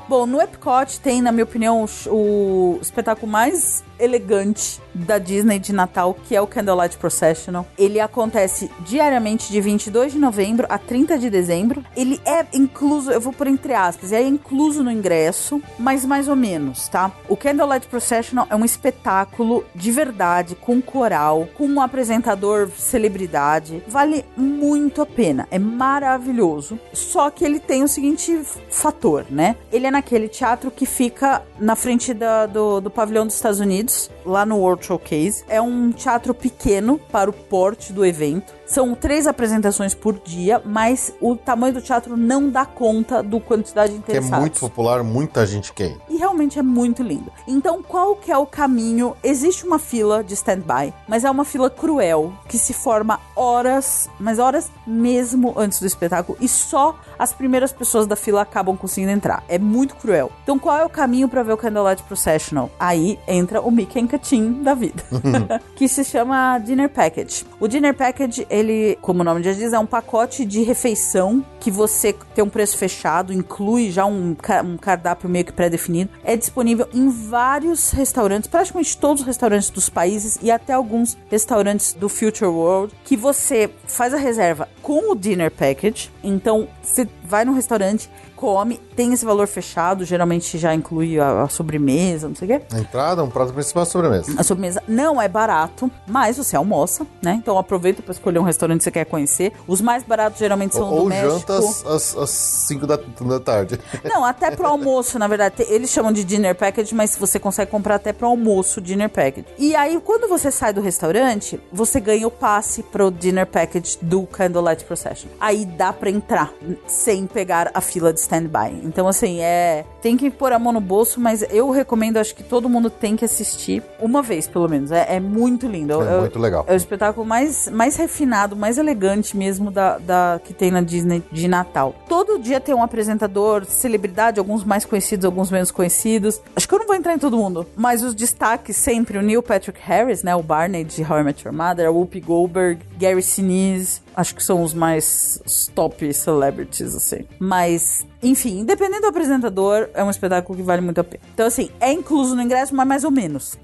[0.08, 6.16] Bom, no Epcot tem, na minha opinião, o espetáculo mais elegante da Disney de Natal,
[6.28, 7.66] que é o Candlelight Processional.
[7.78, 11.84] Ele acontece diariamente de 22 de novembro a 30 de dezembro.
[11.96, 16.36] Ele é incluso, eu vou por entre aspas, é incluso no ingresso, mas mais ou
[16.36, 17.12] menos, tá?
[17.28, 23.84] O Candlelight Processional é um espetáculo de verdade, com coral, com um apresentador celebridade.
[23.88, 26.80] Vale muito a pena, é maravilhoso.
[26.94, 29.56] Só que ele tem o seguinte fator, né?
[29.72, 33.93] Ele é naquele teatro que fica na frente da- do, do pavilhão dos Estados Unidos,
[34.26, 35.44] lá no World Showcase.
[35.48, 38.54] É um teatro pequeno para o porte do evento.
[38.66, 43.94] São três apresentações por dia, mas o tamanho do teatro não dá conta do quantidade
[43.94, 44.40] de Que é interessados.
[44.40, 45.98] muito popular, muita gente quer.
[46.10, 47.32] E realmente é muito lindo.
[47.48, 49.16] Então, qual que é o caminho?
[49.24, 54.40] Existe uma fila de stand-by, mas é uma fila cruel que se forma horas, mas
[54.40, 59.44] horas mesmo antes do espetáculo e só as primeiras pessoas da fila acabam conseguindo entrar.
[59.48, 60.32] É muito cruel.
[60.44, 62.70] Então, qual é o caminho para ver o Candlelight Processional?
[62.80, 65.04] Aí entra o Mickey and Katim da vida,
[65.76, 67.46] que se chama Dinner Package.
[67.60, 71.72] O Dinner Package, ele, como o nome já diz, é um pacote de refeição que
[71.72, 76.12] você tem um preço fechado, inclui já um, um cardápio meio que pré-definido.
[76.24, 81.94] É disponível em vários restaurantes, praticamente todos os restaurantes dos países e até alguns restaurantes
[81.94, 86.12] do Future World, que você faz a reserva com o Dinner Package.
[86.24, 91.48] Então, você vai no restaurante, come, tem esse valor fechado, geralmente já inclui a, a
[91.50, 92.66] sobremesa, não sei o quê.
[92.74, 94.34] A entrada, um prato principal, sobremesa.
[94.38, 97.34] A sobremesa não é barato, mas você almoça, né?
[97.42, 99.54] Então aproveita para escolher um restaurante que você quer conhecer.
[99.68, 101.32] Os mais baratos geralmente são Ou, do ou México.
[101.40, 103.80] janta às- às às 5 da, da tarde.
[104.04, 105.64] Não, até pro almoço, na verdade.
[105.70, 109.46] Eles chamam de dinner package, mas você consegue comprar até pro almoço dinner package.
[109.58, 114.24] E aí, quando você sai do restaurante, você ganha o passe pro dinner package do
[114.24, 115.30] Candlelight Procession.
[115.40, 116.52] Aí dá pra entrar
[116.88, 118.82] sem pegar a fila de standby.
[118.84, 119.86] Então, assim, é.
[120.02, 123.16] Tem que pôr a mão no bolso, mas eu recomendo, acho que todo mundo tem
[123.16, 124.92] que assistir uma vez, pelo menos.
[124.92, 125.94] É, é muito lindo.
[126.04, 126.66] É Eu- muito legal.
[126.68, 131.24] é o espetáculo mais, mais refinado, mais elegante mesmo da, da que tem na Disney
[131.32, 131.96] de Natal.
[132.10, 136.42] Todo dia tem um apresentador, celebridade, alguns mais conhecidos, alguns menos conhecidos.
[136.56, 139.42] Acho que eu não vou entrar em todo mundo, mas os destaques sempre: o Neil
[139.42, 143.22] Patrick Harris, né, o Barney de How I Met Your Mother, a Whoopi Goldberg, Gary
[143.24, 147.26] Sinise, Acho que são os mais os top celebrities, assim.
[147.40, 151.24] Mas, enfim, independente do apresentador, é um espetáculo que vale muito a pena.
[151.34, 153.58] Então, assim, é incluso no ingresso, mas mais ou menos.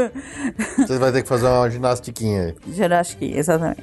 [0.78, 2.74] Você vai ter que fazer uma ginastiquinha aí.
[2.74, 3.82] Jurassic, exatamente.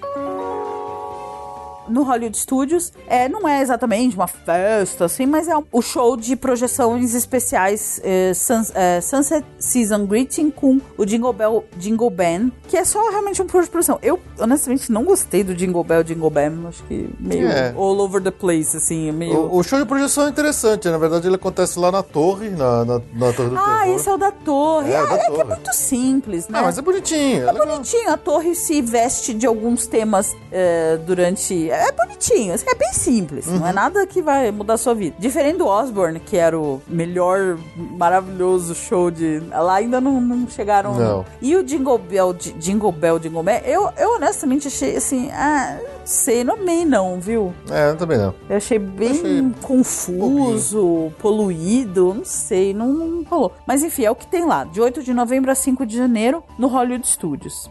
[1.88, 6.16] No Hollywood Studios, é, não é exatamente uma festa, assim, mas é um- o show
[6.18, 12.52] de projeções especiais eh, Suns- eh, Sunset Season Greeting com o Jingle Bell Jingle Band,
[12.68, 14.00] que é só realmente um show de projeção.
[14.02, 17.74] Eu, honestamente, não gostei do Jingle Bell Jingle Band, acho que meio É.
[17.76, 19.36] all over the place, assim, meio...
[19.38, 22.86] O, o show de projeção é interessante, na verdade ele acontece lá na torre, na,
[22.86, 23.96] na, na torre do Ah, terror.
[23.96, 24.92] esse é o da torre.
[24.92, 25.44] É, É, o da é que é torre.
[25.46, 26.60] muito simples, né?
[26.60, 27.44] Ah, mas é bonitinho.
[27.48, 27.68] É, legal.
[27.68, 28.10] bonitinho.
[28.12, 31.70] A torre se veste de alguns temas eh, durante.
[31.74, 33.48] É bonitinho, é bem simples.
[33.48, 33.76] Não é Uhum.
[33.76, 35.16] nada que vai mudar a sua vida.
[35.20, 37.58] Diferente do Osborne, que era o melhor,
[37.98, 39.42] maravilhoso show de.
[39.50, 40.94] Lá ainda não, não chegaram.
[40.96, 41.26] Não.
[41.42, 45.30] E o Jingle Bell, Jingle Bell, Jingle Bell, eu, eu honestamente achei assim.
[45.32, 47.54] Ah, não sei, não amei não, viu?
[47.72, 48.34] É, eu também não.
[48.50, 53.54] Eu achei bem Achei confuso, poluído, não sei, não, não rolou.
[53.66, 56.44] Mas enfim, é o que tem lá, de 8 de novembro a 5 de janeiro,
[56.58, 57.70] no Hollywood Studios.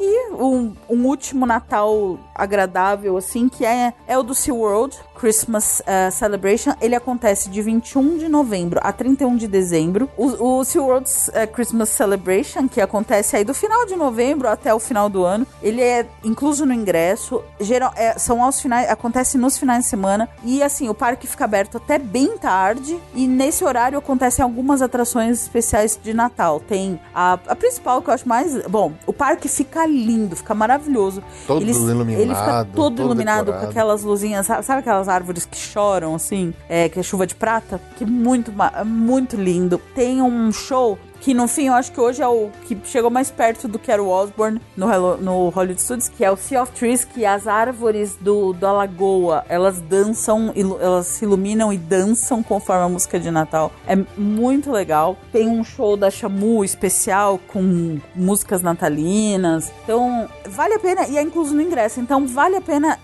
[0.00, 6.10] E um, um último Natal agradável, assim, que é, é o do SeaWorld, Christmas eh,
[6.10, 6.74] Celebration.
[6.80, 10.08] Ele acontece de 21 de novembro a 31 de dezembro.
[10.16, 14.78] O, o SeaWorld eh, Christmas Celebration, que acontece aí do final de novembro até o
[14.78, 17.42] final do ano, ele é incluso no ingresso.
[17.60, 20.28] Geral, é, são aos finais, acontece nos finais de semana.
[20.44, 22.98] E assim, o parque fica aberto até bem tarde.
[23.14, 26.60] E nesse horário acontecem algumas atrações especiais de Natal.
[26.60, 28.56] Tem a, a principal que eu acho mais.
[28.66, 31.22] Bom, o parque fica lindo, fica maravilhoso.
[31.46, 33.64] Todo iluminado, Ele fica todo, todo iluminado decorado.
[33.64, 36.54] com aquelas luzinhas, sabe, sabe aquelas árvores que choram, assim?
[36.68, 37.80] É, que é chuva de prata?
[37.96, 39.80] Que é muito, é muito lindo.
[39.94, 43.30] Tem um show que no fim eu acho que hoje é o que chegou mais
[43.30, 46.62] perto do que era o Osborne no, Hello- no Hollywood Studios, que é o Sea
[46.62, 51.76] of Trees, que as árvores do, da lagoa, elas dançam, ilu- elas se iluminam e
[51.78, 53.72] dançam conforme a música de Natal.
[53.86, 55.16] É muito legal.
[55.32, 59.72] Tem um show da Shamu especial com músicas natalinas.
[59.84, 62.00] Então, vale a pena, e é incluso no ingresso.
[62.00, 62.98] Então, vale a pena,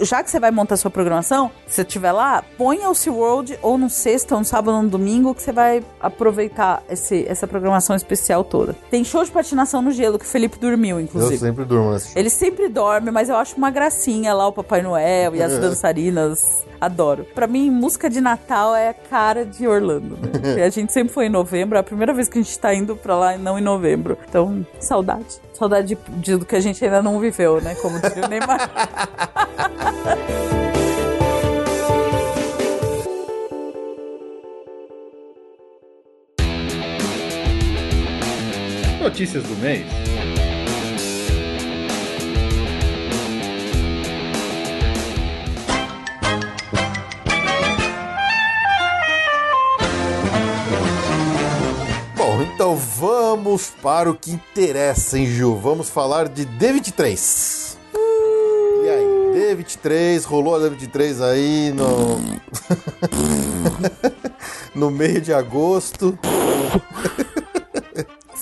[0.00, 3.78] já que você vai montar sua programação, se você estiver lá, ponha o SeaWorld ou
[3.78, 7.59] no sexta, ou no sábado, ou no domingo, que você vai aproveitar esse, essa programação
[7.96, 8.74] especial toda.
[8.90, 11.38] Tem show de patinação no gelo, que o Felipe dormiu, Eu inclusive.
[11.38, 12.12] sempre durmo nesse show.
[12.16, 15.58] Ele sempre dorme, mas eu acho uma gracinha lá o Papai Noel e as É.
[15.58, 16.64] dançarinas.
[16.80, 17.26] Adoro.
[17.34, 20.16] Pra mim, música de Natal é a cara de Orlando.
[20.40, 20.64] Né?
[20.64, 22.96] A gente sempre foi em novembro, é a primeira vez que a gente tá indo
[22.96, 24.16] pra lá e não em novembro.
[24.26, 25.26] Então, saudade.
[25.52, 27.74] Saudade de, de- do que a gente ainda não viveu, né?
[27.82, 28.70] Como diria o Neymar.
[39.00, 39.86] Notícias do mês.
[52.14, 55.56] Bom, então vamos para o que interessa, hein, Ju?
[55.56, 57.78] Vamos falar de D23.
[58.84, 62.20] E aí, D23, rolou a D23 aí no.
[64.78, 66.18] no meio de agosto.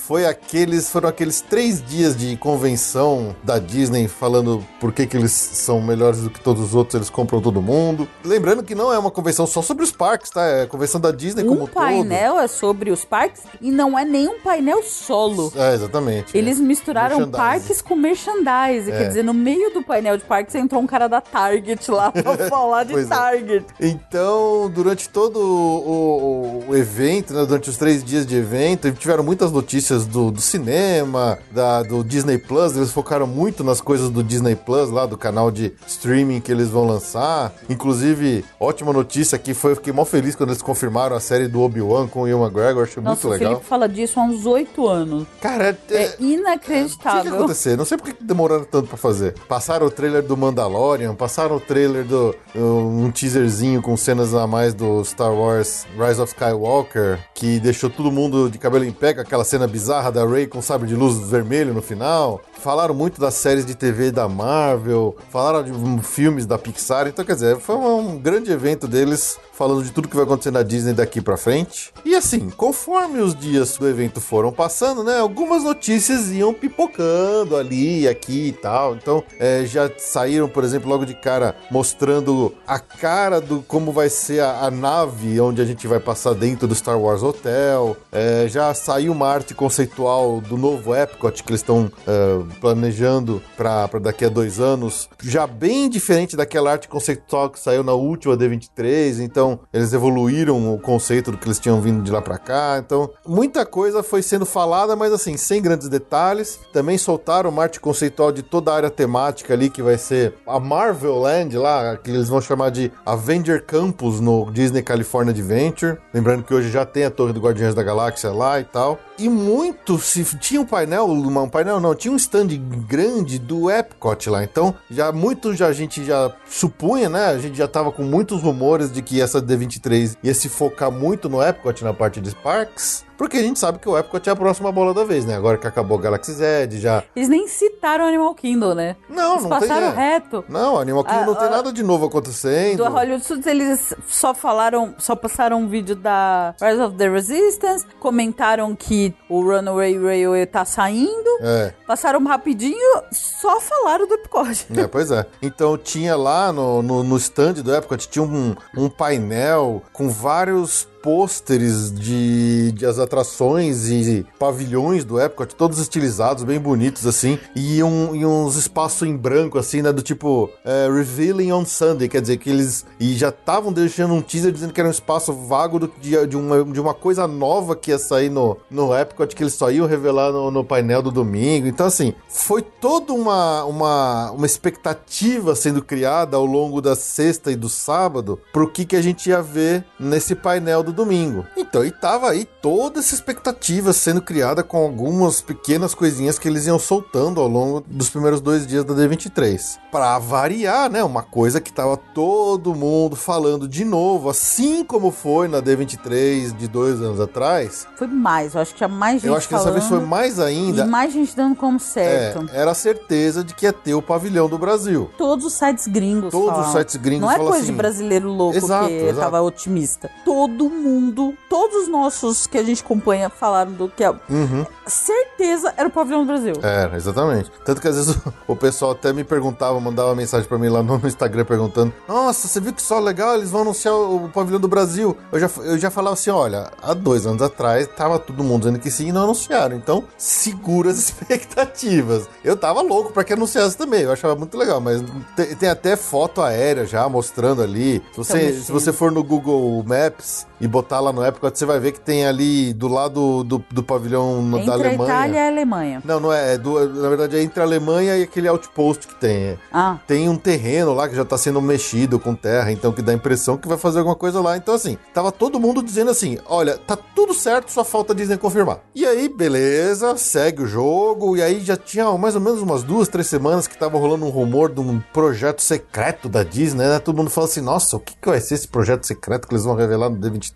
[0.09, 5.33] Foi aqueles, foram aqueles três dias de convenção da Disney falando por que, que eles
[5.33, 8.09] são melhores do que todos os outros, eles compram todo mundo.
[8.25, 10.43] Lembrando que não é uma convenção só sobre os parques, tá?
[10.47, 11.75] É a convenção da Disney como Um um todo.
[11.75, 15.53] painel é sobre os parques e não é nenhum painel solo.
[15.55, 16.35] É, exatamente.
[16.35, 17.37] Eles misturaram Merchandise.
[17.37, 18.91] parques com merchandise.
[18.91, 18.97] É.
[18.99, 22.49] Quer dizer, no meio do painel de parques entrou um cara da Target lá pra
[22.49, 23.05] falar de é.
[23.05, 23.67] Target.
[23.79, 29.23] Então, durante todo o, o- o evento, né, durante os três dias de evento, tiveram
[29.23, 32.77] muitas notícias do, do cinema, da, do Disney Plus.
[32.77, 36.69] Eles focaram muito nas coisas do Disney Plus, lá do canal de streaming que eles
[36.69, 37.53] vão lançar.
[37.69, 41.61] Inclusive, ótima notícia que foi, eu fiquei mó feliz quando eles confirmaram a série do
[41.63, 42.85] Obi-Wan com o Ian McGregor.
[42.85, 43.53] Achei Nossa, muito o legal.
[43.55, 45.27] Felipe fala disso há uns oito anos.
[45.41, 47.35] Cara, é, É é, tinha que inacreditável.
[47.35, 47.77] acontecer.
[47.77, 49.35] Não sei por que demoraram tanto pra fazer.
[49.49, 52.35] Passaram o trailer do Mandalorian, passaram o trailer do.
[52.55, 58.11] um teaserzinho com cenas a mais do Star Wars Rise of Skywalker, que deixou todo
[58.11, 61.19] mundo de cabelo em pé com aquela cena bizarra da Rey com sabre de luz
[61.29, 62.41] vermelho no final.
[62.63, 67.07] Falaram muito das séries de TV da Marvel, falaram de hum, filmes da Pixar.
[67.07, 70.51] Então, quer dizer, foi um, um grande evento deles falando de tudo que vai acontecer
[70.51, 71.93] na Disney daqui pra frente.
[72.05, 78.07] E assim, conforme os dias do evento foram passando, né, algumas notícias iam pipocando ali,
[78.07, 78.95] aqui e tal.
[78.95, 84.09] Então, é, já saíram, por exemplo, logo de cara mostrando a cara do como vai
[84.09, 87.97] ser a, a nave onde a gente vai passar dentro do Star Wars Hotel.
[88.13, 93.89] É, já saiu uma arte conceitual do novo Epcot que eles estão é, planejando pra
[94.01, 99.21] daqui a dois anos, já bem diferente daquela arte conceitual que saiu na última D23,
[99.21, 103.11] então eles evoluíram o conceito do que eles tinham vindo de lá pra cá, então
[103.27, 106.59] muita coisa foi sendo falada, mas assim, sem grandes detalhes.
[106.73, 110.59] Também soltaram uma arte conceitual de toda a área temática ali, que vai ser a
[110.59, 115.99] Marvel Land lá, que eles vão chamar de Avenger Campus no Disney California Adventure.
[116.13, 118.99] Lembrando que hoje já tem a Torre do Guardiões da Galáxia lá e tal.
[119.19, 124.31] E muito se tinha um painel, um painel não, tinha um stand grande do Epcot
[124.31, 124.45] lá.
[124.45, 127.27] Então, já muito já a gente já supunha, né?
[127.27, 131.29] A gente já tava com muitos rumores de que essa D23 ia se focar muito
[131.29, 133.08] no Epcot na parte de parques.
[133.19, 135.35] Porque a gente sabe que o Epcot é a próxima bola da vez, né?
[135.37, 137.03] Agora que acabou o Galaxy Z, já.
[137.17, 138.95] Eles nem citaram Animal Kingdom, né?
[139.11, 140.01] Não, Eles não passaram tem.
[140.05, 140.11] é.
[140.13, 140.45] reto.
[140.49, 142.77] Não, Animal Kingdom não tem nada de novo acontecendo.
[142.85, 147.85] Do Hollywood Studios, eles só falaram, só passaram um vídeo da Rise of the Resistance,
[147.99, 151.75] comentaram que o Runaway Railway tá saindo, É.
[151.89, 154.67] passaram rapidinho, só falaram do Epcot.
[154.77, 155.27] É, pois é.
[155.43, 160.87] Então tinha lá no, no, no stand do Epcot, tinha um, um painel com vários
[161.03, 167.83] pôsteres de, de as atrações e pavilhões do Epcot, todos estilizados, bem bonitos assim, e,
[167.83, 172.21] um, e uns espaços em branco assim, né, do tipo é, Revealing on Sunday, quer
[172.21, 175.79] dizer que eles e já estavam deixando um teaser dizendo que era um espaço vago
[175.79, 179.43] do- de, de, uma, de uma coisa nova que ia sair no, no Epcot, que
[179.43, 181.67] eles só iam revelar no, no painel do domingo.
[181.67, 187.57] Então, assim, foi toda uma, uma, uma expectativa sendo criada ao longo da sexta e
[187.57, 191.47] do sábado pro que, que a gente ia ver nesse painel do domingo.
[191.57, 196.67] Então, e tava aí toda essa expectativa sendo criada com algumas pequenas coisinhas que eles
[196.67, 199.79] iam soltando ao longo dos primeiros dois dias da D23.
[199.91, 201.03] Pra variar, né?
[201.05, 206.69] Uma coisa que tava todo mundo falando de novo, assim como foi na D23 de
[206.69, 207.87] dois anos atrás.
[207.97, 210.09] Foi mais, eu acho que tinha mais gente Eu acho que dessa vez foi falando
[210.09, 210.83] mais ainda.
[210.85, 212.49] E mais gente dando como É, certo.
[212.53, 215.11] era a certeza de que ia ter o pavilhão do Brasil.
[215.17, 217.67] Todos os sites gringos Todos os sites gringos Não é coisa assim.
[217.67, 219.21] de brasileiro louco Exato, que exato.
[219.21, 220.11] tava otimista.
[220.25, 224.65] Todo mundo, todos os nossos que a gente acompanha falaram do que é Uhum.
[224.87, 226.55] certeza era o pavilhão do Brasil.
[226.63, 227.51] Era, exatamente.
[227.65, 230.83] Tanto que às vezes o, o pessoal até me perguntava, mandava mensagem pra mim lá
[230.83, 233.35] no Instagram perguntando: Nossa, você viu que só legal?
[233.35, 235.17] Eles vão anunciar o, o pavilhão do Brasil.
[235.33, 238.79] Eu já, eu já falava assim: Olha, há dois anos atrás tava todo mundo dizendo
[238.79, 239.77] que sim e não anunciaram.
[239.77, 242.29] Então, segura as expectativas.
[242.45, 244.03] Eu tava louco pra que anunciasse também.
[244.03, 245.03] Eu achava muito legal, mas
[245.37, 248.03] tem, tem até foto aérea já mostrando ali.
[248.13, 251.79] Se você, se você for no Google Maps e botar lá no Epcot, você vai
[251.81, 255.05] ver que tem ali do lado do, do pavilhão no- Entre da Alemanha.
[255.13, 256.03] Itália e a Alemanha.
[256.05, 256.55] Não, não é.
[256.55, 259.37] é do- na verdade, é entre a Alemanha e aquele outpost que tem.
[259.39, 259.59] É.
[259.73, 263.13] Ah, Tem um terreno lá que já tá sendo mexido com terra, então que dá
[263.13, 264.57] a impressão que vai fazer alguma coisa lá.
[264.57, 268.37] Então, assim, tava todo mundo dizendo assim: olha, tá tudo certo, só falta a Disney
[268.37, 268.81] confirmar.
[268.95, 271.37] E aí, beleza, segue o jogo.
[271.37, 274.31] E aí já tinha mais ou menos umas duas, três semanas que tava rolando um
[274.31, 276.99] rumor de um projeto secreto da Disney, né?
[276.99, 279.65] Todo mundo fala assim: nossa, o que, que vai ser esse projeto secreto que eles
[279.65, 280.48] vão revelar no D23?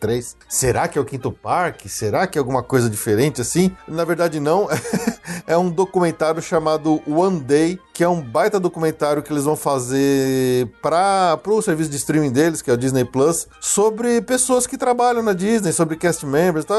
[0.49, 1.89] Será que é o Quinto Parque?
[1.89, 3.75] Será que é alguma coisa diferente assim?
[3.87, 4.69] Na verdade, não.
[5.47, 10.69] é um documentário chamado One Day, que é um baita documentário que eles vão fazer
[10.81, 15.23] para o serviço de streaming deles, que é o Disney Plus, sobre pessoas que trabalham
[15.23, 16.65] na Disney, sobre cast members.
[16.65, 16.75] Tá?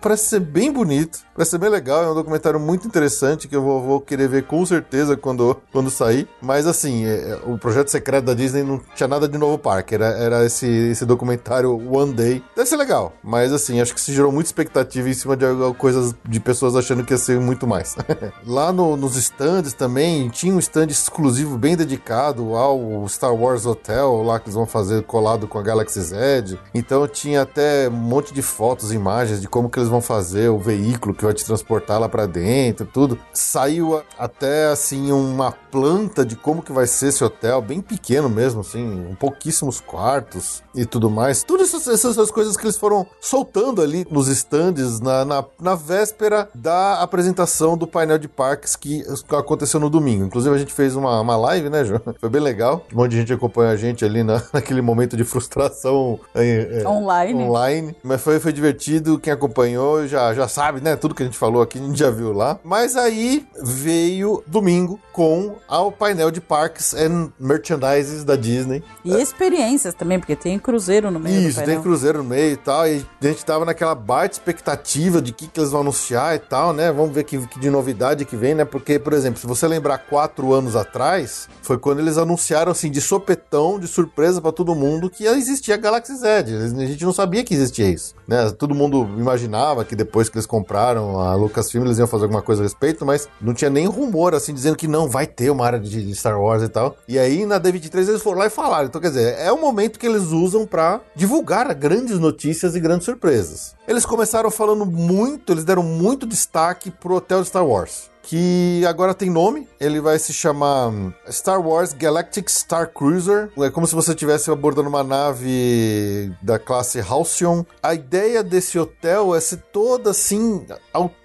[0.00, 2.02] Parece ser bem bonito, parece ser bem legal.
[2.04, 5.90] É um documentário muito interessante que eu vou, vou querer ver com certeza quando, quando
[5.90, 6.28] sair.
[6.40, 9.94] Mas assim, é- é- o projeto secreto da Disney não tinha nada de novo parque,
[9.94, 12.42] era, era esse, esse documentário One Day.
[12.56, 15.44] Deve ser legal, mas assim, acho que se gerou muita expectativa em cima de
[15.78, 17.96] coisas de pessoas achando que ia ser muito mais.
[18.46, 24.22] Lá no- nos stands também tinha um stand exclusivo bem dedicado ao Star Wars Hotel,
[24.22, 26.58] lá que eles vão fazer colado com a Galaxy Z.
[26.74, 30.58] Então tinha até um monte de fotos, imagens de como que eles vão fazer o
[30.58, 33.16] veículo que vai te transportar lá pra dentro, tudo.
[33.32, 38.60] Saiu até assim uma planta de como que vai ser esse hotel, bem pequeno mesmo,
[38.60, 41.42] assim, pouquíssimos quartos e tudo mais.
[41.44, 45.74] Todas essas, essas- essas coisas que eles foram soltando ali nos stands na, na, na
[45.74, 50.24] véspera da apresentação do painel de parques que aconteceu no domingo.
[50.24, 52.02] Inclusive, a gente fez uma, uma live, né, João?
[52.20, 52.84] Foi bem legal.
[52.92, 56.88] Um monte de gente acompanhou a gente ali na, naquele momento de frustração é, é,
[56.88, 57.44] Online.
[57.44, 57.96] online.
[58.02, 59.18] Mas foi, foi divertido.
[59.18, 60.96] Quem acompanhou já, já sabe, né?
[60.96, 62.58] Tudo que a gente falou aqui, a gente já viu lá.
[62.64, 68.82] Mas aí veio domingo com ao painel de parques and merchandises da Disney.
[69.04, 72.86] e experiências também, porque tem cruzeiro no meio Isso, tem cruzeiro no meio e tal.
[72.86, 76.72] E a gente tava naquela baita expectativa de que, que eles vão anunciar e tal,
[76.72, 76.90] né?
[76.92, 78.64] Vamos ver que, que de novidade que vem, né?
[78.64, 82.90] Porque, por exemplo, se você lembrar 4 quatro anos atrás, foi quando eles anunciaram assim
[82.90, 86.28] de sopetão, de surpresa pra todo mundo, que existia a Galaxy Z.
[86.28, 88.14] A gente não sabia que existia isso.
[88.26, 88.50] Né?
[88.50, 92.62] Todo mundo imaginava que depois que eles compraram a Lucasfilm eles iam fazer alguma coisa
[92.62, 95.80] a respeito, mas não tinha nem rumor assim dizendo que não vai ter uma área
[95.80, 96.96] de Star Wars e tal.
[97.08, 98.86] E aí na D23 eles foram lá e falaram.
[98.86, 103.04] Então quer dizer, é o momento que eles usam pra divulgar grandes notícias e grandes
[103.04, 103.74] surpresas.
[103.86, 109.12] Eles começaram falando muito, eles deram muito destaque pro hotel de Star Wars que agora
[109.14, 109.68] tem nome.
[109.80, 113.50] Ele vai se chamar hum, Star Wars Galactic Star Cruiser.
[113.58, 117.64] É como se você estivesse abordando uma nave da classe Halcyon.
[117.82, 120.64] A ideia desse hotel é ser toda assim,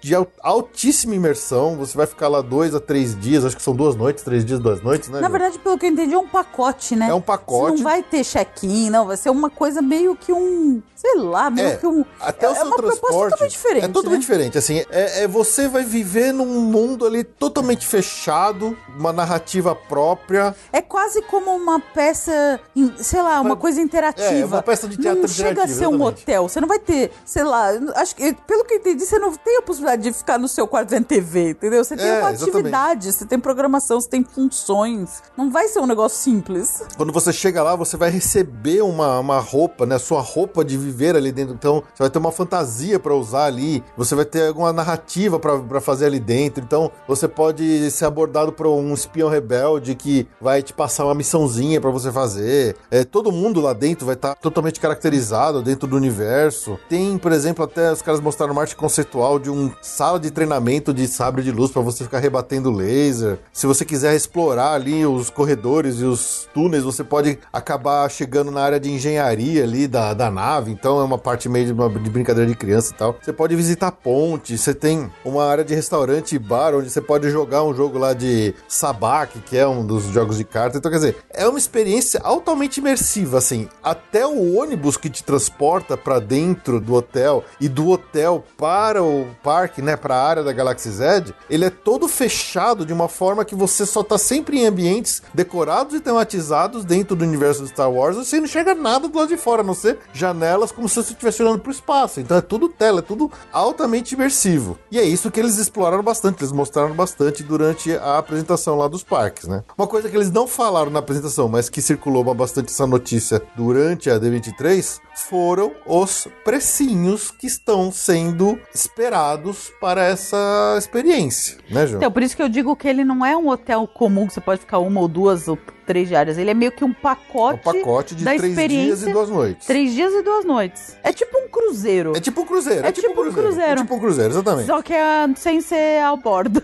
[0.00, 1.76] de al- altíssima imersão.
[1.76, 4.58] Você vai ficar lá dois a três dias, acho que são duas noites, três dias,
[4.58, 5.20] duas noites, né?
[5.20, 7.08] Na verdade, pelo que eu entendi, é um pacote, né?
[7.08, 7.76] É um Você pacote.
[7.76, 9.06] não vai ter check-in, não.
[9.06, 10.82] Vai ser uma coisa meio que um.
[11.00, 12.04] Sei lá, meio É, que um.
[12.20, 13.30] Até é o seu uma proposta transporte.
[13.30, 13.84] totalmente diferente.
[13.84, 14.18] É totalmente né?
[14.26, 14.58] diferente.
[14.58, 20.56] Assim, é, é você vai viver num mundo ali totalmente fechado, uma narrativa própria.
[20.72, 22.58] É quase como uma peça,
[22.96, 24.24] sei lá, uma Uma- coisa interativa.
[24.28, 26.22] é, uma peça de teatro Não chega a ser um exatamente.
[26.22, 26.48] hotel.
[26.48, 29.58] Você não vai ter, sei lá, acho que, pelo que eu entendi, você não tem
[29.58, 31.84] a possibilidade de ficar no seu quarto vendo TV, entendeu?
[31.84, 32.50] Você tem É, uma exatamente.
[32.56, 35.22] atividade, você tem programação, você tem funções.
[35.36, 36.82] Não vai ser um negócio simples.
[36.96, 39.96] Quando você chega lá, você vai receber uma, uma roupa, né?
[39.98, 41.54] Sua roupa de viver ali dentro.
[41.54, 43.82] Então, você vai ter uma fantasia pra usar ali.
[43.96, 46.62] Você vai ter alguma narrativa pra fazer ali dentro.
[46.64, 51.80] Então, você pode ser abordado por um espião rebelde que vai te passar uma missãozinha
[51.80, 52.76] pra você fazer.
[52.90, 56.78] É, todo mundo lá dentro vai estar totalmente caracterizado dentro do universo.
[56.88, 60.92] Tem, por exemplo, até os caras mostraram uma arte conceitual de um sala de treinamento
[60.94, 63.38] de sabre de luz pra você ficar rebatendo laser.
[63.52, 68.62] Se você quiser explorar ali os corredores e os túneis, você pode acabar chegando na
[68.62, 70.72] área de engenharia ali da, da nave.
[70.78, 73.16] Então é uma parte meio de, uma- de brincadeira de criança e tal.
[73.20, 77.28] Você pode visitar ponte, você tem uma área de restaurante e bar onde você pode
[77.30, 80.78] jogar um jogo lá de Sabak, que é um dos jogos de carta.
[80.78, 83.68] Então, quer dizer, é uma experiência altamente imersiva, assim.
[83.82, 89.26] Até o ônibus que te transporta pra dentro do hotel e do hotel para o
[89.42, 91.08] parque, né, para a área da Galaxy Z,
[91.50, 95.94] ele é todo fechado de uma forma que você só tá sempre em ambientes decorados
[95.94, 99.36] e tematizados dentro do universo do Star Wars, você não enxerga nada do lado de
[99.36, 102.20] fora, a não ser janelas como se você estivesse olhando pro espaço.
[102.20, 104.78] Então é tudo tela, é tudo altamente imersivo.
[104.90, 109.02] E é isso que eles exploraram bastante, eles mostraram bastante durante a apresentação lá dos
[109.02, 109.62] parques, né?
[109.76, 114.10] Uma coisa que eles não falaram na apresentação, mas que circulou bastante essa notícia durante
[114.10, 122.00] a D23, foram os precinhos que estão sendo esperados para essa experiência, né, João?
[122.00, 124.40] Então, por isso que eu digo que ele não é um hotel comum que você
[124.40, 125.56] pode ficar uma ou duas ou
[125.86, 126.36] três diárias.
[126.36, 129.66] Ele é meio que um um pacote, pacote de da três dias e duas noites.
[129.66, 130.96] Três dias e duas noites.
[131.02, 132.16] É tipo um cruzeiro.
[132.16, 132.86] É tipo um cruzeiro.
[132.86, 133.72] É tipo um cruzeiro.
[133.72, 134.66] É tipo um cruzeiro, exatamente.
[134.66, 136.62] Só que é sem ser ao bordo.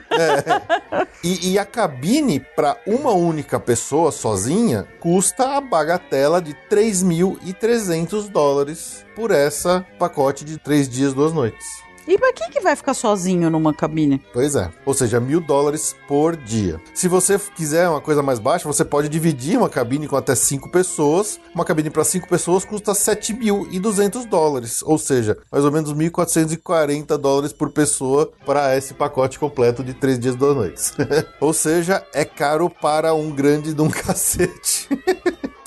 [1.23, 9.07] E, e a cabine para uma única pessoa sozinha custa a bagatela de 3.300 dólares
[9.17, 11.83] por essa pacote de três dias, duas noites.
[12.07, 14.21] E pra quem que vai ficar sozinho numa cabine?
[14.35, 14.71] Pois é.
[14.85, 16.79] Ou seja, mil dólares por dia.
[16.93, 20.71] Se você quiser uma coisa mais baixa, você pode dividir uma cabine com até cinco
[20.71, 21.41] pessoas.
[21.55, 24.83] Uma cabine para cinco pessoas custa 7.200 dólares.
[24.83, 30.19] Ou seja, mais ou menos 1.440 dólares por pessoa para esse pacote completo de três
[30.19, 30.93] dias, duas noites.
[31.41, 34.91] ou seja, é caro para um grande de um cacete.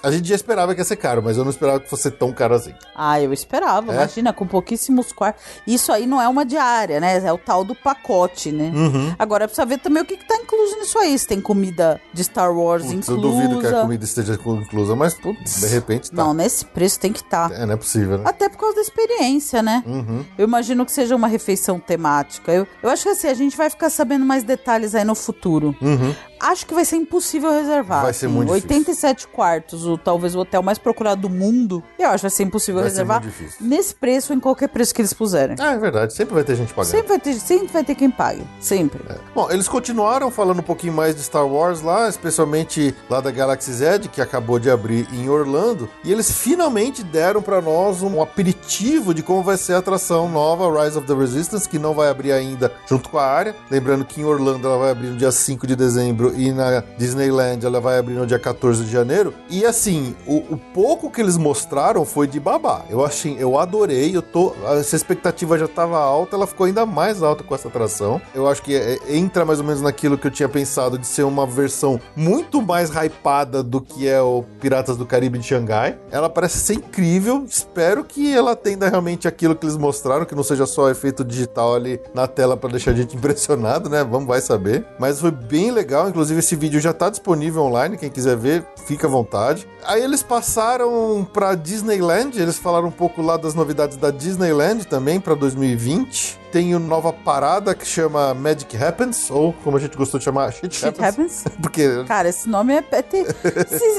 [0.03, 2.31] A gente já esperava que ia ser caro, mas eu não esperava que fosse tão
[2.31, 2.73] caro assim.
[2.95, 3.91] Ah, eu esperava.
[3.91, 3.95] É?
[3.95, 5.43] Imagina, com pouquíssimos quartos.
[5.65, 7.17] Isso aí não é uma diária, né?
[7.17, 8.71] É o tal do pacote, né?
[8.73, 9.15] Uhum.
[9.17, 11.17] Agora precisa ver também o que, que tá incluso nisso aí.
[11.17, 13.41] Se tem comida de Star Wars Putz, eu inclusa.
[13.41, 15.61] duvido que a comida esteja inclusa, mas Putz.
[15.61, 16.23] de repente tá.
[16.23, 17.51] Não, nesse preço tem que estar.
[17.51, 18.23] É, não é possível, né?
[18.25, 19.83] Até por causa da experiência, né?
[19.85, 20.23] Uhum.
[20.37, 22.51] Eu imagino que seja uma refeição temática.
[22.51, 25.75] Eu, eu acho que assim, a gente vai ficar sabendo mais detalhes aí no futuro.
[25.81, 26.13] Uhum.
[26.39, 28.03] Acho que vai ser impossível reservar.
[28.03, 28.35] Vai ser assim.
[28.35, 28.69] muito difícil.
[28.77, 31.83] 87 quartos, o, talvez o hotel mais procurado do mundo.
[31.97, 33.21] Eu acho que vai ser impossível Vai ser reservar.
[33.21, 33.65] muito difícil.
[33.65, 35.55] Nesse preço, em qualquer preço que eles puserem.
[35.59, 36.13] Ah, é verdade.
[36.13, 36.91] Sempre vai ter gente pagando.
[36.91, 38.43] Sempre vai, ter, sempre vai ter quem pague.
[38.59, 39.03] Sempre.
[39.33, 43.71] Bom, eles continuaram falando um pouquinho mais de Star Wars lá, especialmente lá da Galaxy
[43.73, 49.13] Z, que acabou de abrir em Orlando, e eles finalmente deram pra nós um aperitivo
[49.13, 52.31] de como vai ser a atração nova Rise of the Resistance, que não vai abrir
[52.31, 53.55] ainda junto com a área.
[53.69, 57.65] Lembrando que em Orlando ela vai abrir no dia 5 de dezembro e na Disneyland
[57.65, 59.34] ela vai abrir no dia 14 de janeiro.
[59.49, 62.82] E assim, o, o pouco que eles mostraram foi de babá.
[62.89, 67.21] Eu achei, eu adorei, eu tô, essa expectativa já tava alta, ela ficou ainda mais
[67.23, 68.21] alta com essa atração.
[68.34, 71.23] Eu acho que é- entra mais ou menos naquilo que eu tinha pensado de ser
[71.23, 75.97] uma versão muito mais hypada do que é o Piratas do Caribe de Xangai.
[76.11, 80.43] Ela parece ser incrível, espero que ela atenda realmente aquilo que eles mostraram, que não
[80.43, 84.03] seja só efeito digital ali na tela pra deixar a gente impressionado, né?
[84.03, 84.86] Vamos, vai saber.
[84.99, 87.95] Mas foi bem legal, Inclusive, esse vídeo já tá disponível online.
[87.95, 89.68] Quem quiser ver, fica à vontade.
[89.86, 92.36] Aí eles passaram pra Disneyland.
[92.41, 96.39] Eles falaram um pouco lá das novidades da Disneyland também pra 2020.
[96.51, 100.51] Tem uma nova parada que chama Magic Happens, ou como a gente gostou de chamar,
[100.53, 101.43] Shit, Shit Happens.
[101.43, 101.43] happens?
[101.61, 102.83] Porque Cara, esse nome é.
[102.91, 103.25] é ter-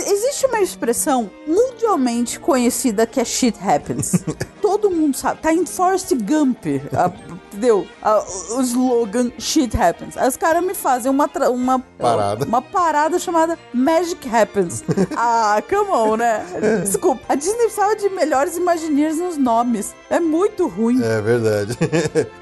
[0.06, 4.24] existe uma expressão mundialmente conhecida que é shit happens.
[4.62, 5.40] Todo mundo sabe.
[5.40, 6.64] Tá em Forrest Gump.
[6.92, 7.12] a-
[7.48, 7.86] entendeu?
[8.02, 8.24] A-
[8.56, 10.16] o slogan shit happens.
[10.16, 12.44] Aí os caras me fazem uma, uma Parada.
[12.44, 14.84] Uma parada chamada Magic Happens.
[15.16, 16.44] ah, come on, né?
[16.82, 17.22] Desculpa.
[17.28, 19.94] A Disney precisava de melhores Imagineers nos nomes.
[20.10, 21.02] É muito ruim.
[21.02, 21.76] É verdade.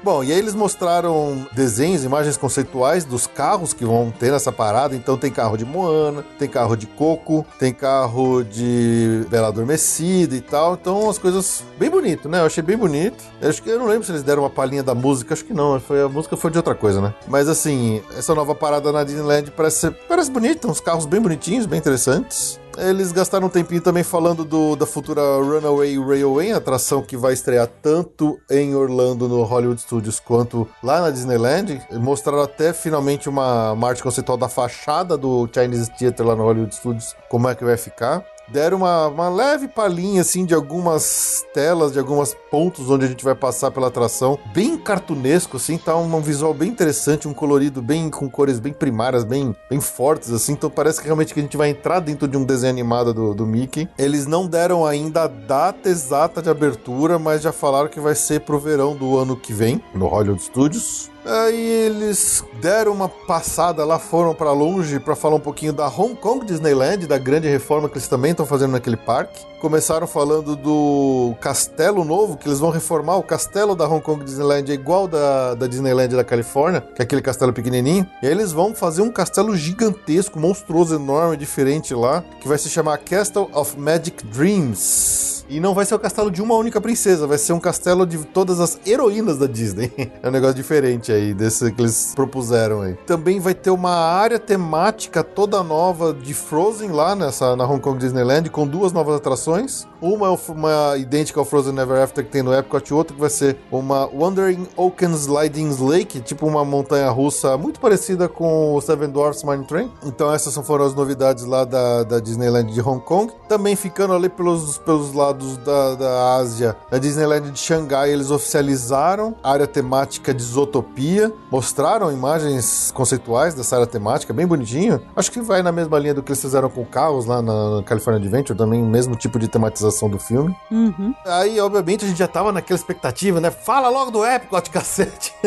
[0.07, 4.95] Bom, e aí eles mostraram desenhos, imagens conceituais dos carros que vão ter nessa parada.
[4.95, 10.39] Então tem carro de Moana, tem carro de Coco, tem carro de Bela Adormecida e
[10.39, 10.75] tal.
[10.75, 12.39] Então as coisas bem bonito, né?
[12.39, 13.21] Eu achei bem bonito.
[13.41, 15.53] Eu acho que eu não lembro se eles deram uma palhinha da música, acho que
[15.53, 15.77] não.
[15.77, 17.13] Foi a música foi de outra coisa, né?
[17.27, 21.79] Mas assim, essa nova parada na Disneyland parece parece bonita, uns carros bem bonitinhos, bem
[21.79, 22.57] interessantes.
[22.77, 27.67] Eles gastaram um tempinho também falando do, da futura Runaway Railway, atração que vai estrear
[27.81, 31.81] tanto em Orlando no Hollywood Studios quanto lá na Disneyland.
[31.93, 36.75] Mostraram até finalmente uma, uma arte conceitual da fachada do Chinese Theater lá no Hollywood
[36.75, 38.23] Studios, como é que vai ficar.
[38.49, 43.23] Deram uma, uma leve palhinha assim de algumas telas, de alguns pontos onde a gente
[43.23, 44.39] vai passar pela atração.
[44.53, 48.71] Bem cartunesco, assim, tá um, um visual bem interessante, um colorido bem com cores bem
[48.71, 50.53] primárias, bem, bem fortes, assim.
[50.53, 53.33] Então parece que realmente que a gente vai entrar dentro de um desenho animado do,
[53.33, 53.89] do Mickey.
[53.97, 58.41] Eles não deram ainda a data exata de abertura, mas já falaram que vai ser
[58.41, 61.09] pro verão do ano que vem, no Hollywood Studios.
[61.29, 66.15] Aí eles deram uma passada lá, foram pra longe pra falar um pouquinho da Hong
[66.15, 69.45] Kong Disneyland, da grande reforma que eles também estão fazendo naquele parque.
[69.59, 73.17] Começaram falando do castelo novo, que eles vão reformar.
[73.17, 77.03] O castelo da Hong Kong Disneyland é igual da, da Disneyland da Califórnia, que é
[77.03, 78.07] aquele castelo pequenininho.
[78.21, 82.69] E aí eles vão fazer um castelo gigantesco, monstruoso, enorme, diferente lá, que vai se
[82.69, 85.27] chamar Castle of Magic Dreams.
[85.49, 88.17] E não vai ser o castelo de uma única princesa, vai ser um castelo de
[88.25, 89.91] todas as heroínas da Disney.
[90.21, 92.95] é um negócio diferente aí, desse que eles propuseram aí.
[93.05, 97.97] Também vai ter uma área temática toda nova de Frozen lá nessa, na Hong Kong
[97.97, 99.87] Disneyland, com duas novas atrações informações.
[99.99, 103.19] Uma é uma idêntica ao Frozen Never After que tem no Epcot, e outra que
[103.19, 108.81] vai ser uma Wandering Oaken Sliding Lake, tipo uma montanha russa muito parecida com o
[108.81, 109.91] Seven Dwarfs Mine Train.
[110.03, 113.33] Então essas foram as novidades lá da, da Disneyland de Hong Kong.
[113.49, 119.35] Também ficando ali pelos, pelos lados da, da Ásia, na Disneyland de Xangai, eles oficializaram
[119.43, 125.01] a área temática de Zootopia, mostraram imagens conceituais dessa área temática, bem bonitinho.
[125.15, 128.21] Acho que vai na mesma linha do que eles fizeram com o lá na California
[128.21, 130.55] Adventure, também mesmo tipo de tematização do filme.
[130.71, 131.13] Uhum.
[131.25, 133.49] Aí, obviamente, a gente já tava naquela expectativa, né?
[133.51, 135.33] Fala logo do Epcot, cacete!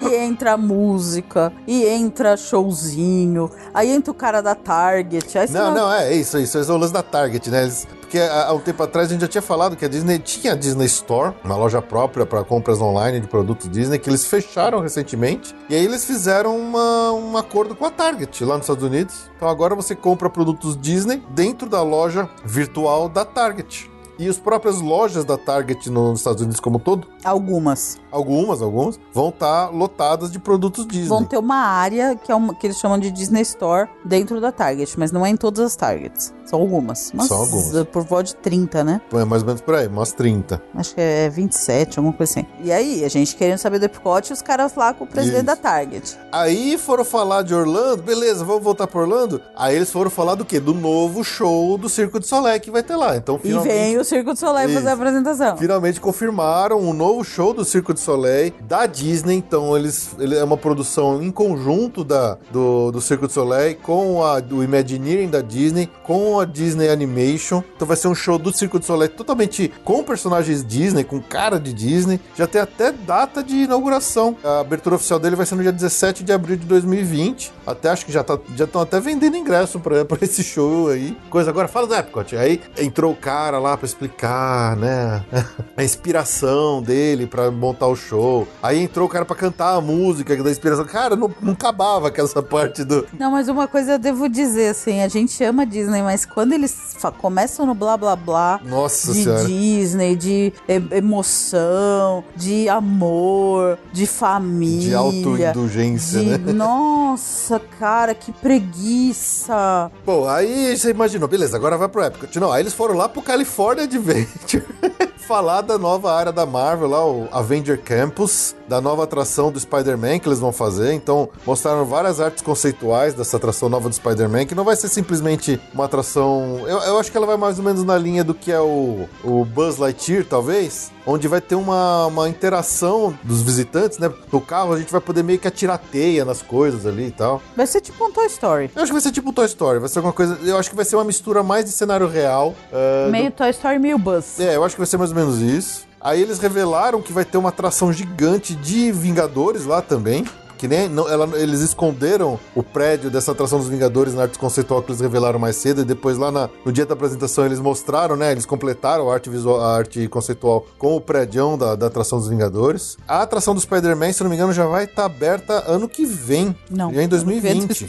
[0.00, 5.34] E entra música, e entra showzinho, aí entra o cara da Target.
[5.50, 6.58] Não, não, é isso, isso.
[6.58, 7.62] Esse é o lance da Target, né?
[7.62, 10.18] Eles- porque há, há um tempo atrás a gente já tinha falado que a Disney
[10.18, 14.24] tinha a Disney Store, uma loja própria para compras online de produtos Disney, que eles
[14.24, 15.54] fecharam recentemente.
[15.68, 19.30] E aí eles fizeram uma- um acordo com a Target lá nos Estados Unidos.
[19.36, 23.90] Então agora você compra produtos Disney dentro da loja virtual da Target.
[24.18, 27.98] E as próprias lojas da Target nos Estados Unidos como um todo, Algumas.
[28.10, 31.08] algumas, algumas, vão estar lotadas de produtos Disney.
[31.08, 34.50] Vão ter uma área que, é uma, que eles chamam de Disney Store dentro da
[34.50, 36.34] Target, mas não é em todas as Targets.
[36.44, 37.12] São algumas.
[37.14, 37.74] Mas, São algumas.
[37.74, 39.00] eh, Por volta de 30, né?
[39.12, 40.60] É mais ou menos por aí, umas 30.
[40.74, 42.46] Acho que é 27, alguma coisa assim.
[42.64, 45.36] E aí, a gente querendo saber do Epcot e os caras lá com o presidente
[45.38, 45.46] Isso.
[45.46, 46.18] da Target.
[46.32, 49.40] Aí foram falar de Orlando, beleza, vamos voltar para Orlando.
[49.54, 50.58] Aí eles foram falar do quê?
[50.58, 53.16] Do novo show do Circo de Soleil que vai ter lá.
[53.16, 55.00] Então, E finalmente, vem o Circo do Soleil fazer a Isso.
[55.02, 55.56] apresentação.
[55.56, 59.34] finalmente confirmaram um novo show do Circo de Soleil da Disney.
[59.36, 64.24] Então, eles ele é uma produção em conjunto da, do, do Circo de Soleil com
[64.24, 67.62] a do Imagineering da Disney, com a Disney Animation.
[67.76, 71.58] Então, vai ser um show do Circo de Soleil totalmente com personagens Disney, com cara
[71.60, 72.20] de Disney.
[72.34, 74.36] Já tem até data de inauguração.
[74.42, 77.52] A abertura oficial dele vai ser no dia 17 de abril de 2020.
[77.66, 81.16] Até acho que já tá, já estão até vendendo ingresso pra esse show aí.
[81.28, 82.36] Coisa agora, fala do Epcot.
[82.36, 85.22] Aí entrou o cara lá pra explicar, né?
[85.76, 88.46] A inspiração dele pra montar o show.
[88.62, 90.84] Aí entrou o cara pra cantar a música da inspiração.
[90.84, 93.06] Cara, não, não acabava com essa parte do.
[93.18, 96.96] Não, mas uma coisa eu devo dizer, assim, a gente ama Disney, mas quando eles
[97.18, 99.44] começam no blá blá blá Nossa de senhora.
[99.44, 100.52] Disney, de
[100.90, 104.80] emoção, de amor, de família.
[104.88, 106.38] De autoindulgência, de- né?
[106.52, 109.90] Nossa, cara, que preguiça.
[110.04, 112.38] Bom, aí você imaginou, beleza, agora vai pro Epcot.
[112.40, 114.66] Não, aí eles foram lá pro California Adventure.
[115.18, 120.18] falar da nova área da Marvel lá, o Avenger Campus, da nova atração do Spider-Man
[120.18, 120.92] que eles vão fazer.
[120.92, 125.60] Então, mostraram várias artes conceituais dessa atração nova do Spider-Man, que não vai ser simplesmente
[125.74, 126.60] uma atração.
[126.66, 129.08] Eu, eu acho que ela vai mais ou menos na linha do que é o,
[129.24, 130.90] o Buzz Lightyear, talvez.
[131.06, 134.12] Onde vai ter uma, uma interação dos visitantes, né?
[134.30, 137.40] No carro a gente vai poder meio que atirar teia nas coisas ali e tal.
[137.56, 138.70] Vai ser tipo um Toy Story.
[138.76, 140.38] Eu acho que vai ser tipo um Toy Story, vai ser alguma coisa.
[140.44, 142.54] Eu acho que vai ser uma mistura mais de cenário real.
[142.70, 144.38] ah, Meio Toy Story, meio Buzz.
[144.38, 145.86] é, eu acho que vai ser mais ou menos isso.
[146.00, 150.24] Aí eles revelaram que vai ter uma atração gigante de Vingadores lá também.
[150.56, 154.82] Que nem não, ela- eles esconderam o prédio dessa atração dos Vingadores na arte conceitual
[154.82, 155.82] que eles revelaram mais cedo.
[155.82, 158.32] E depois, lá na- no dia da apresentação, eles mostraram, né?
[158.32, 162.26] Eles completaram a arte, visual, a arte conceitual com o prédio da, da atração dos
[162.26, 162.96] Vingadores.
[163.06, 166.52] A atração do Spider-Man, se não me engano, já vai estar aberta ano que vem.
[166.68, 166.92] Não.
[166.92, 167.88] Já em 2020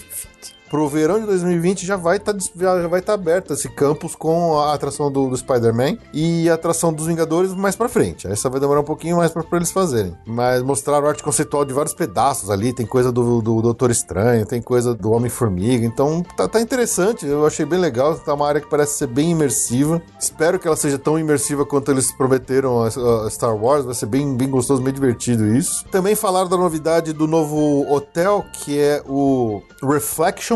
[0.70, 4.74] pro verão de 2020 já vai estar já vai tá aberto esse campus com a
[4.74, 8.28] atração do, do Spider-Man e a atração dos Vingadores mais pra frente.
[8.28, 10.16] Essa vai demorar um pouquinho mais pra eles fazerem.
[10.26, 12.74] Mas mostraram arte conceitual de vários pedaços ali.
[12.74, 15.86] Tem coisa do, do Doutor Estranho, tem coisa do Homem-Formiga.
[15.86, 17.26] Então tá, tá interessante.
[17.26, 18.16] Eu achei bem legal.
[18.20, 20.02] Tá uma área que parece ser bem imersiva.
[20.20, 22.88] Espero que ela seja tão imersiva quanto eles prometeram a,
[23.26, 23.86] a Star Wars.
[23.86, 25.86] Vai ser bem, bem gostoso, bem divertido isso.
[25.86, 29.62] Também falaram da novidade do novo hotel, que é o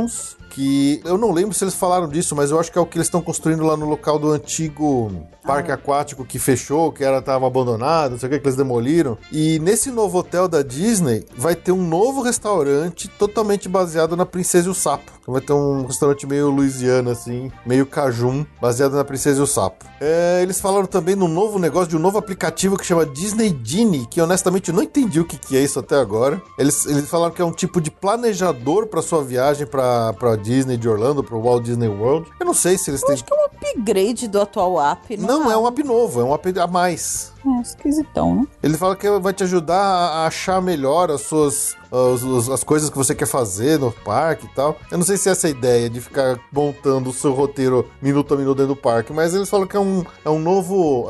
[0.08, 0.43] friends.
[0.54, 2.98] Que eu não lembro se eles falaram disso, mas eu acho que é o que
[2.98, 5.12] eles estão construindo lá no local do antigo
[5.44, 9.18] parque aquático que fechou, que era tava abandonado, não sei o que, que eles demoliram.
[9.32, 14.68] E nesse novo hotel da Disney vai ter um novo restaurante totalmente baseado na Princesa
[14.68, 15.12] e o Sapo.
[15.22, 19.48] Então vai ter um restaurante meio Louisiana, assim, meio cajun, baseado na Princesa e o
[19.48, 19.86] Sapo.
[20.00, 24.06] É, eles falaram também num novo negócio, de um novo aplicativo que chama Disney Genie,
[24.06, 26.42] que honestamente eu não entendi o que, que é isso até agora.
[26.58, 30.88] Eles, eles falaram que é um tipo de planejador para sua viagem para Disney de
[30.88, 32.30] Orlando, para o Walt Disney World.
[32.40, 33.14] Eu não sei se eles Eu têm.
[33.16, 35.18] acho que é um upgrade do atual app.
[35.18, 37.33] Não, é um app novo, é um app a mais.
[37.46, 38.48] É esquisitão, né?
[38.62, 42.90] Ele fala que vai te ajudar a achar melhor as suas as, as- as coisas
[42.90, 44.76] que você quer fazer no parque e tal.
[44.90, 48.38] Eu não sei se é essa ideia de ficar montando o seu roteiro minuto a
[48.38, 51.08] minuto dentro do parque, mas eles falam que é um, é um novo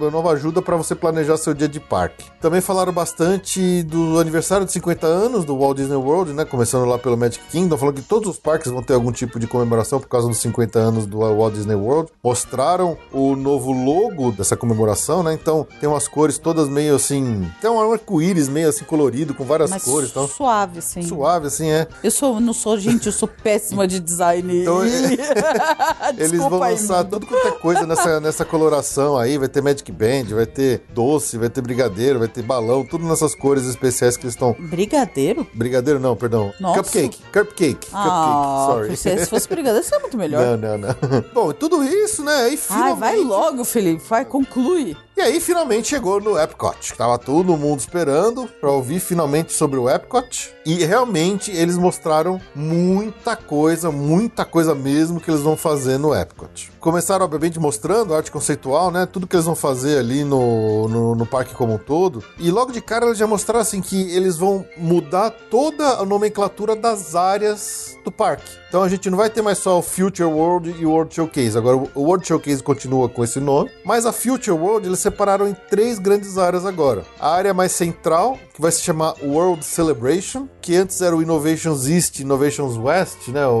[0.00, 2.24] uma nova ajuda para você planejar seu dia de parque.
[2.40, 6.44] Também falaram bastante do aniversário de 50 anos do Walt Disney World, né?
[6.44, 9.46] Começando lá pelo Magic Kingdom, falando que todos os parques vão ter algum tipo de
[9.46, 12.10] comemoração por causa dos 50 anos do Walt Disney World.
[12.24, 15.34] Mostraram o novo logo dessa comemoração, né?
[15.34, 15.47] Então
[15.80, 17.50] tem umas cores todas meio assim.
[17.60, 20.10] Tem um arco-íris meio assim colorido, com várias Mas cores.
[20.10, 21.02] Então, suave, sim.
[21.02, 21.86] suave, assim, é.
[22.02, 24.62] Eu sou, não sou, gente, eu sou péssima de design.
[24.62, 24.80] Então,
[26.16, 29.38] Eles vão lançar tudo quanto é coisa nessa, nessa coloração aí.
[29.38, 33.34] Vai ter Magic Band, vai ter doce, vai ter brigadeiro, vai ter balão, tudo nessas
[33.34, 34.56] cores especiais que eles estão.
[34.58, 35.46] Brigadeiro?
[35.54, 36.52] Brigadeiro não, perdão.
[36.60, 36.82] Nossa.
[36.82, 37.18] Cupcake.
[37.32, 37.88] Cupcake.
[37.92, 40.58] Ah, Cupcake, se, se fosse brigadeiro, seria muito melhor.
[40.58, 40.94] Não, não, não.
[41.34, 42.34] Bom, tudo isso, né?
[42.34, 42.98] Aí Ai, finalmente.
[42.98, 44.02] vai logo, Felipe.
[44.08, 44.96] Vai, conclui.
[45.18, 46.94] E aí finalmente chegou no Epcot.
[46.96, 50.54] Tava todo mundo esperando pra ouvir finalmente sobre o Epcot.
[50.64, 56.70] E realmente eles mostraram muita coisa, muita coisa mesmo que eles vão fazer no Epcot.
[56.78, 59.06] Começaram, obviamente, mostrando arte conceitual, né?
[59.06, 62.22] Tudo que eles vão fazer ali no, no, no parque como um todo.
[62.38, 66.76] E logo de cara eles já mostraram assim que eles vão mudar toda a nomenclatura
[66.76, 68.52] das áreas do parque.
[68.68, 71.56] Então a gente não vai ter mais só o Future World e o World Showcase.
[71.56, 75.56] Agora o World Showcase continua com esse nome, mas a Future World eles separaram em
[75.70, 77.02] três grandes áreas agora.
[77.18, 81.86] A área mais central, que vai se chamar World Celebration, que antes era o Innovations
[81.88, 83.46] East e Innovations West, né?
[83.46, 83.52] O,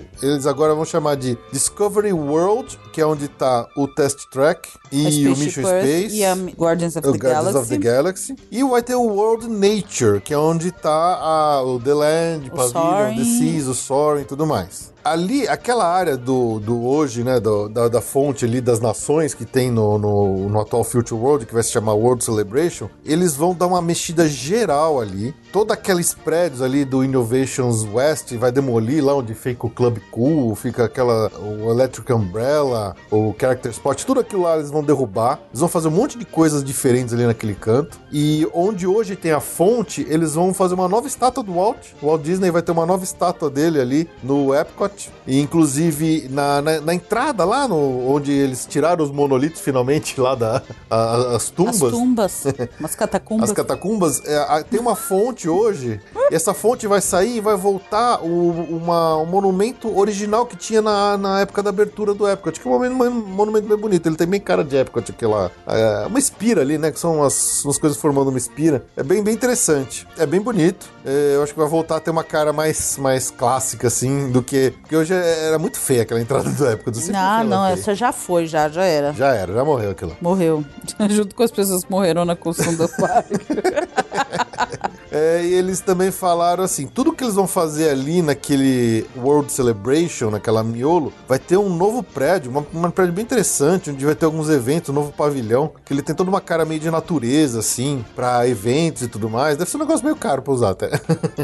[0.00, 4.66] o- eles agora vão chamar de Discovery World, que é onde está o Test Track
[4.90, 6.16] e o Mission Space.
[6.16, 7.58] E a Guardians of the Guardians Galaxy.
[7.58, 8.36] of the Galaxy.
[8.50, 10.90] E vai ter o World Nature, que é onde tá
[11.20, 13.16] a- o The Land, O Pavilion, Soaring.
[13.16, 14.94] The Seas, o Soaring e tudo mais.
[15.12, 19.44] Ali, aquela área do, do hoje, né, do- da, da fonte ali das nações que
[19.44, 23.54] tem no, no, no atual Future World, que vai se chamar World Celebration, eles vão
[23.54, 25.34] dar uma mexida geral ali.
[25.52, 30.54] Toda aqueles prédios ali do Innovations West vai demolir lá onde fica o Club Cool,
[30.54, 35.40] fica aquela, o Electric Umbrella, o Character Spot, tudo aquilo lá eles vão derrubar.
[35.50, 37.98] Eles vão fazer um monte de coisas diferentes ali naquele canto.
[38.12, 41.78] E onde hoje tem a fonte, eles vão fazer uma nova estátua do Walt.
[42.02, 44.97] O Walt Disney vai ter uma nova estátua dele ali no Epcot.
[45.26, 50.34] E inclusive na, na, na entrada lá, no, onde eles tiraram os monolitos finalmente lá
[50.34, 51.82] da a- as tumbas.
[51.82, 52.44] As tumbas.
[52.80, 53.50] Umas catacumbas.
[53.50, 57.56] As catacumbas, é, a- tem uma fonte hoje E essa fonte vai sair e vai
[57.56, 62.60] voltar o, uma, um monumento original que tinha na, na época da abertura do Epcot,
[62.60, 64.06] que é um monumento, um monumento bem bonito.
[64.06, 65.50] Ele tem bem cara de Epcot, aquela.
[65.66, 66.90] É, uma espira ali, né?
[66.90, 68.84] Que são umas, umas coisas formando uma espira.
[68.96, 70.06] É bem, bem interessante.
[70.18, 70.86] É bem bonito.
[71.10, 74.42] É, eu acho que vai voltar a ter uma cara mais, mais clássica, assim, do
[74.42, 74.72] que.
[74.82, 76.64] Porque hoje é- era muito feia aquela entrada do.
[76.66, 77.72] Eu sempre Não, achei ela não, feia.
[77.80, 79.12] essa já foi, já, já era.
[79.14, 80.14] Já era, já morreu aquilo.
[80.20, 80.62] Morreu.
[81.08, 83.32] Junto com as pessoas que morreram na construção do parque.
[85.10, 90.30] É, e eles também falaram assim: tudo que eles vão fazer ali naquele World Celebration,
[90.30, 94.48] naquela miolo, vai ter um novo prédio, uma, prédio bem interessante, onde vai ter alguns
[94.50, 98.46] eventos, um novo pavilhão, que ele tem toda uma cara meio de natureza, assim, pra
[98.48, 99.56] eventos e tudo mais.
[99.56, 100.90] Deve ser um negócio meio caro pra usar até.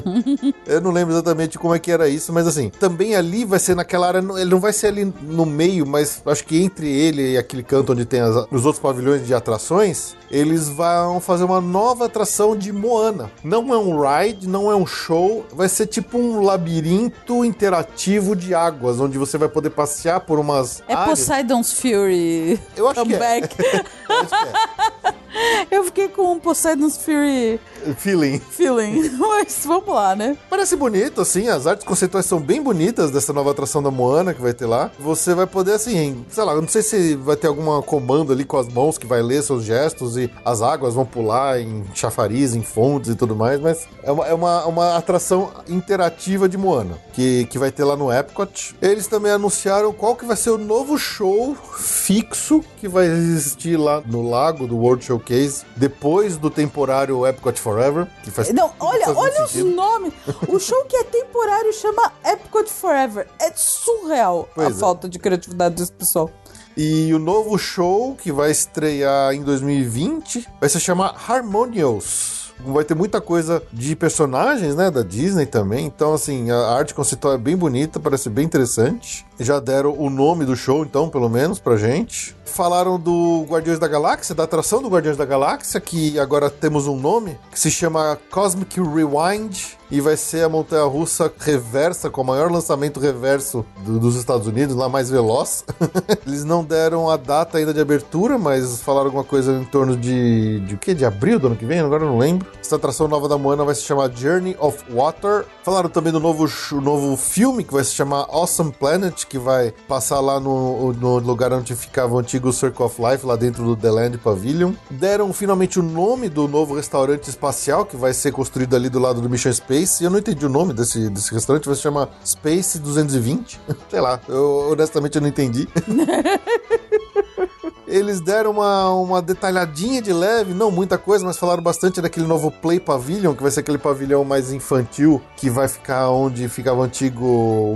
[0.67, 3.75] Eu não lembro exatamente como é que era isso, mas assim, também ali vai ser
[3.75, 7.39] naquela área, ele não vai ser ali no meio, mas acho que entre ele e
[7.39, 12.07] aquele canto onde tem as- os outros pavilhões de atrações, eles vão fazer uma nova
[12.07, 13.31] atração de Moana.
[13.43, 18.55] Não é um ride, não é um show, vai ser tipo um labirinto interativo de
[18.55, 21.21] águas, onde você vai poder passear por umas É áreas.
[21.21, 22.61] Poseidon's Fury.
[22.77, 23.19] Eu acho que é.
[23.19, 23.57] comeback.
[24.09, 25.24] Eu acho que é.
[25.71, 27.61] Eu fiquei com um Poseidon's Fury
[27.97, 28.39] Feeling.
[28.39, 29.11] feeling.
[29.19, 30.37] Mas vamos lá, né?
[30.49, 34.41] Parece bonito, assim, as artes conceituais são bem bonitas dessa nova atração da Moana que
[34.41, 34.91] vai ter lá.
[34.99, 38.45] Você vai poder, assim, sei lá, eu não sei se vai ter algum comando ali
[38.45, 42.55] com as mãos que vai ler seus gestos e as águas vão pular em chafariz,
[42.55, 46.99] em fontes e tudo mais, mas é uma, é uma, uma atração interativa de Moana
[47.13, 48.75] que, que vai ter lá no Epcot.
[48.81, 54.03] Eles também anunciaram qual que vai ser o novo show fixo que vai existir lá
[54.05, 59.17] no lago do World Showcase depois do temporário Epcot Forever, que faz Não, olha, faz
[59.17, 59.71] olha os sentido.
[59.75, 60.13] nomes.
[60.49, 63.27] O show que é temporário chama Epcot Forever.
[63.41, 64.81] É surreal a Pois é.
[64.81, 66.31] falta de criatividade desse pessoal.
[66.77, 72.43] E o novo show que vai estrear em 2020 vai se chamar Harmonious.
[72.67, 75.87] Vai ter muita coisa de personagens, né, da Disney também.
[75.87, 79.27] Então, assim, a arte conceitual é bem bonita, parece bem interessante.
[79.39, 82.35] Já deram o nome do show, então, pelo menos, pra gente.
[82.45, 86.97] Falaram do Guardiões da Galáxia, da atração do Guardiões da Galáxia, que agora temos um
[86.97, 89.77] nome, que se chama Cosmic Rewind.
[89.91, 94.47] E vai ser a montanha russa reversa, com o maior lançamento reverso do- dos Estados
[94.47, 95.63] Unidos, lá mais veloz.
[96.27, 100.61] Eles não deram a data ainda de abertura, mas falaram alguma coisa em torno de.
[100.61, 100.95] de o?
[100.95, 101.79] De abril do ano que vem?
[101.81, 102.49] Agora eu não lembro.
[102.61, 105.45] Essa atração nova da Moana vai se chamar Journey of Water.
[105.63, 109.73] Falaram também do novo, sh- novo filme que vai se chamar Awesome Planet, que vai
[109.87, 113.77] passar lá no, no lugar onde ficava o antigo Circle of Life, lá dentro do
[113.77, 114.73] The Land Pavilion.
[114.91, 119.21] Deram finalmente o nome do novo restaurante espacial que vai ser construído ali do lado
[119.21, 120.03] do Mission Space.
[120.03, 123.61] Eu não entendi o nome desse, desse restaurante, vai se chamar Space 220.
[123.89, 125.69] Sei lá, eu honestamente eu não entendi.
[127.87, 132.51] Eles deram uma, uma detalhadinha de leve, não muita coisa, mas falaram bastante daquele novo
[132.51, 136.83] Play Pavilion, que vai ser aquele pavilhão mais infantil, que vai ficar onde ficava o
[136.83, 137.25] antigo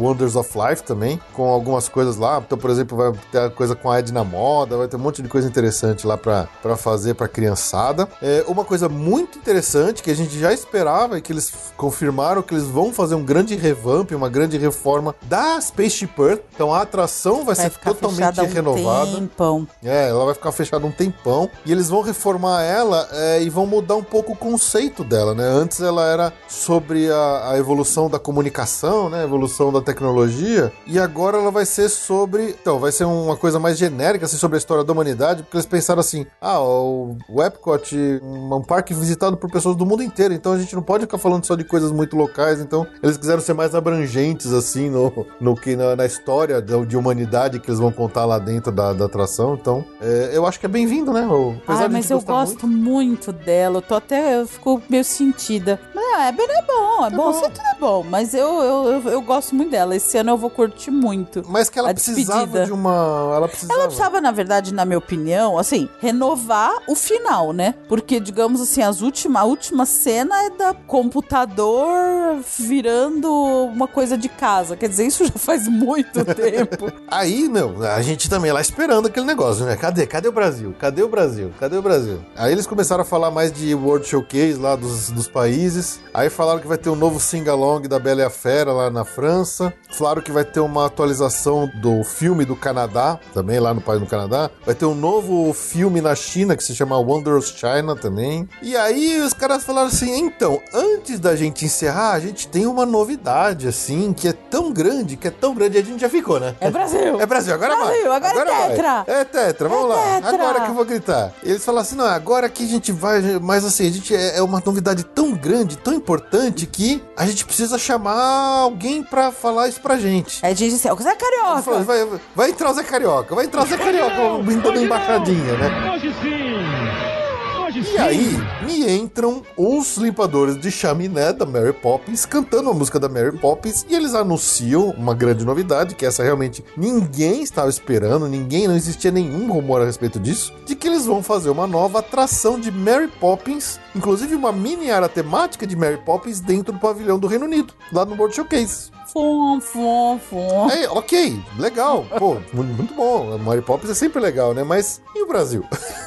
[0.00, 2.42] Wonders of Life também, com algumas coisas lá.
[2.44, 5.00] Então, por exemplo, vai ter a coisa com a Ed na moda, vai ter um
[5.00, 8.08] monte de coisa interessante lá pra pra fazer pra criançada.
[8.22, 12.54] É, uma coisa muito interessante que a gente já esperava e que eles confirmaram que
[12.54, 16.40] eles vão fazer um grande revamp, uma grande reforma da Spaceship Earth.
[16.54, 19.12] Então a atração vai, Vai ser totalmente um renovada.
[19.12, 19.66] tempão.
[19.82, 23.66] É, ela vai ficar fechada um tempão e eles vão reformar ela é, e vão
[23.66, 25.44] mudar um pouco o conceito dela, né?
[25.44, 29.20] Antes ela era sobre a, a evolução da comunicação, né?
[29.20, 33.58] A evolução da tecnologia e agora ela vai ser sobre, então, vai ser uma coisa
[33.58, 37.42] mais genérica assim sobre a história da humanidade, porque eles pensaram assim: "Ah, o, o
[37.42, 38.20] Epcot é
[38.54, 41.44] um parque visitado por pessoas do mundo inteiro, então a gente não pode ficar falando
[41.44, 42.60] só de coisas muito locais".
[42.60, 46.96] Então, eles quiseram ser mais abrangentes assim no, no que na, na história da- de
[46.96, 49.54] humanidade que eles vão contar lá dentro da, da atração.
[49.54, 51.26] Então, é, eu acho que é bem-vindo, né?
[51.26, 53.32] O- apesar Ai, de a mas eu gosto muito.
[53.32, 53.78] dela.
[53.78, 54.36] Eu tô até.
[54.40, 55.80] Eu fico meio sentida.
[55.94, 57.16] Mas, é, bem, é bom, é, bom.
[57.16, 57.32] bom.
[57.32, 58.04] Sempre é bom.
[58.08, 59.96] Mas eu, eu, eu, eu gosto muito dela.
[59.96, 61.42] Esse ano eu vou curtir muito.
[61.48, 62.66] Mas que ela precisava despedida.
[62.66, 63.32] de uma.
[63.36, 63.74] Ela precisava.
[63.80, 67.74] Ela precisava, na verdade, na minha opinião, assim, renovar o final, né?
[67.88, 73.32] Porque, digamos assim, as última, a última cena é da computador virando
[73.72, 74.76] uma coisa de casa.
[74.76, 76.90] Quer dizer, isso já faz muito tempo.
[77.08, 79.76] Aí, meu, a gente também lá esperando aquele negócio, né?
[79.78, 80.06] Cadê?
[80.06, 80.74] Cadê o Brasil?
[80.78, 81.52] Cadê o Brasil?
[81.58, 82.18] Cadê o Brasil?
[82.36, 86.00] Aí eles começaram a falar mais de World Showcase lá dos, dos países.
[86.12, 89.04] Aí falaram que vai ter um novo sing-along da Bela e a Fera lá na
[89.04, 89.72] França.
[89.90, 94.06] Falaram que vai ter uma atualização do filme do Canadá, também lá no país do
[94.06, 94.50] Canadá.
[94.66, 98.48] Vai ter um novo filme na China que se chama Wondrous China também.
[98.60, 102.84] E aí os caras falaram assim: então, antes da gente encerrar, a gente tem uma
[102.84, 106.56] novidade, assim, que é tão grande, que é tão grande, a gente já ficou, né?
[106.60, 107.20] É Brasil!
[107.20, 108.16] É Brasil, agora Brasil, vai.
[108.16, 108.68] agora é vai.
[108.68, 109.04] tetra.
[109.06, 109.67] É tetra.
[109.68, 110.08] Tetra, vamos lá.
[110.08, 110.34] É Tetra.
[110.34, 111.32] Agora que eu vou gritar.
[111.42, 114.42] Eles falam assim, não, agora que a gente vai, mas assim, a gente é é
[114.42, 119.80] uma novidade tão grande, tão importante que a gente precisa chamar alguém pra falar isso
[119.80, 120.38] pra gente.
[120.44, 121.20] Aí a gente disse, ó, você é Ele
[121.62, 121.84] falou, carioca.
[121.84, 124.14] vai, vai entrar o Zé Carioca, vai entrar o Zé Carioca,
[124.62, 125.92] dando embaixadinha, né?
[125.94, 127.62] Hoje sim!
[127.64, 127.94] Hoje sim!
[127.94, 128.36] E aí,
[128.68, 133.84] me entram os limpadores de chaminé da Mary Poppins cantando a música da Mary Poppins
[133.88, 139.10] e eles anunciam uma grande novidade, que essa realmente ninguém estava esperando, ninguém, não existia
[139.10, 143.08] nenhum rumor a respeito disso, de que eles vão fazer uma nova atração de Mary
[143.08, 147.72] Poppins, inclusive uma mini área temática de Mary Poppins dentro do pavilhão do Reino Unido,
[147.92, 148.90] lá no World Showcase.
[149.10, 150.68] Fum, fum, fum.
[150.70, 154.62] Aí, ok, legal, pô, mu- muito bom, a Mary Poppins é sempre legal, né?
[154.62, 155.64] Mas e o Brasil?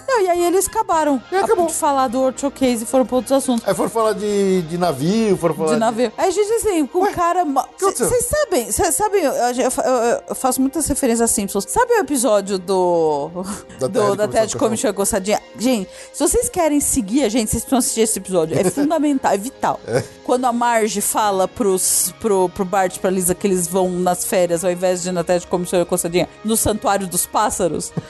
[0.08, 1.66] Não, e aí eles acabaram E acabou.
[1.66, 2.51] de falar do World Showcase
[2.82, 3.68] e foram para outros assuntos.
[3.68, 6.12] Aí foram falar de, de navio, foram falar De navio.
[6.18, 7.44] Aí a gente assim, com o cara.
[7.80, 11.66] Vocês sabem, cês sabem, eu, eu- eu- faço muitas referências a Simpsons.
[11.68, 13.30] Sabe o episódio do.
[13.80, 15.42] Da do Terra da Começar Come Chega Gossadinha?
[15.58, 18.58] Gente, se vocês querem seguir a gente, vocês precisam assistir esse episódio.
[18.60, 19.80] É fundamental, é vital.
[20.24, 24.24] Quando a Marge fala pros, pro, pro Bart e pra Lisa que eles vão nas
[24.26, 27.92] férias, ao invés de ir na Terra de Come Chega Gossadinha, no Santuário dos Pássaros.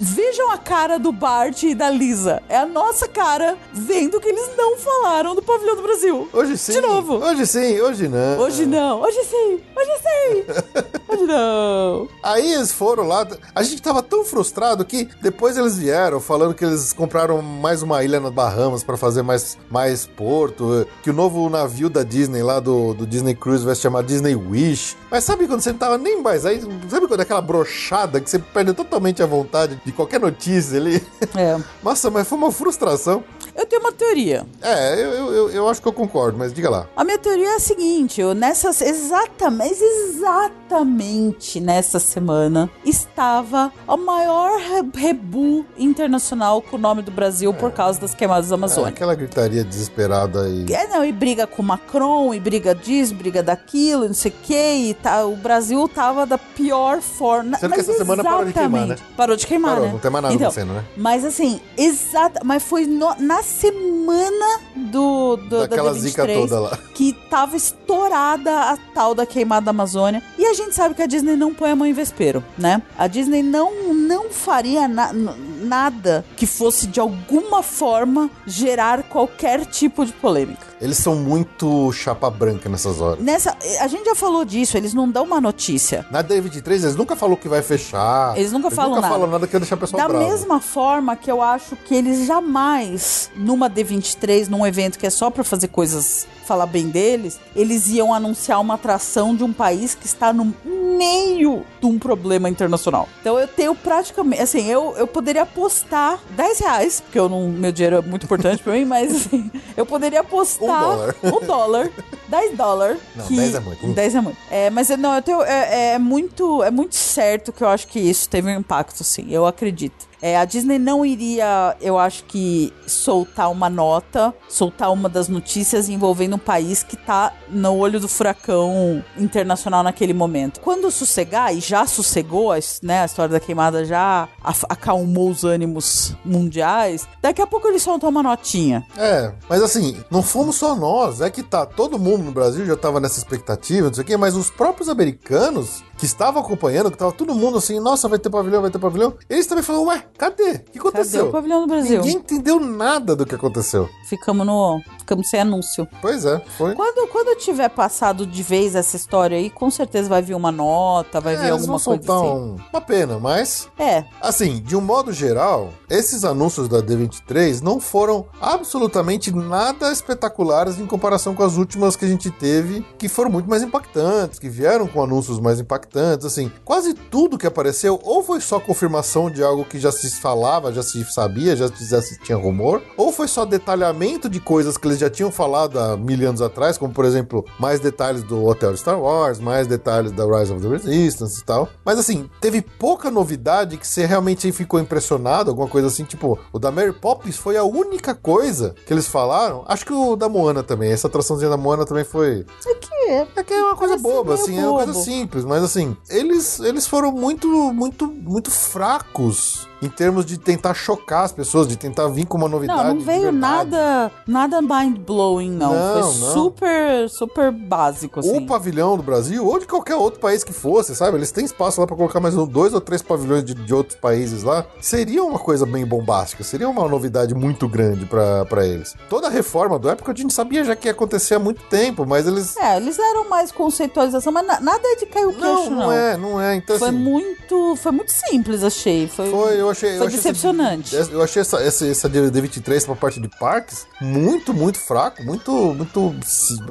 [0.00, 2.42] Vejam a cara do Bart e da Lisa.
[2.48, 6.28] É a nossa cara vendo que eles não falaram do Pavilhão do Brasil.
[6.32, 6.72] Hoje sim.
[6.72, 7.16] De novo.
[7.16, 8.38] Hoje sim, hoje não.
[8.38, 10.44] Hoje não, hoje sim, hoje sim,
[11.08, 12.08] hoje não.
[12.22, 13.26] Aí eles foram lá.
[13.54, 18.02] A gente tava tão frustrado que depois eles vieram falando que eles compraram mais uma
[18.04, 20.86] ilha nas Bahamas pra fazer mais, mais porto.
[21.02, 24.34] Que o novo navio da Disney lá do, do Disney Cruise vai se chamar Disney
[24.34, 24.96] Wish.
[25.10, 26.60] Mas sabe quando você não tava nem mais aí?
[26.88, 31.02] Sabe quando é aquela brochada que você perde totalmente a vontade de qualquer notícia ali?
[31.36, 33.24] É, Nossa, mas foi uma frustração.
[33.54, 34.44] Eu tenho uma teoria.
[34.62, 36.86] É, eu, eu, eu, acho que eu concordo, mas diga lá.
[36.96, 44.58] A minha teoria é a seguinte, eu nessas exatamente, exatamente nessa semana estava o maior
[44.58, 48.88] re- rebu internacional com o nome do Brasil por causa das queimadas da É, Amazônia.
[48.90, 50.72] aquela gritaria desesperada e.
[50.72, 54.34] É, não, e briga com o Macron, e briga disso, briga daquilo, não sei o
[54.42, 57.56] que, e tá, o Brasil tava da pior forma.
[57.58, 58.96] Sendo que Mas essa semana parou de queimar, né?
[59.16, 59.92] Parou de queimar, Parou, né?
[59.92, 60.84] não tem mais nada então, acontecendo, né?
[60.96, 66.60] Mas assim, exata, mas foi no- na semana do, do Daquela da D23 zica toda
[66.60, 66.78] lá.
[66.94, 70.22] que tava estourada a tal da queimada da Amazônia.
[70.38, 72.82] E a gente sabe que a Disney não põe a mão em vespeiro, né?
[72.98, 80.04] A Disney não, não faria na- nada que fosse de alguma forma gerar qualquer tipo
[80.04, 80.66] de polêmica.
[80.84, 83.18] Eles são muito chapa branca nessas horas.
[83.24, 86.04] Nessa, a gente já falou disso, eles não dão uma notícia.
[86.10, 88.36] Na D23, eles nunca falou que vai fechar.
[88.36, 89.14] Eles nunca falam nunca nada.
[89.14, 90.28] falam nada que ia deixar o pessoal Da bravo.
[90.28, 95.30] mesma forma que eu acho que eles jamais, numa D23, num evento que é só
[95.30, 100.06] pra fazer coisas, falar bem deles, eles iam anunciar uma atração de um país que
[100.06, 103.08] está no meio de um problema internacional.
[103.20, 107.72] Então eu tenho praticamente, assim, eu, eu poderia apostar 10 reais, porque eu não, meu
[107.72, 111.16] dinheiro é muito importante pra mim, mas assim, eu poderia apostar Um dólar.
[111.22, 111.90] um dólar,
[112.28, 112.98] 10 dólares.
[113.14, 113.36] Não, que...
[113.36, 113.86] 10 é muito.
[113.86, 114.38] 10 é muito.
[114.50, 117.98] É, mas não, eu tenho, é, é muito, é muito certo que eu acho que
[117.98, 119.26] isso teve um impacto, sim.
[119.30, 120.14] Eu acredito.
[120.24, 125.90] É, a Disney não iria, eu acho que, soltar uma nota, soltar uma das notícias
[125.90, 130.60] envolvendo um país que tá no olho do furacão internacional naquele momento.
[130.60, 134.26] Quando sossegar, e já sossegou, né, a história da queimada já
[134.66, 138.82] acalmou os ânimos mundiais, daqui a pouco eles soltam uma notinha.
[138.96, 141.20] É, mas assim, não fomos só nós.
[141.20, 144.16] É que tá, todo mundo no Brasil já tava nessa expectativa, não sei o quê,
[144.16, 148.30] mas os próprios americanos que estavam acompanhando, que tava todo mundo assim, nossa, vai ter
[148.30, 149.14] pavilhão, vai ter pavilhão.
[149.28, 150.42] Eles também falaram, ué, cadê?
[150.42, 151.28] O que Cadê aconteceu?
[151.28, 152.00] o pavilhão do Brasil?
[152.00, 153.88] Ninguém entendeu nada do que aconteceu.
[154.08, 154.80] Ficamos no.
[154.98, 155.86] Ficamos sem anúncio.
[156.00, 156.74] Pois é, foi.
[156.74, 161.20] Quando, quando tiver passado de vez essa história aí, com certeza vai vir uma nota,
[161.20, 162.26] vai É, vir alguma coisa assim.
[162.26, 167.78] um- uma pena, mas É, Assim, de um modo geral, esses anúncios da D23 não
[167.78, 173.30] foram absolutamente nada espetaculares em comparação com as últimas que a gente teve, que foram
[173.30, 175.83] muito mais impactantes, que vieram com anúncios mais impactantes.
[176.24, 180.72] Assim, quase tudo que apareceu ou foi só confirmação de algo que já se falava,
[180.72, 184.86] já se sabia, já, já se tinha rumor, ou foi só detalhamento de coisas que
[184.86, 188.72] eles já tinham falado há mil anos atrás, como por exemplo, mais detalhes do Hotel
[188.72, 191.68] de Star Wars, mais detalhes da Rise of the Resistance e tal.
[191.84, 196.58] Mas assim, teve pouca novidade que você realmente ficou impressionado, alguma coisa assim, tipo, o
[196.58, 199.64] da Mary Poppins foi a única coisa que eles falaram.
[199.66, 202.46] Acho que o da Moana também, essa atraçãozinha da Moana também foi.
[202.66, 203.26] é que é.
[203.36, 205.04] É que é uma coisa boba, assim, é uma coisa bobo.
[205.04, 205.73] simples, mas assim,
[206.08, 211.76] eles, eles foram muito, muito, muito fracos em termos de tentar chocar as pessoas, de
[211.76, 212.82] tentar vir com uma novidade.
[212.88, 215.72] Não, não veio nada, nada mind blowing, não.
[215.74, 216.32] Não, Foi não.
[216.32, 218.36] super, super básico, assim.
[218.36, 221.16] O pavilhão do Brasil, ou de qualquer outro país que fosse, sabe?
[221.18, 223.98] Eles têm espaço lá pra colocar mais um, dois ou três pavilhões de, de outros
[223.98, 224.64] países lá.
[224.80, 228.94] Seria uma coisa bem bombástica, seria uma novidade muito grande pra pra eles.
[229.08, 232.04] Toda a reforma do Epic a gente sabia já que ia acontecer há muito tempo,
[232.06, 232.56] mas eles.
[232.56, 235.76] É, eles deram mais conceitualização, mas na- nada é de cair o queixo, Não, não.
[235.84, 236.54] não é, não é.
[236.56, 239.06] Então, Foi assim, muito, foi muito simples, achei.
[239.08, 239.90] Foi, Foi, eu achei.
[239.94, 240.96] eu foi achei decepcionante.
[240.96, 245.52] Essa, eu achei essa, essa, essa D23 pra parte de parques muito, muito fraco, muito,
[245.74, 246.14] muito.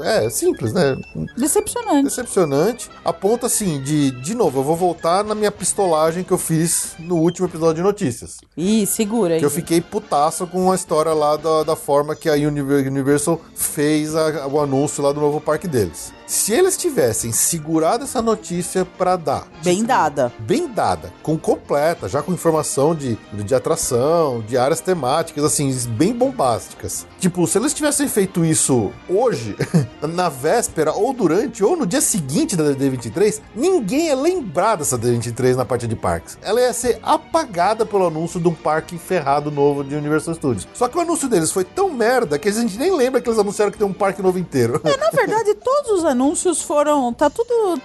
[0.04, 0.96] É, simples, né?
[1.38, 2.04] Decepcionante.
[2.06, 2.90] Decepcionante.
[3.04, 4.12] A ponto assim de.
[4.24, 7.82] De novo, eu vou voltar na minha pistolagem que eu fiz no último episódio de
[7.82, 8.38] notícias.
[8.58, 9.40] Ih, segura aí.
[9.40, 13.40] Que eu fiquei putaço com a história lá da, da forma que a Univer- Universal
[13.56, 16.12] fez a- o anúncio lá do novo parque deles.
[16.26, 19.48] Se eles tivessem segurado essa notícia pra dar.
[19.64, 20.32] Bem dada.
[20.40, 26.14] Bem dada, com completa, já com informação de, de atração, de áreas temáticas, assim, bem
[26.14, 27.06] bombásticas.
[27.20, 29.56] Tipo, se eles tivessem feito isso hoje,
[30.02, 35.56] na véspera, ou durante, ou no dia seguinte da D23, ninguém ia lembrar dessa D23
[35.56, 36.38] na parte de parques.
[36.42, 40.68] Ela ia ser apagada pelo anúncio de um parque ferrado novo de Universal Studios.
[40.74, 43.40] Só que o anúncio deles foi tão merda que a gente nem lembra que eles
[43.40, 44.82] anunciaram que tem um parque novo inteiro.
[44.84, 47.12] Na verdade, todos os anúncios foram.
[47.14, 47.82] Tá tudo.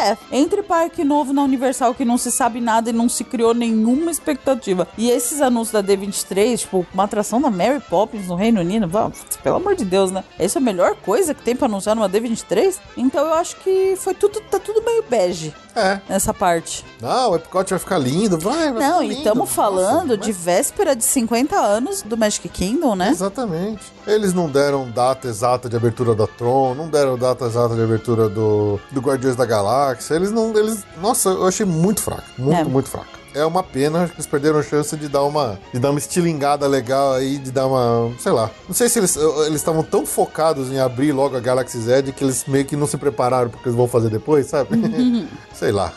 [0.00, 3.52] É, entre parque novo na Universal que não se sabe nada e não se criou
[3.54, 4.88] nenhuma expectativa.
[4.96, 9.18] E esses anúncios da D23, tipo, uma atração da Mary Poppins no Reino Unido, vamos,
[9.42, 10.24] pelo amor de Deus, né?
[10.38, 12.76] Essa é a melhor coisa que tem pra anunciar numa D23.
[12.96, 14.40] Então eu acho que foi tudo.
[14.50, 16.00] Tá tudo meio bege É.
[16.08, 16.84] nessa parte.
[17.00, 20.36] Não, o Epcot vai ficar lindo, vai, vai Não, e estamos falando Nossa, de mas-
[20.44, 23.08] véspera de 50 anos do Magic Kingdom, né?
[23.10, 23.82] Exatamente.
[24.06, 28.28] Eles não deram data exata de abertura da Tron, não deram data exata de abertura
[28.28, 30.14] do, do Guardiões da Galáxia.
[30.14, 30.56] Eles não.
[30.56, 32.24] Eles, nossa, eu achei muito fraco.
[32.36, 32.64] Muito, É.
[32.64, 33.06] muito fraco.
[33.34, 36.66] É uma pena que eles perderam a chance de dar uma de dar uma estilingada
[36.66, 38.50] legal aí, de dar uma, sei lá.
[38.68, 42.22] Não sei se eles eles estavam tão focados em abrir logo a Galaxy Z que
[42.24, 44.70] eles meio que não se prepararam porque eles vão fazer depois, sabe?
[45.54, 45.92] sei lá.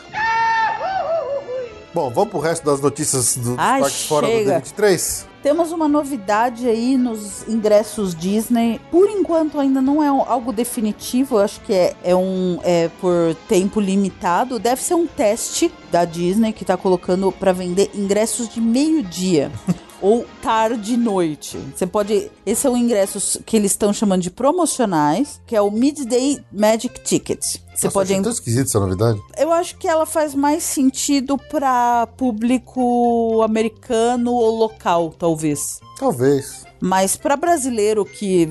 [1.92, 4.60] Bom, vamos pro resto das notícias dos Ai, parques fora do chega.
[4.62, 5.24] D23?
[5.46, 8.80] Temos uma novidade aí nos ingressos Disney.
[8.90, 11.36] Por enquanto ainda não é algo definitivo.
[11.36, 14.58] Eu acho que é, é um é por tempo limitado.
[14.58, 19.52] Deve ser um teste da Disney que tá colocando para vender ingressos de meio-dia.
[20.00, 21.58] Ou tarde e noite.
[21.74, 22.30] Você pode.
[22.44, 27.02] Esse é o ingresso que eles estão chamando de promocionais, que é o Midday Magic
[27.02, 27.40] Ticket.
[27.42, 29.20] Você Nossa, pode achei tão esquisito essa novidade.
[29.38, 35.80] eu acho que ela faz mais sentido para público americano ou local, talvez.
[35.98, 36.64] Talvez.
[36.80, 38.48] Mas para brasileiro que,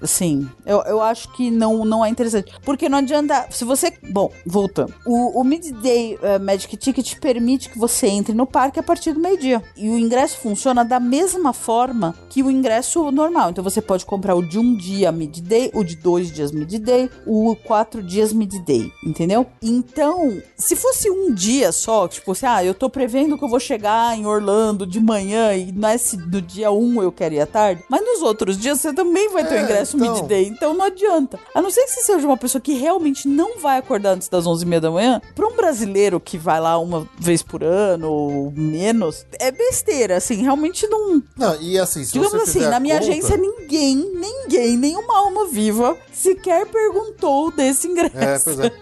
[0.00, 2.52] assim, eu, eu acho que não, não é interessante.
[2.64, 3.46] Porque não adianta.
[3.50, 3.92] Se você.
[4.10, 4.94] Bom, voltando.
[5.04, 9.20] O, o Midday eh, Magic Ticket permite que você entre no parque a partir do
[9.20, 9.62] meio-dia.
[9.76, 13.50] E o ingresso funciona da mesma forma que o ingresso normal.
[13.50, 17.56] Então você pode comprar o de um dia Midday, o de dois dias Midday, o
[17.56, 18.90] quatro dias Midday.
[19.04, 19.46] Entendeu?
[19.62, 23.60] Então, se fosse um dia só, tipo assim, ah, eu tô prevendo que eu vou
[23.60, 27.75] chegar em Orlando de manhã e nesse, no dia 1 eu quero ir à tarde.
[27.88, 30.14] Mas nos outros dias você também vai ter o É, ingresso então.
[30.14, 31.38] midday, então não adianta.
[31.54, 34.44] A não ser que você seja uma pessoa que realmente não vai acordar antes das
[34.44, 39.24] 11h30 da manhã, pra um brasileiro que vai lá uma vez por ano ou menos,
[39.38, 41.22] é besteira, assim, realmente não.
[41.36, 45.46] Não, e assim, se Digamos você assim, na minha conta- agência ninguém, ninguém, nenhuma alma
[45.48, 48.16] viva sequer perguntou desse ingresso.
[48.16, 48.72] É, pois é.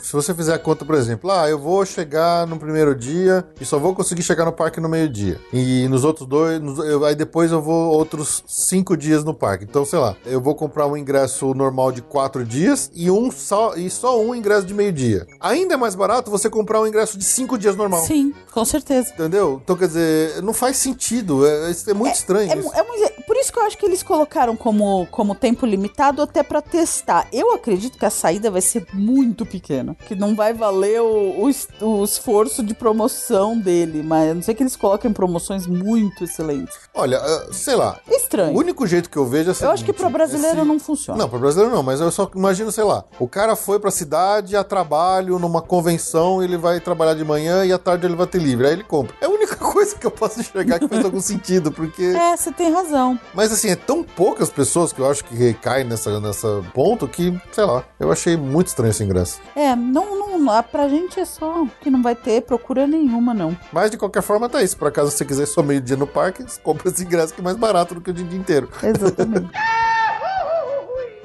[0.00, 3.64] Se você fizer a conta, por exemplo, ah, eu vou chegar no primeiro dia e
[3.64, 5.40] só vou conseguir chegar no parque no meio-dia.
[5.52, 9.64] E nos outros dois, nos- eu- aí depois eu vou outros cinco dias no parque.
[9.64, 13.74] Então, sei lá, eu vou comprar um ingresso normal de quatro dias e um só
[13.76, 15.26] e só um ingresso de meio-dia.
[15.38, 18.04] Ainda é mais barato você comprar um ingresso de cinco dias normal.
[18.04, 19.12] Sim, com certeza.
[19.12, 19.60] Entendeu?
[19.62, 21.46] Então, quer dizer, não faz sentido.
[21.46, 22.68] É, é muito estranho É, isso.
[22.68, 23.12] mu- é muito-
[23.44, 27.26] isso que eu acho que eles colocaram como, como tempo limitado até pra testar.
[27.32, 29.94] Eu acredito que a saída vai ser muito pequena.
[30.06, 34.02] Que não vai valer o, o o esforço de promoção dele.
[34.02, 36.74] Mas a não sei que eles coloquem promoções muito excelentes.
[36.94, 37.98] Olha, ah, sei lá.
[38.10, 38.54] Estranho.
[38.54, 40.78] O único jeito que eu vejo é o eu acho que pra brasileiro esse- não
[40.78, 41.18] funciona.
[41.18, 44.56] Não, para brasileiro não, mas eu só imagino, sei lá, o cara foi pra cidade
[44.56, 48.38] a trabalho, numa convenção, ele vai trabalhar de manhã e à tarde ele vai ter
[48.40, 49.14] livre, aí ele compra.
[49.20, 52.02] É a única coisa que eu posso enxergar que faz algum sentido, porque...
[52.02, 53.18] É, você tem razão.
[53.34, 57.38] Mas assim, é tão poucas pessoas que eu acho que recaem nessa, nessa ponto que,
[57.52, 59.40] sei lá, eu achei muito estranho esse ingresso.
[59.56, 63.56] É, não, não, ah, pra gente é só que não vai ter procura nenhuma, não.
[63.72, 66.44] Mas de qualquer forma tá isso, por acaso você quiser só meio dia no parque,
[66.62, 68.68] compra esse ingresso que é mais barato do que o dia inteiro.
[68.82, 69.50] Exatamente.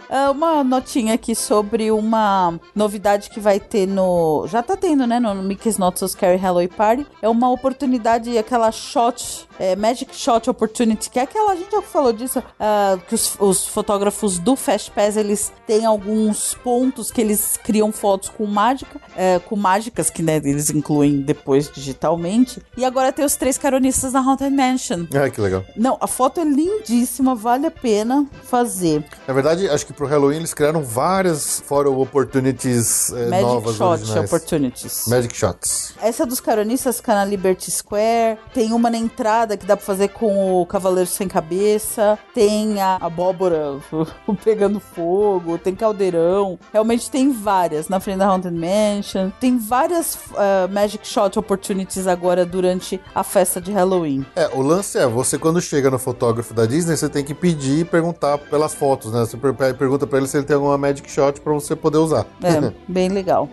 [0.09, 4.45] Ah, uma notinha aqui sobre uma novidade que vai ter no.
[4.47, 5.19] Já tá tendo, né?
[5.19, 7.05] No Mickey's Not So Scary Halloween Party.
[7.21, 11.51] É uma oportunidade, aquela shot, é, Magic Shot Opportunity, que é aquela.
[11.51, 15.85] A gente já falou disso, ah, que os, os fotógrafos do Fast Pass eles têm
[15.85, 21.21] alguns pontos que eles criam fotos com mágica, é, com mágicas que né, eles incluem
[21.21, 22.61] depois digitalmente.
[22.75, 25.05] E agora tem os três caronistas na Haunted Mansion.
[25.13, 25.63] Ah, que legal.
[25.75, 29.03] Não, a foto é lindíssima, vale a pena fazer.
[29.27, 33.83] Na verdade, acho que pro Halloween eles criaram várias photo opportunities eh, Magic novas Shot
[33.83, 34.31] originais.
[34.31, 35.05] Opportunities.
[35.07, 35.93] Magic Shots.
[36.01, 38.39] Essa dos caronistas fica na Liberty Square.
[38.53, 42.17] Tem uma na entrada que dá pra fazer com o Cavaleiro Sem Cabeça.
[42.33, 43.77] Tem a abóbora
[44.43, 45.57] pegando fogo.
[45.57, 46.57] Tem caldeirão.
[46.71, 49.31] Realmente tem várias na frente da Haunted Mansion.
[49.37, 54.25] Tem várias ah, Magic Shot Opportunities agora durante a festa de Halloween.
[54.33, 57.79] É, o lance é, você quando chega no fotógrafo da Disney, você tem que pedir
[57.79, 59.19] e perguntar pelas fotos, né?
[59.25, 59.53] Você per-
[59.89, 62.27] pergunta pra ele se ele tem alguma Magic Shot pra você poder usar.
[62.43, 63.49] É, bem legal.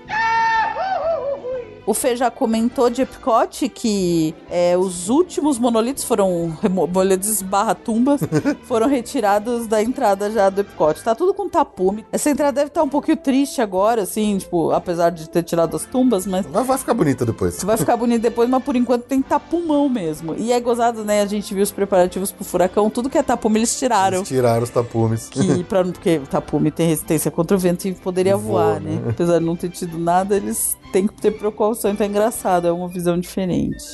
[1.87, 6.59] O Fê já comentou de Epcot que é, os últimos monolitos foram.
[6.69, 8.21] Monolitos barra tumbas
[8.67, 11.03] foram retirados da entrada já do Epcot.
[11.03, 12.05] Tá tudo com tapume.
[12.11, 15.85] Essa entrada deve estar um pouquinho triste agora, assim, tipo, apesar de ter tirado as
[15.85, 16.45] tumbas, mas.
[16.53, 17.63] Mas vai ficar bonita depois.
[17.63, 20.35] Vai ficar bonito depois, mas por enquanto tem tapumão mesmo.
[20.37, 21.23] E é gozado, né?
[21.23, 24.19] A gente viu os preparativos pro furacão, tudo que é tapume eles tiraram.
[24.19, 25.29] Eles tiraram os tapumes.
[25.29, 28.97] Que, pra, porque o tapume tem resistência contra o vento e poderia Voa, voar, né?
[28.97, 29.11] né?
[29.11, 31.91] Apesar de não ter tido nada, eles têm que ter precaução.
[31.91, 33.85] Então é engraçado, é uma visão diferente.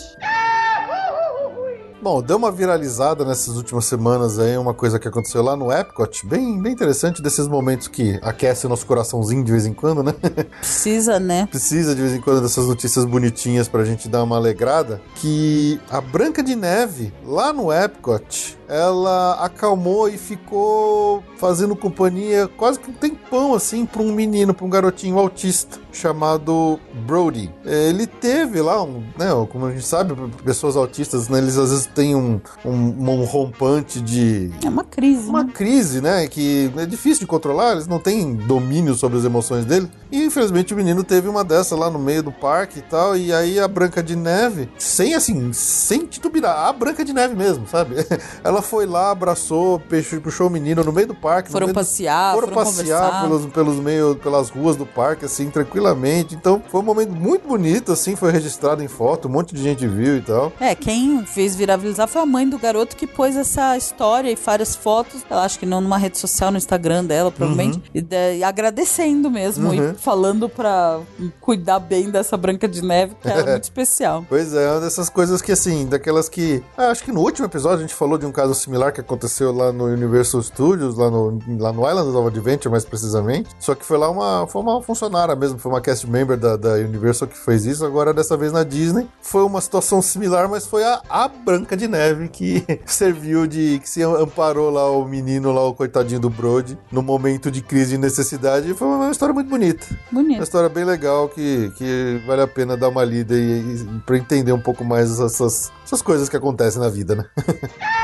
[2.02, 6.26] Bom, deu uma viralizada nessas últimas semanas aí, uma coisa que aconteceu lá no Epcot,
[6.26, 10.12] bem, bem interessante, desses momentos que aquece o nosso coraçãozinho de vez em quando, né?
[10.58, 11.46] Precisa, né?
[11.46, 16.00] Precisa de vez em quando dessas notícias bonitinhas pra gente dar uma alegrada, que a
[16.00, 22.94] Branca de Neve, lá no Epcot, ela acalmou e ficou fazendo companhia quase que um
[22.94, 27.52] tempão assim pra um menino, pra um garotinho autista chamado Brody.
[27.64, 31.86] Ele teve lá um, né, como a gente sabe, pessoas autistas, né, eles às vezes
[31.86, 35.52] têm um, um, um rompante de É uma crise, uma né?
[35.52, 36.26] crise, né?
[36.26, 39.90] Que é difícil de controlar, eles não têm domínio sobre as emoções dele.
[40.10, 43.16] E infelizmente o menino teve uma dessa lá no meio do parque e tal.
[43.16, 47.66] E aí a Branca de Neve, sem assim, sem titubear, a Branca de Neve mesmo,
[47.66, 47.96] sabe?
[48.42, 51.50] Ela foi lá, abraçou, puxou, puxou o menino no meio do parque.
[51.50, 56.34] Foram meio passear, foram, foram passear pelos, pelos meio, pelas ruas do parque, assim, tranquilamente.
[56.34, 59.86] Então foi um momento muito bonito, assim, foi registrado em foto, um monte de gente
[59.86, 60.52] viu e tal.
[60.60, 64.74] É, quem fez viralizar foi a mãe do garoto que pôs essa história e várias
[64.76, 65.24] fotos.
[65.28, 67.76] Ela acho que não numa rede social, no Instagram dela, provavelmente.
[67.78, 67.82] Uhum.
[67.94, 69.72] E, de- e agradecendo mesmo.
[69.74, 71.00] E falando pra
[71.40, 74.24] cuidar bem dessa Branca de Neve, que era muito especial.
[74.28, 76.62] Pois é, uma dessas coisas que, assim, daquelas que.
[76.76, 79.52] Ah, acho que no último episódio a gente falou de um caso similar que aconteceu
[79.52, 83.50] lá no Universal Studios, lá no, lá no Island of Adventure, mais precisamente.
[83.58, 84.46] Só que foi lá uma.
[84.46, 87.84] Foi uma funcionária mesmo, foi uma cast member da, da Universal que fez isso.
[87.84, 91.88] Agora, dessa vez na Disney, foi uma situação similar, mas foi a, a Branca de
[91.88, 93.78] Neve que serviu de.
[93.80, 97.94] que se amparou lá o menino, lá o coitadinho do Brody, no momento de crise
[97.94, 98.70] e necessidade.
[98.70, 99.86] E foi uma história muito bonita.
[100.10, 100.42] Uma Bonito.
[100.42, 104.52] história bem legal que, que vale a pena dar uma lida e, e para entender
[104.52, 107.24] um pouco mais essas, essas coisas que acontecem na vida, né?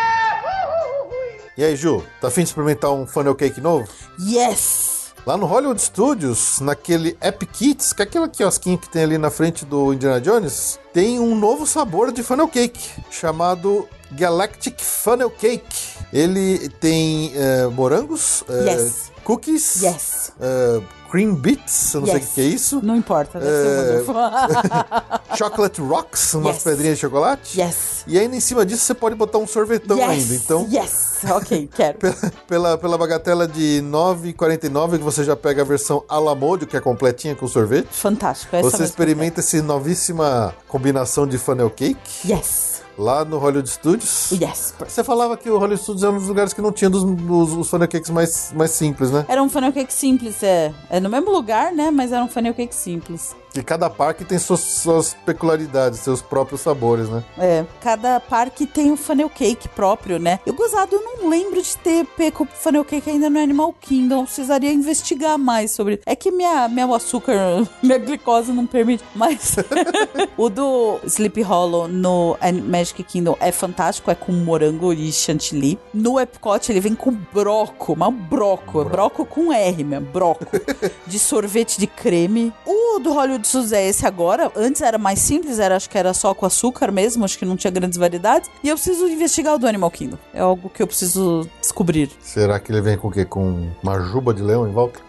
[1.59, 3.87] e aí, Ju, tá afim de experimentar um funnel cake novo?
[4.19, 4.97] Yes!
[5.27, 9.29] Lá no Hollywood Studios, naquele Epic Kits, que é aquele quiosquinho que tem ali na
[9.29, 12.81] frente do Indiana Jones, tem um novo sabor de funnel cake,
[13.11, 15.99] chamado Galactic Funnel Cake.
[16.13, 19.13] Ele tem eh, morangos, eh, Yes.
[19.23, 20.33] cookies, Yes.
[20.41, 20.81] eh,
[21.11, 22.31] cream bits, eu não sei o Yes.
[22.35, 24.05] que é isso, Não importa, deve É.
[25.37, 26.65] chocolate rocks, umas Yes.
[26.65, 27.61] pedrinhas de chocolate.
[27.61, 28.05] yes.
[28.07, 30.09] E ainda em cima disso você pode botar um sorvetão yes.
[30.09, 30.35] ainda.
[30.35, 31.19] Então, Yes.
[31.31, 31.99] Ok, quero.
[31.99, 32.17] pela,
[32.47, 36.67] pela, pela bagatela de R$ 9,49 que você já pega a versão à la mode,
[36.67, 37.89] que é completinha com sorvete.
[37.91, 38.55] Fantástico.
[38.55, 41.99] Essa Você experimenta essa novíssima combinação de funnel cake.
[42.31, 42.78] Yes.
[42.99, 44.33] Lá no Hollywood Studios.
[44.33, 44.75] Yes.
[44.79, 47.53] Você falava que o Hollywood Studios é um dos lugares que não tinha dos, dos,
[47.53, 49.25] os funnel cakes mais, mais simples, né?
[49.29, 50.75] Era um funnel cake simples, é.
[50.91, 51.91] É no mesmo lugar, né?
[51.91, 53.37] Mas era um funnel cake simples.
[53.55, 57.25] E cada parque tem suas, suas peculiaridades, seus próprios sabores, né?
[57.39, 60.41] É, cada parque tem um funnel cake próprio, né?
[60.47, 64.25] Eu gozado, eu não lembro de ter pego funnel cake ainda no Animal Kingdom.
[64.25, 66.01] Precisaria investigar mais sobre.
[66.05, 69.03] É que minha, meu açúcar, minha glicose não permite.
[69.15, 69.57] Mas
[70.37, 75.79] o do Sleepy Hollow no Magic Kingdom é fantástico, é com morango e chantilly.
[75.93, 80.47] No Epcot ele vem com broco, mas broco, broco com R mesmo, broco.
[81.07, 82.53] de sorvete de creme.
[82.67, 84.51] O do Hollywood Studios é esse agora.
[84.57, 87.57] Antes era mais simples, era, acho que era só com açúcar mesmo, acho que não
[87.57, 88.51] tinha grandes variedades.
[88.63, 90.19] E eu preciso investigar o do Animal Kingdom.
[90.35, 92.11] É algo que eu preciso descobrir.
[92.21, 93.25] Será que ele vem com o quê?
[93.25, 95.01] Com uma juba de leão em volta?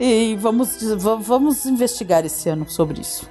[0.00, 3.28] E vamos, va- vamos investigar esse ano sobre isso.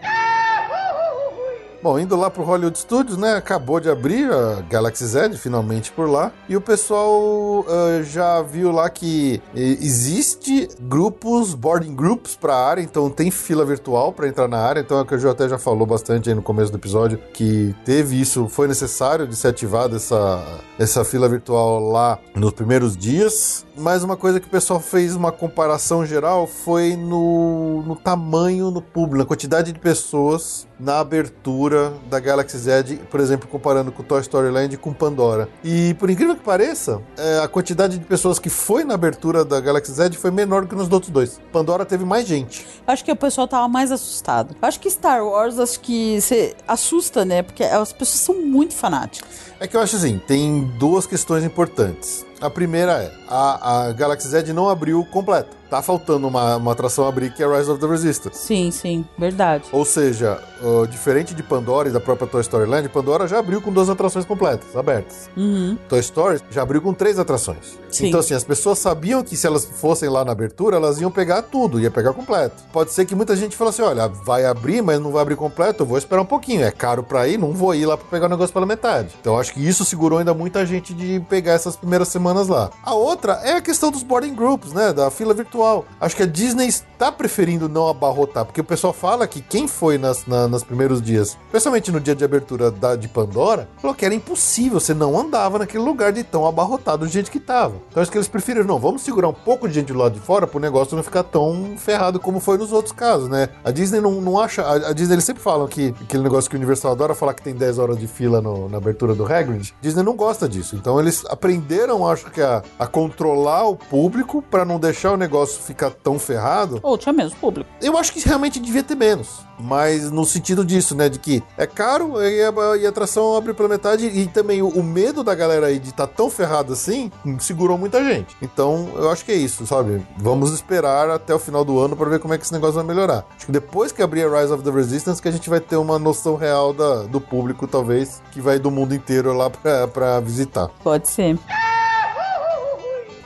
[1.81, 3.35] Bom, indo lá pro Hollywood Studios, né?
[3.35, 6.29] Acabou de abrir a Galaxy Z, finalmente por lá.
[6.49, 12.81] E o pessoal ah, já viu lá que eh, existe grupos, boarding groups pra área,
[12.81, 14.81] então tem fila virtual pra entrar na área.
[14.81, 17.17] Então é o que o Gil até já falou bastante aí no começo do episódio,
[17.33, 20.43] que teve isso, foi necessário de ser ativada essa,
[20.77, 23.65] essa fila virtual lá nos primeiros dias.
[23.79, 28.81] Mas uma coisa que o pessoal fez uma comparação geral foi no, no tamanho no
[28.81, 34.21] público, na quantidade de pessoas na abertura da Galaxy Z, por exemplo, comparando com Toy
[34.21, 35.49] Story Land e com Pandora.
[35.63, 39.59] E por incrível que pareça, é, a quantidade de pessoas que foi na abertura da
[39.59, 41.39] Galaxy Z foi menor do que nos outros dois.
[41.51, 42.65] Pandora teve mais gente.
[42.85, 44.55] Acho que o pessoal tava mais assustado.
[44.61, 47.43] Acho que Star Wars, acho que você assusta, né?
[47.43, 49.29] Porque as pessoas são muito fanáticas.
[49.59, 52.25] É que eu acho assim, tem duas questões importantes.
[52.41, 55.58] A primeira é, a, a Galaxy Z não abriu completa.
[55.69, 58.39] Tá faltando uma, uma atração abrir que é Rise of the Resistance.
[58.39, 59.65] Sim, sim, verdade.
[59.71, 63.61] Ou seja, uh, diferente de Pandora e da própria Toy Story Land, Pandora já abriu
[63.61, 65.29] com duas atrações completas, abertas.
[65.37, 65.77] Uhum.
[65.87, 67.77] Toy Story já abriu com três atrações.
[67.91, 68.07] Sim.
[68.07, 71.43] Então, assim, as pessoas sabiam que se elas fossem lá na abertura, elas iam pegar
[71.43, 72.63] tudo, ia pegar completo.
[72.73, 75.83] Pode ser que muita gente fale assim: olha, vai abrir, mas não vai abrir completo,
[75.83, 76.63] eu vou esperar um pouquinho.
[76.63, 79.15] É caro pra ir, não vou ir lá pra pegar o negócio pela metade.
[79.21, 82.71] Então, acho que isso segurou ainda muita gente de pegar essas primeiras semanas lá.
[82.83, 84.91] A outra é a questão dos boarding groups, né?
[84.91, 85.58] Da fila virtual.
[85.99, 89.97] Acho que a Disney está preferindo não abarrotar, porque o pessoal fala que quem foi
[89.97, 94.13] nas, na- primeiros dias, especialmente no dia de abertura da, de Pandora, falou que era
[94.13, 97.75] impossível, você não andava naquele lugar de tão abarrotado de gente que tava.
[97.89, 100.19] Então acho que eles preferiram, não, vamos segurar um pouco de gente do lado de
[100.19, 103.49] fora pro negócio não ficar tão ferrado como foi nos outros casos, né?
[103.63, 106.55] A Disney não, não acha, a, a Disney eles sempre falam que aquele negócio que
[106.55, 109.73] o Universal adora falar que tem 10 horas de fila no- na abertura do Hagrid,
[109.81, 110.75] Disney não gosta disso.
[110.75, 115.48] Então eles aprenderam, acho que a, a controlar o público para não deixar o negócio
[115.57, 116.79] ficar tão ferrado.
[116.83, 117.69] Ou tinha mesmo público.
[117.81, 119.39] Eu acho que realmente devia ter menos.
[119.59, 121.09] Mas no sentido disso, né?
[121.09, 124.05] De que é caro e a, e a atração abre pela metade.
[124.05, 127.77] E também o, o medo da galera aí de estar tão ferrado assim hum, segurou
[127.77, 128.35] muita gente.
[128.41, 130.01] Então eu acho que é isso, sabe?
[130.17, 132.83] Vamos esperar até o final do ano para ver como é que esse negócio vai
[132.83, 133.25] melhorar.
[133.35, 135.75] Acho que depois que abrir a Rise of the Resistance, que a gente vai ter
[135.75, 140.19] uma noção real da, do público, talvez, que vai do mundo inteiro lá pra, pra
[140.19, 140.69] visitar.
[140.83, 141.37] Pode ser.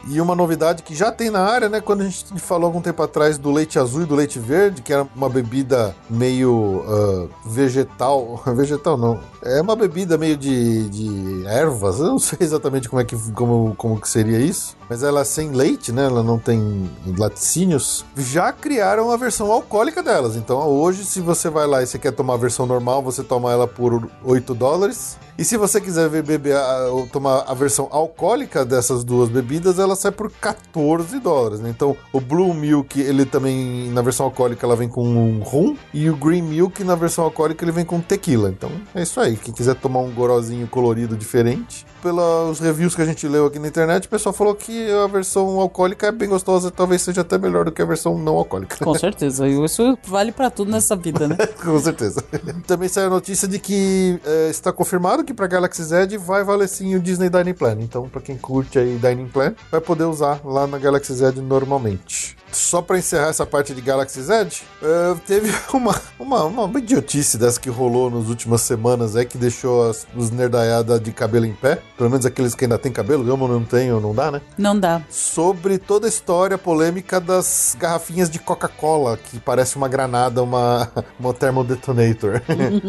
[0.08, 1.80] E uma novidade que já tem na área, né?
[1.80, 4.92] Quando a gente falou algum tempo atrás do leite azul e do leite verde, que
[4.92, 8.42] era uma bebida meio ah, vegetal.
[8.56, 9.20] vegetal não.
[9.42, 12.00] É uma bebida meio de, de ervas.
[12.00, 14.76] Eu não sei exatamente como é que como, como que seria isso.
[14.90, 16.06] Mas ela é sem leite, né?
[16.06, 18.06] Ela não tem laticínios.
[18.18, 20.36] Já criaram a versão alcoólica delas.
[20.36, 23.52] Então hoje, se você vai lá e você quer tomar a versão normal, você toma
[23.52, 25.18] ela por 8 dólares.
[25.36, 26.56] E se você quiser beber
[26.92, 31.60] ou tomar a versão alcoólica dessas duas bebidas, ela sai por 14 dólares.
[31.60, 31.72] Né?
[31.72, 35.76] Então, o Blue Milk, ele também, na versão alcoólica, ela vem com um rum.
[35.92, 38.50] E o Green Milk, na versão alcoólica, ele vem com tequila.
[38.50, 39.36] Então, é isso aí.
[39.36, 41.84] Quem quiser tomar um gorozinho colorido diferente.
[42.04, 44.73] Pelos reviews que a gente leu aqui na internet, o pessoal falou que
[45.04, 46.72] a versão alcoólica é bem gostosa.
[46.72, 48.84] Talvez seja até melhor do que a versão não alcoólica.
[48.84, 49.48] Com certeza.
[49.48, 51.36] Isso vale pra tudo nessa vida, né?
[51.64, 52.24] Com certeza.
[52.66, 56.68] Também saiu a notícia de que eh, está confirmado que para Galaxy Z vai valer
[56.68, 57.78] sim o Disney Dining Plan.
[57.80, 62.38] Então, para quem curte aí Dining Plan, vai poder usar lá na Galaxy Z normalmente.
[62.54, 64.48] Só para encerrar essa parte de Galaxy Z,
[64.82, 69.90] eh, teve uma, uma, uma idiotice dessa que rolou nas últimas semanas aí, que deixou
[69.90, 71.82] as, os nerdaiada de cabelo em pé.
[71.98, 74.42] Pelo menos aqueles que ainda têm cabelo, eu não tenho, não dá, né?
[74.58, 75.02] Não dá.
[75.10, 81.34] sobre toda a história polêmica das garrafinhas de Coca-Cola, que parece uma granada, uma, uma
[81.34, 82.42] thermodetonator.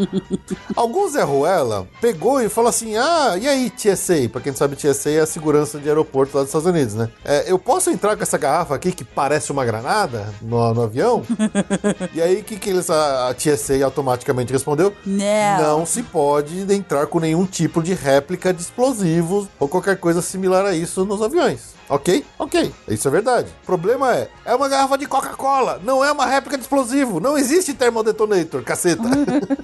[0.76, 4.28] Algum Zé Ruela pegou e falou assim: Ah, e aí, TSA?
[4.30, 7.08] Pra quem não sabe, TSA é a segurança de aeroporto lá dos Estados Unidos, né?
[7.24, 11.22] É, eu posso entrar com essa garrafa aqui que parece uma granada no, no avião?
[12.12, 14.94] e aí, o que, que eles, a, a TSA automaticamente respondeu?
[15.06, 15.78] Não.
[15.78, 20.66] Não se pode entrar com nenhum tipo de réplica de explosivos ou qualquer coisa similar
[20.66, 21.74] a isso nos aviões.
[21.88, 22.24] Ok?
[22.38, 22.72] Ok.
[22.88, 23.48] Isso é verdade.
[23.62, 27.20] O problema é, é uma garrafa de Coca-Cola, não é uma réplica de explosivo.
[27.20, 29.02] Não existe thermodetonator, caceta.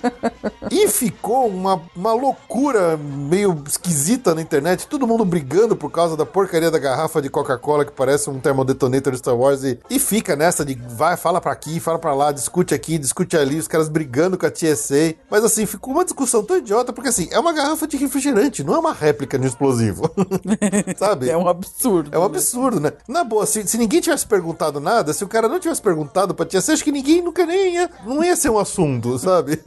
[0.71, 6.27] e ficou uma, uma loucura meio esquisita na internet, todo mundo brigando por causa da
[6.27, 10.37] porcaria da garrafa de Coca-Cola que parece um thermodetonator de Star Wars e, e fica
[10.37, 13.89] nessa de vai, fala pra aqui, fala pra lá, discute aqui, discute ali, os caras
[13.89, 15.15] brigando com a TSA.
[15.31, 18.75] Mas assim, ficou uma discussão tão idiota, porque assim, é uma garrafa de refrigerante, não
[18.75, 20.11] é uma réplica de explosivo.
[20.97, 21.31] Sabe?
[21.31, 22.10] É um absurdo.
[22.11, 22.17] Absurdo.
[22.17, 22.93] É um absurdo, né?
[23.09, 26.47] Na boa, se, se ninguém tivesse perguntado nada, se o cara não tivesse perguntado pra
[26.47, 27.91] tia C, acho que ninguém nunca nem ia.
[28.05, 29.59] Não ia ser um assunto, sabe?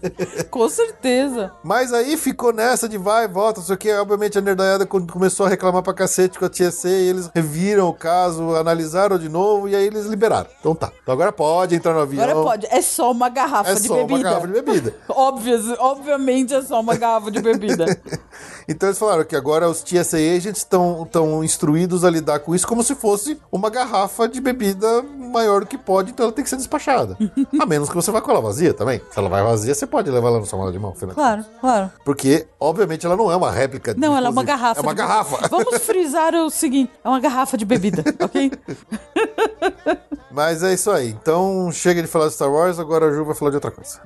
[0.50, 1.52] Com certeza.
[1.62, 3.92] Mas aí ficou nessa de vai e volta, não sei o que.
[3.92, 7.30] Obviamente a nerdaiada co- começou a reclamar pra cacete com a tia C, e eles
[7.34, 10.48] reviram o caso, analisaram de novo e aí eles liberaram.
[10.60, 10.90] Então tá.
[11.02, 12.22] Então agora pode entrar no avião.
[12.24, 12.66] Agora pode.
[12.70, 14.14] É só uma garrafa É de só bebida.
[14.14, 14.94] uma garrafa de bebida.
[15.08, 17.86] Óbvio, obviamente é só uma garrafa de bebida.
[18.68, 22.82] Então eles falaram que agora os TSA agents estão instruídos a lidar com isso como
[22.82, 26.56] se fosse uma garrafa de bebida maior do que pode, então ela tem que ser
[26.56, 27.16] despachada.
[27.58, 29.00] a menos que você vá com ela vazia também.
[29.10, 30.90] Se ela vai vazia, você pode levar ela na sua mala de mão.
[30.90, 31.90] afinal Claro, claro.
[32.04, 33.94] Porque, obviamente, ela não é uma réplica.
[33.96, 34.80] Não, ela é uma garrafa.
[34.80, 35.48] É uma garrafa.
[35.48, 38.52] Vamos frisar o seguinte: é uma garrafa de bebida, ok?
[40.30, 41.08] Mas é isso aí.
[41.08, 44.00] Então, chega de falar de Star Wars, agora a Ju vai falar de outra coisa.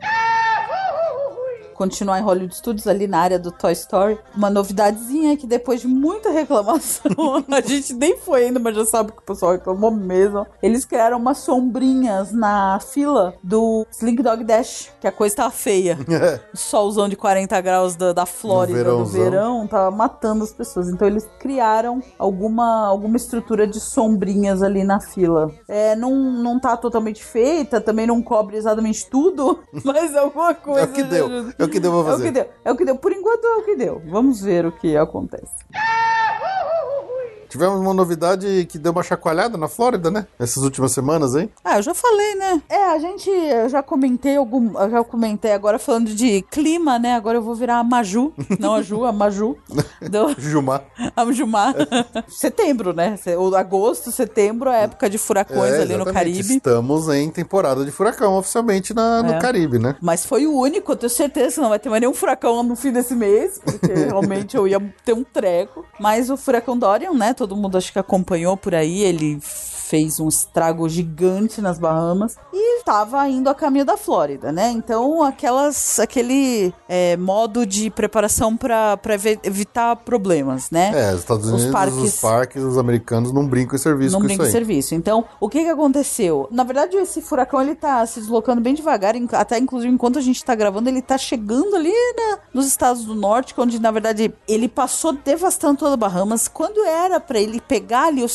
[1.75, 4.19] Continuar em Hollywood Studios, ali na área do Toy Story.
[4.37, 7.11] Uma novidadezinha que depois de muita reclamação,
[7.51, 10.47] a gente nem foi ainda, mas já sabe que o pessoal reclamou mesmo.
[10.63, 15.99] Eles criaram umas sombrinhas na fila do Slink Dog Dash, que a coisa tava feia.
[16.53, 20.89] O solzão de 40 graus da, da Flórida No no verão tava matando as pessoas.
[20.89, 25.51] Então eles criaram alguma, alguma estrutura de sombrinhas ali na fila.
[25.69, 30.81] É, não, não tá totalmente feita, também não cobre exatamente tudo, mas alguma coisa.
[30.81, 31.27] É o que deu.
[31.27, 31.55] ajuda.
[31.63, 32.25] É o que deu pra É o fazer.
[32.25, 32.47] que deu.
[32.65, 32.97] É o que deu.
[32.97, 34.03] Por enquanto é o que deu.
[34.07, 35.53] Vamos ver o que acontece.
[37.53, 40.27] Tivemos uma novidade que deu uma chacoalhada na Flórida, né?
[40.39, 41.51] Essas últimas semanas, hein?
[41.63, 42.63] Ah, eu já falei, né?
[42.67, 47.15] É, a gente, eu já comentei algum, eu já comentei agora falando de clima, né?
[47.15, 49.55] Agora eu vou virar a Maju, não a Ju, a Maju,
[50.01, 50.83] do, Jumar.
[51.15, 51.75] a Jumar.
[52.27, 53.19] setembro, né?
[53.59, 56.07] Agosto, setembro, é a época de furacões É, ali no.
[56.07, 56.57] Caribe.
[56.57, 59.39] Estamos em temporada de furacão oficialmente na, no É.
[59.39, 59.95] Caribe, né?
[60.01, 62.75] Mas foi o único, eu tenho certeza que não vai ter mais nenhum furacão no
[62.77, 65.85] fim desse mês, porque realmente eu ia ter um treco.
[66.01, 67.35] Mas o furacão Dorian, né?
[67.43, 69.37] Todo mundo acho que acompanhou por aí, ele
[69.93, 74.71] fez um estrago gigante nas Bahamas e estava indo a caminho da Flórida, né?
[74.71, 78.99] Então, aquelas, aquele é, modo de preparação para
[79.45, 80.93] evitar problemas, né?
[80.95, 84.21] É, os Estados Os Unidos, os parques- parques, os americanos não brincam em serviço não
[84.23, 84.53] com brinca isso em aí.
[84.65, 84.95] serviço.
[84.95, 86.49] Então, o que que aconteceu?
[86.51, 90.43] Na verdade, esse furacão, ele tá se deslocando bem devagar, até inclusive enquanto a gente
[90.43, 94.69] tá gravando, ele tá chegando ali na- nos estados do norte, onde, na verdade, ele
[94.69, 96.49] passou devastando toda a Bahamas.
[96.49, 98.27] Quando era pra ele pegar ali o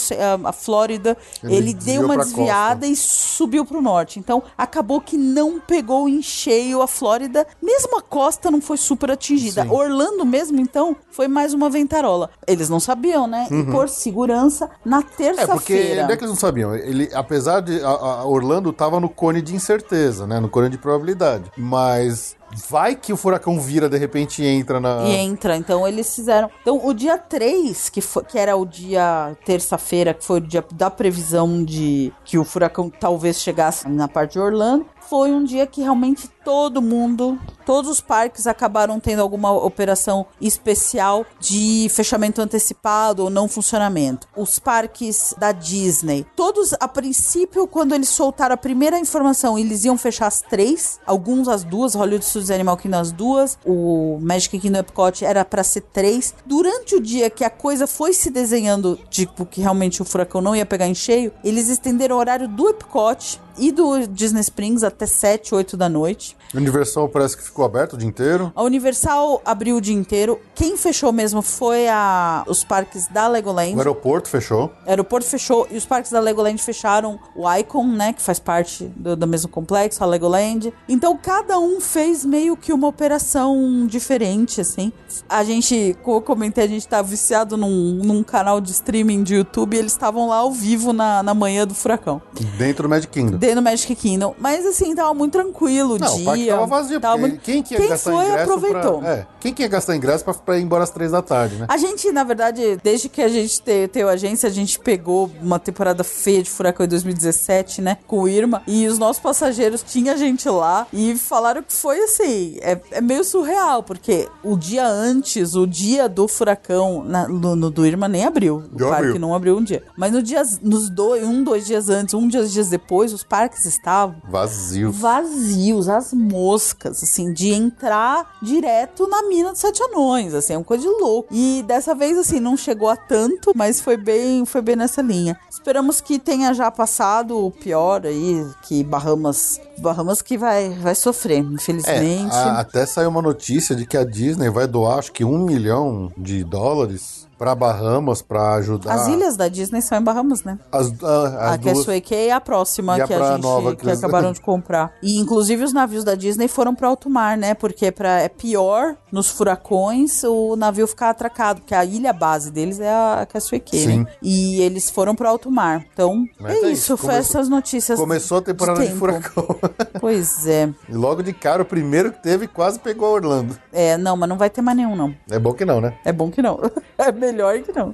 [0.46, 1.18] a, a Flórida,
[1.50, 4.20] Ele ele, deu uma desviada e subiu pro norte.
[4.20, 9.12] Então, acabou que não pegou em cheio a Flórida, mesmo a costa não foi super
[9.12, 9.64] atingida.
[9.64, 9.70] Sim.
[9.70, 12.30] Orlando mesmo, então, foi mais uma ventarola.
[12.46, 13.48] Eles não sabiam, né?
[13.52, 15.04] E por segurança, na Uhum.
[15.08, 16.04] É, porque terça-feira.
[16.04, 16.76] não é que eles não sabiam.
[16.76, 17.82] Ele, apesar de.
[17.82, 20.40] A, a Orlando tava no cone de incerteza, né?
[20.40, 21.52] No cone de probabilidade.
[21.58, 22.36] Mas
[22.70, 25.04] vai que o furacão vira de repente e entra na.
[25.04, 26.50] E entra, então eles fizeram.
[26.62, 30.64] Então, o dia 3, que, foi, que era o dia terça-feira, que foi o dia
[30.74, 35.66] da previsão de que o furacão talvez chegasse na parte de Orlando, foi um dia
[35.66, 43.24] que realmente todo mundo, todos os parques acabaram tendo alguma operação especial de fechamento antecipado
[43.24, 44.28] ou não funcionamento.
[44.36, 49.98] Os parques da Disney, todos a princípio, quando eles soltaram a primeira informação, eles iam
[49.98, 54.80] fechar as três, alguns as duas, Hollywood Studios Animal Kingdom as duas, o Magic Kingdom
[54.80, 56.34] Epcot era pra ser três.
[56.46, 60.56] Durante o dia que a coisa foi se desenhando, tipo, que realmente o furacão não
[60.56, 65.06] ia pegar em cheio, eles estenderam o horário do Epcot e do Disney Springs até
[65.06, 66.36] 7, 8 da noite.
[66.54, 68.52] Universal parece que ficou aberto o dia inteiro.
[68.56, 70.40] A Universal abriu o dia inteiro.
[70.56, 73.76] Quem fechou mesmo foi a, os parques da Legoland.
[73.76, 74.72] O aeroporto fechou.
[74.86, 78.14] O aeroporto fechou e os parques da Legoland fecharam o Icon, né?
[78.14, 80.74] Que faz parte do, do mesmo complexo, a Legoland.
[80.90, 84.92] Então cada um fez meio que uma operação diferente, assim.
[85.30, 89.36] A gente, como eu comentei, a gente tá viciado num, num canal de streaming de
[89.36, 92.22] YouTube e eles estavam lá ao vivo na, na manhã do furacão.
[92.58, 93.38] Dentro do Magic Kingdom.
[93.38, 94.36] Dentro do Magic Kingdom.
[94.40, 96.22] Mas assim, tava muito tranquilo o Não, dia.
[96.22, 99.00] o parque tava vazio, tava muito- quem que ia Quem gastar foi, ingresso aproveitou.
[99.00, 99.10] pra...
[99.14, 101.66] É, quem que ia gastar ingresso pra, pra ir embora às três da tarde, né?
[101.70, 105.60] A gente, na verdade, desde que a gente te, teve agência, a gente pegou uma
[105.60, 107.98] temporada feia de Furacão em 2017, né?
[108.08, 108.62] Com o Irma.
[108.68, 112.58] E os nossos passageiros tinha gente lá e falaram que foi assim.
[112.62, 117.70] É, é meio surreal, porque o dia antes, o dia do furacão na- no, no
[117.70, 118.64] do Irma nem abriu.
[118.74, 119.20] O parque abriu.
[119.20, 119.84] não abriu um dia.
[119.98, 123.66] Mas no dia, nos dois, um, dois dias antes, um, dois dias depois, os parques
[123.66, 124.77] estavam Vazio.
[124.86, 130.64] Vazios, as moscas, assim, de entrar direto na mina dos sete anões, assim, é uma
[130.64, 131.30] coisa de louco.
[131.32, 135.38] E dessa vez, assim, não chegou a tanto, mas foi bem, foi bem nessa linha.
[135.50, 141.38] Esperamos que tenha já passado o pior aí, que Bahamas, Bahamas que vai, vai sofrer,
[141.38, 142.34] É, infelizmente.
[142.36, 146.12] a- até saiu uma notícia de que a Disney vai doar, acho que um milhão
[146.18, 148.94] de dólares pra Bahamas pra ajudar.
[148.94, 150.58] As ilhas da Disney são em Bahamas, né?
[150.72, 154.00] As, ah, as a é a próxima E a que a gente Nova que eles-
[154.00, 154.94] acabaram de comprar.
[155.02, 157.54] E inclusive os navios da Disney foram para alto mar, né?
[157.54, 162.80] Porque pra, é pior nos furacões o navio ficar atracado, porque a ilha base deles
[162.80, 164.00] é a Castaway Cay, Sim.
[164.00, 164.06] né?
[164.22, 165.86] E eles foram para alto mar.
[165.94, 168.00] Então, Mas é é isso, isso, foi começou- essas notícias.
[168.00, 169.00] Começou a temporada de, tempo.
[169.00, 169.48] furacão.
[170.00, 170.70] Pois é.
[170.88, 173.58] e logo de cara, o primeiro que teve quase pegou Orlando.
[173.74, 175.14] É, não, mas não vai ter mais nenhum, não.
[175.30, 175.98] É bom que não, né?
[176.06, 176.60] É bom que não.
[176.98, 177.94] É melhor que não.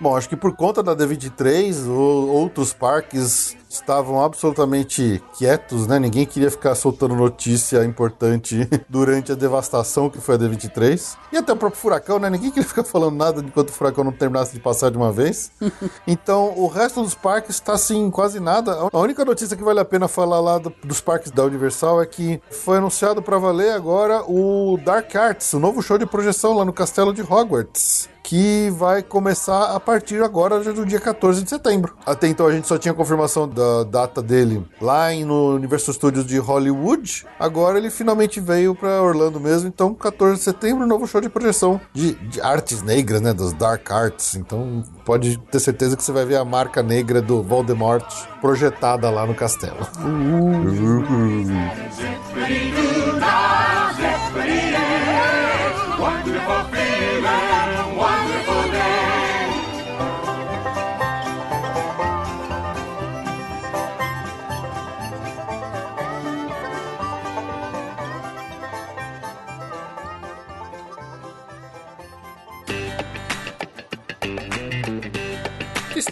[0.00, 5.98] Bom, acho que por conta da D23, o- outros parques estavam absolutamente quietos, né?
[5.98, 11.16] Ninguém queria ficar soltando notícia importante durante a devastação que foi a D23.
[11.32, 12.28] E até o próprio furacão, né?
[12.30, 15.50] Ninguém queria ficar falando nada enquanto o furacão não terminasse de passar de uma vez.
[16.06, 18.88] Então, o resto dos parques está assim, quase nada.
[18.92, 22.06] A única notícia que vale a pena falar lá do- dos parques da Universal é
[22.06, 26.64] que foi anunciado para valer agora o Dark Arts, o novo show de projeção lá
[26.64, 31.94] no castelo de Hogwarts que vai começar a partir agora do dia 14 de setembro.
[32.04, 36.26] Até então a gente só tinha confirmação da data dele lá em- no Universal Studios
[36.26, 37.24] de Hollywood.
[37.38, 39.68] Agora ele finalmente veio para Orlando mesmo.
[39.68, 43.32] Então, 14 de setembro, novo show de projeção de, de artes negras, né?
[43.32, 44.34] Das Dark Arts.
[44.34, 48.04] Então, pode ter certeza que você vai ver a marca negra do Voldemort
[48.40, 49.86] projetada lá no castelo.
[50.02, 51.46] Wonderful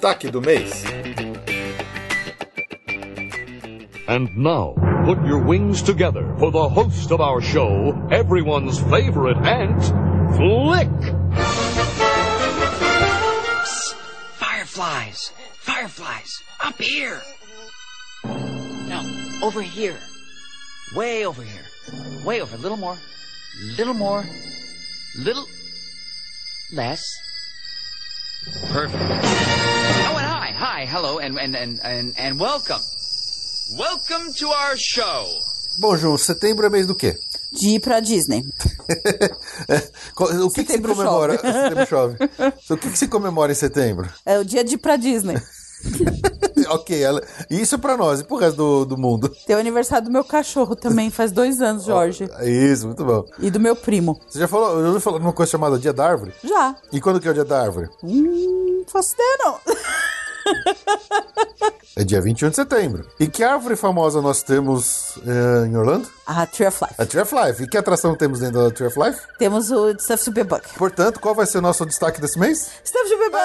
[0.04, 0.84] Destaque do mês.
[4.06, 4.74] And now,
[5.06, 9.82] put your wings together for the host of our show, everyone's favorite ant,
[10.36, 10.90] Flick.
[14.36, 15.32] Fireflies!
[15.54, 16.42] Fireflies!
[16.60, 17.22] Up here!
[18.24, 19.00] No,
[19.42, 19.96] over here.
[20.94, 21.64] Way over here.
[22.26, 22.56] Way over.
[22.56, 22.98] A little more.
[23.78, 24.22] Little more.
[25.16, 25.46] Little
[26.74, 27.23] less.
[28.72, 29.02] Perfect.
[29.02, 32.80] Oh, and hi, hi, hello, and and and and, and welcome.
[33.78, 35.26] Welcome to our show.
[35.78, 37.18] Bom, João, setembro é mês do quê?
[37.52, 38.42] De ir pra Disney.
[40.16, 41.38] O que, que se comemora?
[41.38, 41.52] chove.
[41.52, 42.16] Setembro chove.
[42.70, 44.12] O que, que se comemora em setembro?
[44.26, 45.40] É o dia de ir pra Disney.
[46.68, 49.28] ok, ela- isso é pra nós e pro resto do, do mundo.
[49.46, 52.28] Tem o aniversário do meu cachorro também, faz dois anos, Jorge.
[52.42, 53.24] Isso, muito bom.
[53.38, 54.18] E do meu primo.
[54.28, 56.32] Você já falou, eu ouvi falar de uma coisa chamada Dia da Árvore?
[56.42, 56.74] Já.
[56.92, 57.88] E quando que é o Dia da Árvore?
[58.02, 59.58] Hum, não faço ideia, não.
[61.96, 63.06] É dia 21 de setembro.
[63.20, 66.08] E que árvore famosa nós temos eh, em Orlando?
[66.26, 66.94] A Tree of Life.
[66.98, 67.62] A Tree of Life.
[67.62, 69.20] E que atração temos dentro da Tree of Life?
[69.38, 70.62] Temos o Stuff to be Bug.
[70.76, 72.68] Portanto, qual vai ser o nosso destaque desse mês?
[72.84, 73.44] Stuff to be Bug!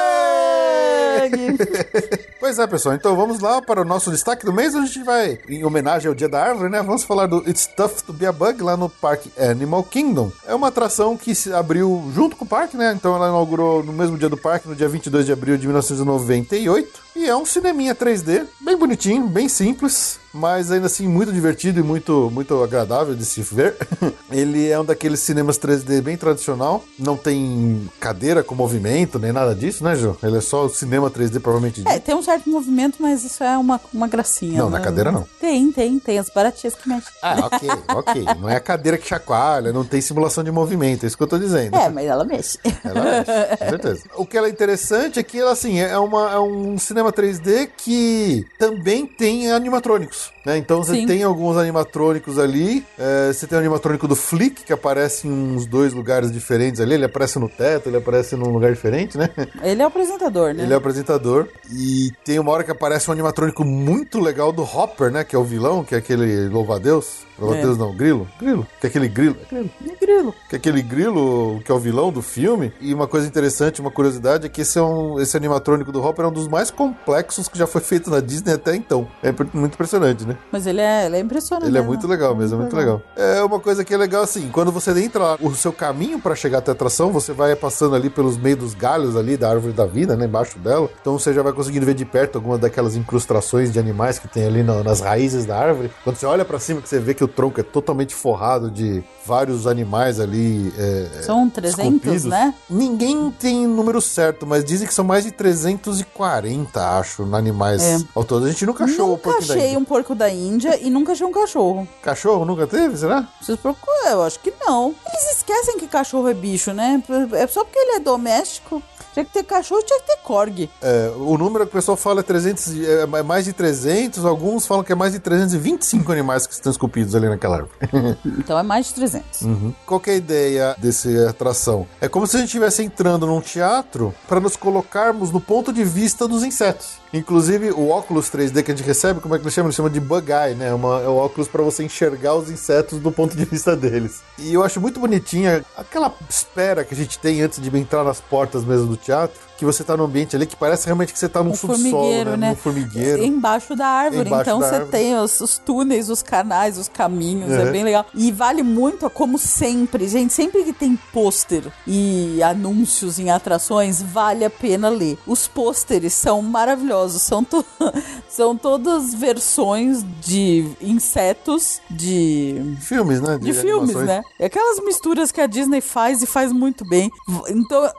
[2.39, 2.95] Pois é, pessoal.
[2.95, 4.73] Então vamos lá para o nosso destaque do mês.
[4.73, 6.81] A gente vai, em homenagem ao Dia da Árvore, né?
[6.81, 10.31] Vamos falar do It's Tough to Be a Bug lá no Parque Animal Kingdom.
[10.47, 12.93] É uma atração que se abriu junto com o parque, né?
[12.95, 16.88] Então ela inaugurou no mesmo dia do parque, no dia 22 de abril de 1998.
[17.15, 21.83] E é um cineminha 3D, bem bonitinho, bem simples, mas ainda assim muito divertido e
[21.83, 23.75] muito, muito agradável de se ver.
[24.31, 29.55] Ele é um daqueles cinemas 3D bem tradicional, não tem cadeira com movimento, nem nada
[29.55, 30.17] disso, né, Ju?
[30.21, 31.83] Ele é só o cinema 3D provavelmente.
[31.87, 34.59] É, tem um certo movimento, mas isso é uma, uma gracinha.
[34.59, 34.83] Não, na né?
[34.83, 35.27] cadeira não.
[35.39, 36.19] Tem, tem, tem.
[36.19, 37.13] As baratinhas que mexem.
[37.21, 38.25] Ah, ok, ok.
[38.39, 41.27] Não é a cadeira que chacoalha, não tem simulação de movimento, é isso que eu
[41.27, 41.75] tô dizendo.
[41.75, 42.59] É, mas ela mexe.
[42.83, 44.03] Ela mexe, com certeza.
[44.15, 47.69] O que ela é interessante é que ela, assim, é, uma, é um cinema 3D
[47.77, 50.38] que também tem animatrônicos, yourself.
[50.49, 50.57] Né?
[50.57, 51.05] Então você Sim.
[51.05, 52.83] tem alguns animatrônicos ali.
[52.97, 56.95] é, você tem o animatrônico do Flick, que aparece em uns dois lugares diferentes ali.
[56.95, 59.29] Ele aparece no teto, ele aparece num lugar diferente, né?
[59.61, 60.63] Ele é o apresentador, né?
[60.63, 61.47] Ele é o apresentador.
[61.71, 65.23] E tem uma hora que aparece um animatrônico muito legal do Hopper, né?
[65.23, 67.29] Que é o vilão, que é aquele louva-a-Deus.
[67.37, 68.27] Louva-a-Deus não, grilo.
[68.39, 68.67] Grilo.
[68.79, 69.37] Que é aquele grilo.
[69.45, 69.69] É grilo.
[69.87, 70.35] É grilo.
[70.49, 72.73] Que é aquele grilo que é o vilão do filme.
[72.81, 76.25] E uma coisa interessante, uma curiosidade, é que esse, é um, esse animatrônico do Hopper
[76.25, 79.07] é um dos mais complexos que já foi feito na Disney até então.
[79.23, 80.37] É muito impressionante, né?
[80.51, 81.67] Mas ele é, ele é impressionante.
[81.67, 81.87] Ele é né?
[81.87, 83.01] muito legal mesmo, é muito legal.
[83.15, 86.35] É uma coisa que é legal assim, quando você entra lá, o seu caminho pra
[86.35, 89.73] chegar até a atração, você vai passando ali pelos meios dos galhos ali da árvore
[89.73, 90.89] da vida, né, embaixo dela.
[91.01, 94.45] Então você já vai conseguindo ver de perto algumas daquelas incrustações de animais que tem
[94.45, 95.91] ali na- nas raízes da árvore.
[96.03, 99.03] Quando você olha pra cima, que você vê que o tronco é totalmente forrado de
[99.25, 100.73] vários animais ali.
[100.77, 102.23] é, São 300, esculpidos.
[102.25, 102.53] né?
[102.69, 107.97] Ninguém tem número certo, mas dizem que são mais de 340, acho, animais É.
[108.15, 108.45] ao todo.
[108.45, 109.79] A gente nunca achou o Nunca porquinho da achei Índia.
[109.79, 111.87] um porco da Índia e nunca achei um cachorro.
[112.01, 113.27] Cachorro nunca teve, será?
[113.41, 114.09] Vocês procuram?
[114.09, 114.93] Eu acho que não.
[115.07, 117.01] Eles esquecem que cachorro é bicho, né?
[117.33, 118.83] É só porque ele é doméstico.
[119.19, 120.69] Tinha que ter cachorro, tinha que ter corgi.
[120.81, 124.23] É, o número que o pessoal fala é 300, e- é é mais de 300,
[124.23, 127.73] alguns falam que é mais de 325 animais que estão esculpidos ali naquela árvore.
[128.39, 129.41] Então é mais de 300.
[129.85, 131.85] Qual que é a ideia dessa atração?
[131.99, 135.83] É como se a gente estivesse entrando num teatro para nos colocarmos no ponto de
[135.83, 136.99] vista dos insetos.
[137.11, 139.69] Inclusive, o óculos 3D que a gente recebe, como é que ele chama?
[139.69, 140.71] Ele chama de bug eye, né?
[140.73, 144.21] Uma, é o óculos para você enxergar os insetos do ponto de vista deles.
[144.37, 148.21] E eu acho muito bonitinha aquela espera que a gente tem antes de entrar nas
[148.21, 151.19] portas mesmo do teatro, teatro, que você tá num ambiente ali que parece realmente que
[151.19, 152.37] você tá num Um subsolo, formigueiro, né?
[152.37, 152.49] né?
[152.51, 153.23] Num formigueiro.
[153.23, 154.27] Embaixo da árvore.
[154.27, 154.91] Embaixo então da você árvore.
[154.91, 157.51] tem os, os túneis, os canais, os caminhos.
[157.51, 157.71] É Uhum.
[157.71, 158.05] bem legal.
[158.15, 164.45] E vale muito, como sempre, gente, sempre que tem pôster e anúncios em atrações, vale
[164.45, 165.17] a pena ler.
[165.27, 167.21] Os pôsteres são maravilhosos.
[167.21, 167.65] São, to-
[168.29, 173.37] são todas versões de insetos de Filmes, né?
[173.37, 174.05] de filmes, animações.
[174.07, 174.21] né?
[174.39, 177.11] É aquelas misturas que a Disney faz e faz muito bem.
[177.49, 177.91] Então,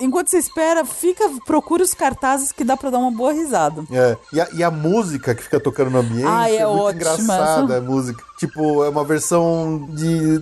[0.00, 3.84] enquanto você espera, fica, procura os cartazes que dá pra dar uma boa risada.
[3.90, 6.92] É, e a, e a música que fica tocando no ambiente Ah, é muito ótima
[6.94, 8.22] engraçada a música.
[8.46, 10.38] Tipo, é uma versão de,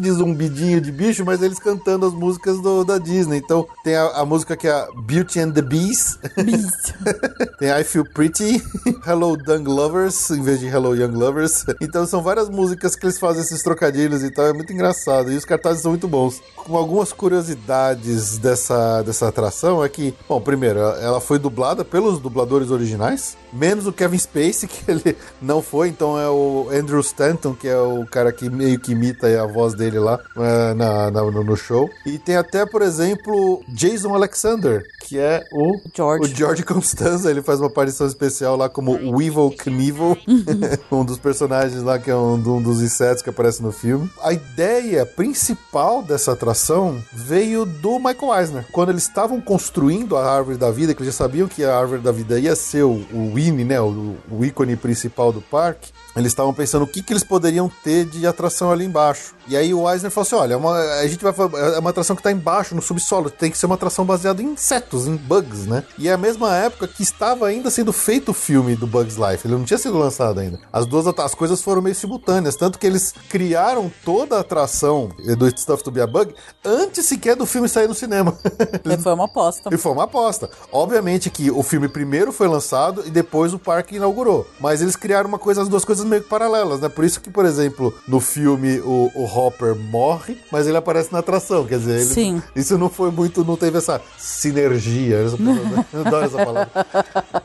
[0.00, 3.36] de zumbidinho de bicho, mas eles cantando as músicas do- da Disney.
[3.36, 6.18] Então tem a, a música que é Beauty and the Beast,
[7.58, 8.62] tem I Feel Pretty,
[9.06, 11.64] Hello Young Lovers, em vez de Hello Young Lovers.
[11.80, 15.30] Então são várias músicas que eles fazem esses trocadilhos e tal, é muito engraçado.
[15.30, 16.40] E os cartazes são muito bons.
[16.56, 22.70] Com algumas curiosidades dessa, dessa atração é que, bom, primeiro, ela foi dublada pelos dubladores
[22.70, 27.68] originais, menos o Kevin Spacey, que ele não foi, então é o Andrew Stanton, que
[27.68, 31.44] é o cara que meio que imita a voz dele lá é, na, na- no,
[31.44, 31.90] no show.
[32.06, 36.24] E tem até, por exemplo, Jason Alexander, que é o George.
[36.32, 40.16] o George Constanza, ele faz uma aparição especial lá como Weevil Knievel,
[40.90, 44.10] um dos personagens lá que é um, um dos insetos que aparece no filme.
[44.22, 48.64] A ideia principal dessa atração veio do Michael Eisner.
[48.72, 52.00] Quando eles estavam construindo a Árvore da Vida, que eles já sabiam que a Árvore
[52.00, 56.32] da Vida ia ser o, o Winnie, né, o, o ícone principal do parque, eles
[56.32, 59.34] estavam pensando o que, que eles poderiam ter de atração ali embaixo.
[59.50, 61.34] E aí o Eisner falou assim: olha, é uma, a gente vai
[61.74, 63.28] é uma atração que está embaixo, no subsolo.
[63.28, 65.82] Tem que ser uma atração baseada em insetos, em bugs, né?
[65.98, 69.44] E é a mesma época que estava ainda sendo feito o filme do Bugs Life.
[69.44, 70.60] Ele não tinha sido lançado ainda.
[70.72, 72.54] As duas as coisas foram meio simultâneas.
[72.54, 76.32] Tanto que eles criaram toda a atração do Stuff to Be a Bug
[76.64, 78.38] antes sequer do filme sair no cinema.
[78.84, 79.70] E Foi uma aposta.
[79.72, 80.50] E foi uma aposta.
[80.72, 84.46] Obviamente que o filme primeiro foi lançado e depois o parque inaugurou.
[84.60, 86.88] Mas eles criaram uma coisa, as duas coisas meio que paralelas, né?
[86.88, 91.18] Por isso que, por exemplo, no filme o, o Hopper morre, mas ele aparece na
[91.20, 91.64] atração.
[91.66, 92.42] Quer dizer, ele- Sim.
[92.54, 95.16] isso não foi muito, não teve essa sinergia.
[95.18, 96.70] Essa palavra- eu adoro essa palavra.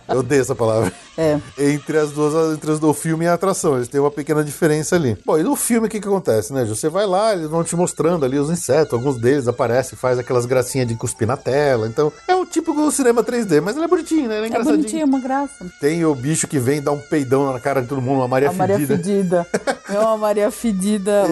[0.07, 0.93] Eu odeio essa palavra.
[1.17, 1.39] É.
[1.57, 3.75] Entre as duas, entre as do filme e a atração.
[3.75, 5.17] Eles têm uma pequena diferença ali.
[5.25, 6.65] Bom, e no filme o que que acontece, né?
[6.65, 8.93] Você vai lá, eles vão te mostrando ali os insetos.
[8.93, 11.87] Alguns deles aparecem, faz aquelas gracinhas de cuspir na tela.
[11.87, 14.35] Então, é o típico cinema 3D, mas ele é bonitinho, né?
[14.37, 14.77] Ele é É engraçadinho.
[14.77, 15.65] bonitinho, é uma graça.
[15.79, 18.49] Tem o bicho que vem dar um peidão na cara de todo mundo, uma Maria
[18.49, 18.97] A Maria Fedida.
[18.97, 19.47] Fedida.
[19.87, 21.25] É uma Maria Fedida.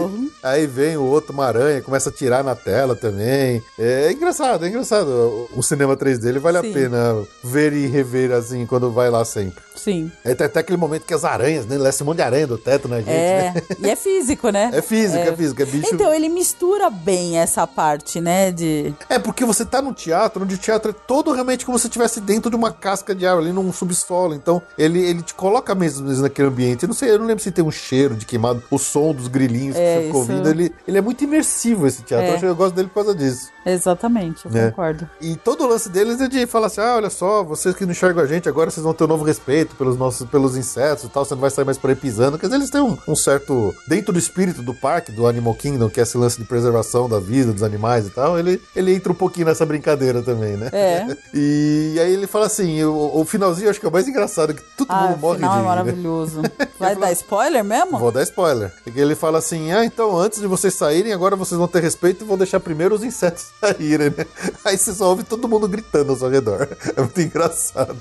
[0.54, 3.64] Aí vem o outro, uma aranha, começa a tirar na tela também.
[3.78, 5.50] É engraçado, é engraçado.
[5.56, 6.70] O, cinema 3D ele vale Sim.
[6.70, 9.64] a pena ver e rever assim quando vai lá sempre.
[9.76, 10.12] Sim.
[10.24, 11.78] Aí tem até aquele momento que as aranhas, né?
[11.80, 13.10] Desce um monte de aranha do teto na gente.
[13.10, 13.54] É.
[13.56, 13.62] né?
[13.80, 14.70] E é físico, né?
[14.74, 15.90] É físico, é, físico, é bicho.
[15.94, 18.52] Então, ele mistura bem essa parte, né?
[18.52, 18.94] De.
[19.10, 22.22] É porque você tá num teatro, onde o teatro é todo realmente como se estivesse
[22.22, 24.36] dentro de uma casca de árvore, ali num subsolo.
[24.36, 26.84] Então, ele, ele te coloca mesmo naquele ambiente.
[26.84, 29.28] Eu não sei, eu não lembro se tem um cheiro de queimado, o som dos
[29.28, 32.28] grilinhos É, que você ficou Ele, ele é muito imersivo, esse teatro.
[32.28, 32.32] É.
[32.32, 33.50] Eu, acho, eu gosto dele por causa disso.
[33.66, 34.70] Exatamente, eu É.
[34.70, 35.10] concordo.
[35.22, 37.92] E todo o lance deles é de falar assim: ah, olha só, vocês que não
[37.92, 41.10] enxergam a gente, agora vocês vão ter um novo respeito pelos nossos pelos insetos e
[41.10, 42.38] tal, você não vai sair mais por aí pisando.
[42.38, 43.74] Quer dizer, eles têm um, um certo.
[43.88, 47.20] Dentro do espírito do parque, do Animal Kingdom, que é esse lance de preservação da
[47.20, 50.70] vida, dos animais e tal, ele, ele entra um pouquinho nessa brincadeira também, né?
[50.72, 51.08] É.
[51.34, 54.54] E aí ele fala assim: o, o finalzinho eu acho que é o mais engraçado,
[54.54, 55.68] que todo Ah, mundo morre final de é né?
[55.68, 56.42] maravilhoso.
[56.80, 57.98] Vai dar spoiler mesmo?
[57.98, 58.72] Vou dar spoiler.
[58.96, 62.28] Ele fala assim: ah, então antes de vocês saírem, agora vocês vão ter respeito e
[62.28, 64.26] vão deixar primeiro os insetos saírem, né?
[64.66, 66.68] Aí você só ouve todo mundo gritando ao seu redor.
[66.96, 67.98] É muito engraçado.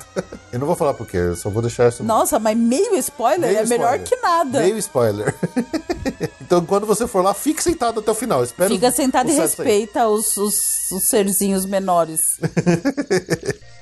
[0.52, 2.04] Eu não vou falar porque, eu só vou deixar isso.
[2.04, 4.08] Nossa, mas meio spoiler Meio é melhor spoiler.
[4.08, 4.60] que nada.
[4.60, 5.34] Meio spoiler.
[6.40, 8.42] então quando você for lá, fique sentado até o final.
[8.42, 12.38] Espera Fica sentado e respeita os, os, os serzinhos menores.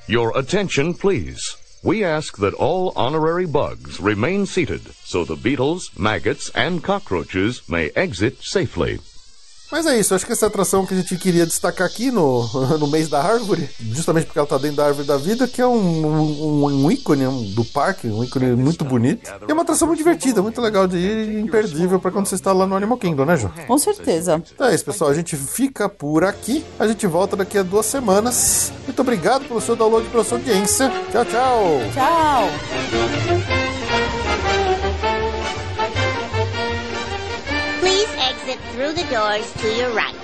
[0.09, 1.60] Your attention, please.
[1.83, 7.89] We ask that all honorary bugs remain seated so the beetles, maggots, and cockroaches may
[7.97, 8.99] exit safely.
[9.73, 12.11] Mas é isso, acho que essa é a atração que a gente queria destacar aqui
[12.11, 12.45] no,
[12.79, 15.67] no mês da árvore, justamente porque ela tá dentro da árvore da vida, que é
[15.67, 19.31] um, um, um ícone um- do parque, um ícone muito bonito.
[19.47, 22.35] E é uma atração muito divertida, muito legal de ir e imperdível pra quando você
[22.35, 23.51] está lá no Animal Kingdom, né, Ju?
[23.67, 24.43] Com certeza.
[24.55, 25.11] Então é isso, pessoal.
[25.11, 26.65] A gente fica por aqui.
[26.79, 28.73] A gente volta daqui a duas semanas.
[28.85, 30.91] Muito obrigado pelo seu download e pela sua audiência.
[31.13, 31.65] Tchau, tchau.
[31.95, 33.51] Tchau!
[37.81, 40.15] Please exit through the doors to your right.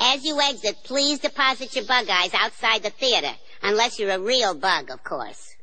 [0.00, 3.34] As you exit, please deposit your bug eyes outside the theater.
[3.62, 5.55] Unless you're a real bug, of course.